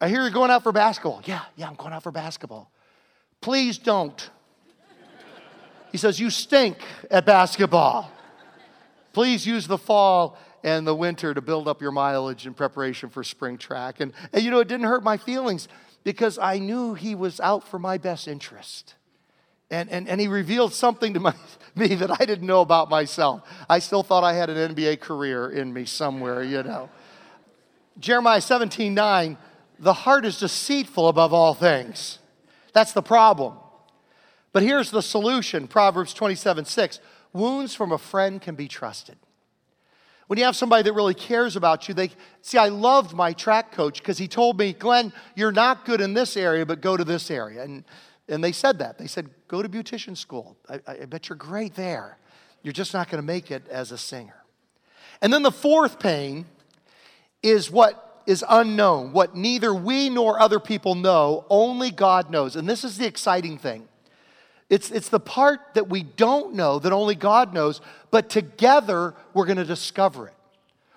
I 0.00 0.08
hear 0.08 0.22
you're 0.22 0.30
going 0.30 0.50
out 0.50 0.62
for 0.62 0.72
basketball. 0.72 1.20
Yeah, 1.26 1.42
yeah, 1.56 1.68
I'm 1.68 1.74
going 1.74 1.92
out 1.92 2.04
for 2.04 2.10
basketball. 2.10 2.72
Please 3.42 3.76
don't. 3.76 4.30
He 5.92 5.98
says, 5.98 6.18
You 6.18 6.30
stink 6.30 6.78
at 7.10 7.26
basketball. 7.26 8.10
Please 9.12 9.46
use 9.46 9.66
the 9.66 9.78
fall 9.78 10.38
and 10.64 10.86
the 10.86 10.94
winter 10.94 11.34
to 11.34 11.42
build 11.42 11.68
up 11.68 11.82
your 11.82 11.92
mileage 11.92 12.46
in 12.46 12.54
preparation 12.54 13.10
for 13.10 13.22
spring 13.22 13.58
track. 13.58 14.00
And, 14.00 14.14
and 14.32 14.42
you 14.42 14.50
know, 14.50 14.60
it 14.60 14.66
didn't 14.66 14.86
hurt 14.86 15.04
my 15.04 15.18
feelings 15.18 15.68
because 16.04 16.38
I 16.38 16.58
knew 16.58 16.94
he 16.94 17.14
was 17.14 17.38
out 17.38 17.68
for 17.68 17.78
my 17.78 17.98
best 17.98 18.26
interest. 18.26 18.94
And, 19.70 19.90
and, 19.90 20.08
and 20.08 20.20
he 20.20 20.26
revealed 20.26 20.72
something 20.72 21.12
to 21.14 21.20
my, 21.20 21.34
me 21.76 21.94
that 21.96 22.10
I 22.10 22.24
didn't 22.24 22.46
know 22.46 22.62
about 22.62 22.88
myself. 22.88 23.42
I 23.68 23.78
still 23.78 24.02
thought 24.02 24.24
I 24.24 24.32
had 24.32 24.48
an 24.48 24.74
NBA 24.74 25.00
career 25.00 25.50
in 25.50 25.72
me 25.72 25.84
somewhere, 25.84 26.42
you 26.42 26.62
know. 26.62 26.88
Jeremiah 28.00 28.40
17 28.40 28.92
9, 28.94 29.36
the 29.78 29.92
heart 29.92 30.24
is 30.24 30.40
deceitful 30.40 31.08
above 31.08 31.32
all 31.32 31.54
things. 31.54 32.18
That's 32.72 32.92
the 32.92 33.02
problem. 33.02 33.54
But 34.52 34.62
here's 34.62 34.90
the 34.90 35.02
solution 35.02 35.68
Proverbs 35.68 36.14
27 36.14 36.64
6 36.64 37.00
wounds 37.34 37.74
from 37.74 37.92
a 37.92 37.98
friend 37.98 38.40
can 38.40 38.54
be 38.54 38.66
trusted. 38.66 39.16
When 40.26 40.38
you 40.38 40.44
have 40.46 40.56
somebody 40.56 40.82
that 40.82 40.92
really 40.92 41.14
cares 41.14 41.54
about 41.56 41.86
you, 41.86 41.94
they 41.94 42.10
see, 42.40 42.56
I 42.56 42.68
loved 42.68 43.14
my 43.14 43.32
track 43.32 43.72
coach 43.72 43.98
because 43.98 44.18
he 44.18 44.26
told 44.26 44.58
me, 44.58 44.72
Glenn, 44.72 45.12
you're 45.34 45.52
not 45.52 45.84
good 45.84 46.00
in 46.00 46.14
this 46.14 46.36
area, 46.36 46.64
but 46.64 46.80
go 46.80 46.96
to 46.96 47.04
this 47.04 47.30
area. 47.30 47.62
And, 47.62 47.84
and 48.28 48.42
they 48.42 48.52
said 48.52 48.78
that. 48.78 48.98
They 48.98 49.06
said, 49.06 49.28
go 49.48 49.62
to 49.62 49.68
beautician 49.68 50.16
school. 50.16 50.56
I, 50.68 50.80
I 50.86 51.04
bet 51.04 51.28
you're 51.28 51.36
great 51.36 51.74
there. 51.74 52.18
You're 52.62 52.72
just 52.72 52.94
not 52.94 53.10
going 53.10 53.22
to 53.22 53.26
make 53.26 53.50
it 53.50 53.68
as 53.68 53.92
a 53.92 53.98
singer. 53.98 54.42
And 55.20 55.32
then 55.32 55.42
the 55.42 55.52
fourth 55.52 55.98
pane 55.98 56.46
is 57.42 57.70
what 57.70 58.22
is 58.26 58.42
unknown, 58.48 59.12
what 59.12 59.36
neither 59.36 59.74
we 59.74 60.08
nor 60.08 60.40
other 60.40 60.58
people 60.58 60.94
know, 60.94 61.44
only 61.50 61.90
God 61.90 62.30
knows. 62.30 62.56
And 62.56 62.66
this 62.66 62.82
is 62.82 62.96
the 62.96 63.06
exciting 63.06 63.58
thing. 63.58 63.86
It's, 64.70 64.90
it's 64.90 65.08
the 65.08 65.20
part 65.20 65.60
that 65.74 65.88
we 65.88 66.02
don't 66.02 66.54
know, 66.54 66.78
that 66.78 66.92
only 66.92 67.14
God 67.14 67.52
knows, 67.52 67.80
but 68.10 68.30
together 68.30 69.14
we're 69.34 69.44
going 69.44 69.58
to 69.58 69.64
discover 69.64 70.28
it. 70.28 70.34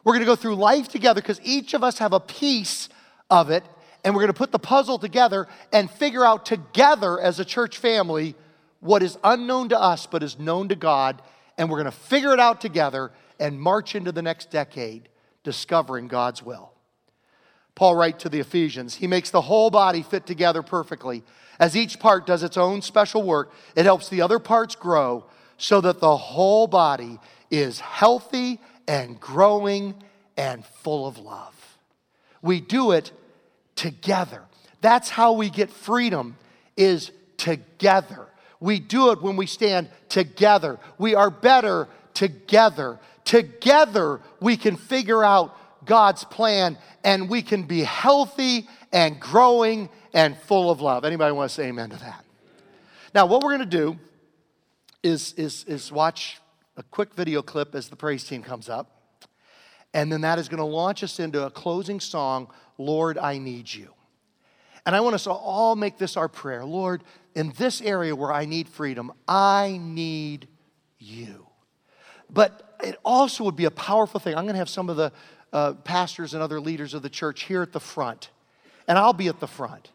We're 0.03 0.13
going 0.13 0.25
to 0.25 0.25
go 0.25 0.37
through 0.37 0.55
life 0.55 0.87
together 0.87 1.21
because 1.21 1.41
each 1.43 1.73
of 1.73 1.83
us 1.83 1.97
have 1.97 2.13
a 2.13 2.19
piece 2.19 2.87
of 3.29 3.49
it, 3.49 3.63
and 4.03 4.15
we're 4.15 4.21
going 4.21 4.33
to 4.33 4.37
put 4.37 4.53
the 4.53 4.59
puzzle 4.59 4.97
together 4.97 5.47
and 5.73 5.91
figure 5.91 6.23
out 6.23 6.45
together 6.45 7.19
as 7.19 7.39
a 7.39 7.45
church 7.45 7.77
family 7.77 8.35
what 8.79 9.03
is 9.03 9.17
unknown 9.23 9.69
to 9.69 9.79
us 9.79 10.05
but 10.05 10.23
is 10.23 10.39
known 10.39 10.69
to 10.69 10.75
God, 10.75 11.21
and 11.57 11.69
we're 11.69 11.77
going 11.77 11.91
to 11.91 11.97
figure 11.97 12.33
it 12.33 12.39
out 12.39 12.61
together 12.61 13.11
and 13.39 13.59
march 13.59 13.95
into 13.95 14.11
the 14.11 14.21
next 14.21 14.49
decade 14.49 15.09
discovering 15.43 16.07
God's 16.07 16.41
will. 16.41 16.71
Paul 17.77 17.95
writes 17.95 18.23
to 18.23 18.29
the 18.29 18.39
Ephesians, 18.39 18.95
he 18.95 19.07
makes 19.07 19.29
the 19.29 19.41
whole 19.41 19.69
body 19.69 20.01
fit 20.01 20.25
together 20.25 20.63
perfectly 20.63 21.23
as 21.59 21.75
each 21.75 21.99
part 21.99 22.25
does 22.25 22.43
its 22.43 22.57
own 22.57 22.81
special 22.81 23.23
work, 23.23 23.51
it 23.75 23.85
helps 23.85 24.09
the 24.09 24.21
other 24.21 24.39
parts 24.39 24.75
grow 24.75 25.25
so 25.57 25.81
that 25.81 25.99
the 25.99 26.17
whole 26.17 26.67
body 26.67 27.19
is 27.49 27.79
healthy 27.79 28.59
and 28.87 29.19
growing 29.19 29.95
and 30.37 30.65
full 30.65 31.07
of 31.07 31.17
love. 31.17 31.55
We 32.41 32.61
do 32.61 32.91
it 32.91 33.11
together. 33.75 34.43
That's 34.81 35.09
how 35.09 35.33
we 35.33 35.49
get 35.49 35.71
freedom 35.71 36.37
is 36.75 37.11
together. 37.37 38.27
We 38.59 38.79
do 38.79 39.11
it 39.11 39.21
when 39.21 39.35
we 39.35 39.47
stand 39.47 39.89
together. 40.09 40.79
We 40.97 41.15
are 41.15 41.29
better 41.29 41.87
together. 42.13 42.99
together 43.25 44.21
we 44.39 44.57
can 44.57 44.75
figure 44.75 45.23
out 45.23 45.55
God's 45.87 46.23
plan 46.23 46.77
and 47.03 47.29
we 47.29 47.41
can 47.41 47.63
be 47.63 47.81
healthy 47.81 48.67
and 48.91 49.19
growing 49.19 49.89
and 50.13 50.37
full 50.37 50.69
of 50.69 50.81
love. 50.81 51.05
Anybody 51.05 51.33
want 51.33 51.49
to 51.49 51.55
say 51.55 51.67
amen 51.67 51.89
to 51.89 51.97
that? 51.97 52.23
Now, 53.15 53.25
what 53.25 53.41
we're 53.41 53.57
going 53.57 53.69
to 53.69 53.77
do 53.77 53.97
is, 55.01 55.33
is, 55.33 55.63
is 55.65 55.91
watch 55.91 56.39
a 56.75 56.83
quick 56.83 57.13
video 57.13 57.41
clip 57.41 57.73
as 57.73 57.89
the 57.89 57.95
praise 57.95 58.23
team 58.23 58.43
comes 58.43 58.69
up. 58.69 59.19
And 59.93 60.11
then 60.11 60.21
that 60.21 60.37
is 60.37 60.47
going 60.47 60.59
to 60.59 60.65
launch 60.65 61.03
us 61.03 61.19
into 61.19 61.45
a 61.45 61.49
closing 61.49 61.99
song, 61.99 62.49
Lord, 62.77 63.17
I 63.17 63.37
Need 63.37 63.73
You. 63.73 63.93
And 64.85 64.95
I 64.95 65.01
want 65.01 65.15
us 65.15 65.23
to 65.23 65.31
all 65.31 65.75
make 65.75 65.97
this 65.97 66.15
our 66.15 66.29
prayer. 66.29 66.63
Lord, 66.63 67.03
in 67.35 67.51
this 67.57 67.81
area 67.81 68.15
where 68.15 68.31
I 68.31 68.45
need 68.45 68.69
freedom, 68.69 69.11
I 69.27 69.79
need 69.81 70.47
you. 70.97 71.47
But 72.29 72.75
it 72.83 72.97
also 73.03 73.43
would 73.43 73.55
be 73.55 73.65
a 73.65 73.71
powerful 73.71 74.19
thing. 74.19 74.35
I'm 74.35 74.43
going 74.43 74.53
to 74.53 74.59
have 74.59 74.69
some 74.69 74.89
of 74.89 74.97
the 74.97 75.11
uh, 75.53 75.73
pastors 75.73 76.33
and 76.33 76.43
other 76.43 76.59
leaders 76.59 76.93
of 76.93 77.01
the 77.01 77.09
church 77.09 77.43
here 77.43 77.61
at 77.61 77.71
the 77.71 77.79
front, 77.79 78.29
and 78.87 78.97
I'll 78.97 79.13
be 79.13 79.27
at 79.27 79.39
the 79.39 79.47
front. 79.47 79.91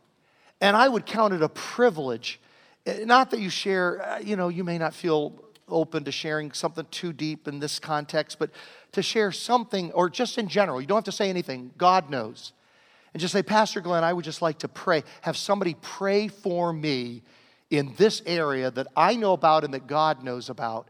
And 0.60 0.76
I 0.76 0.88
would 0.88 1.06
count 1.06 1.34
it 1.34 1.42
a 1.42 1.48
privilege, 1.48 2.40
eh, 2.86 3.04
not 3.04 3.30
that 3.30 3.40
you 3.40 3.50
share, 3.50 4.02
uh, 4.02 4.18
you 4.18 4.36
know, 4.36 4.48
you 4.48 4.64
may 4.64 4.78
not 4.78 4.94
feel 4.94 5.42
open 5.68 6.04
to 6.04 6.12
sharing 6.12 6.52
something 6.52 6.86
too 6.90 7.12
deep 7.12 7.48
in 7.48 7.58
this 7.58 7.78
context, 7.78 8.38
but 8.38 8.50
to 8.92 9.02
share 9.02 9.32
something, 9.32 9.90
or 9.92 10.10
just 10.10 10.38
in 10.38 10.48
general, 10.48 10.80
you 10.80 10.86
don't 10.86 10.98
have 10.98 11.04
to 11.04 11.12
say 11.12 11.30
anything, 11.30 11.70
God 11.78 12.10
knows. 12.10 12.52
And 13.12 13.20
just 13.20 13.32
say, 13.32 13.42
Pastor 13.42 13.80
Glenn, 13.80 14.04
I 14.04 14.12
would 14.12 14.24
just 14.24 14.42
like 14.42 14.58
to 14.60 14.68
pray, 14.68 15.02
have 15.22 15.36
somebody 15.36 15.76
pray 15.80 16.28
for 16.28 16.72
me 16.72 17.22
in 17.70 17.94
this 17.96 18.22
area 18.26 18.70
that 18.70 18.86
I 18.96 19.16
know 19.16 19.32
about 19.32 19.64
and 19.64 19.74
that 19.74 19.86
God 19.86 20.22
knows 20.22 20.50
about. 20.50 20.88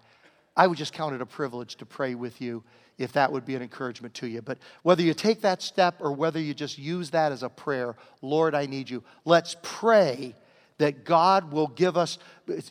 I 0.56 0.66
would 0.66 0.78
just 0.78 0.92
count 0.92 1.14
it 1.14 1.20
a 1.20 1.26
privilege 1.26 1.76
to 1.76 1.86
pray 1.86 2.14
with 2.14 2.40
you 2.40 2.62
if 3.02 3.12
that 3.12 3.32
would 3.32 3.44
be 3.44 3.54
an 3.54 3.62
encouragement 3.62 4.14
to 4.14 4.26
you. 4.26 4.42
But 4.42 4.58
whether 4.82 5.02
you 5.02 5.14
take 5.14 5.40
that 5.42 5.60
step 5.60 5.96
or 6.00 6.12
whether 6.12 6.40
you 6.40 6.54
just 6.54 6.78
use 6.78 7.10
that 7.10 7.32
as 7.32 7.42
a 7.42 7.48
prayer, 7.48 7.96
Lord, 8.20 8.54
I 8.54 8.66
need 8.66 8.88
you, 8.88 9.02
let's 9.24 9.56
pray 9.62 10.34
that 10.78 11.04
God 11.04 11.52
will 11.52 11.68
give 11.68 11.96
us, 11.96 12.18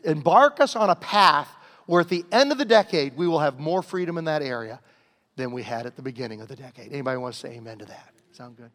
embark 0.03 0.59
us 0.59 0.75
on 0.75 0.89
a 0.89 0.95
path 0.95 1.49
where 1.86 2.01
at 2.01 2.09
the 2.09 2.25
end 2.32 2.51
of 2.51 2.57
the 2.57 2.65
decade 2.65 3.15
we 3.17 3.27
will 3.27 3.39
have 3.39 3.59
more 3.59 3.82
freedom 3.82 4.17
in 4.17 4.25
that 4.25 4.41
area 4.41 4.79
than 5.36 5.51
we 5.51 5.63
had 5.63 5.86
at 5.86 5.95
the 5.95 6.01
beginning 6.01 6.41
of 6.41 6.47
the 6.47 6.55
decade. 6.55 6.91
Anybody 6.91 7.17
want 7.17 7.34
to 7.34 7.39
say 7.39 7.55
amen 7.55 7.79
to 7.79 7.86
that? 7.86 8.13
Sound 8.32 8.57
good? 8.57 8.71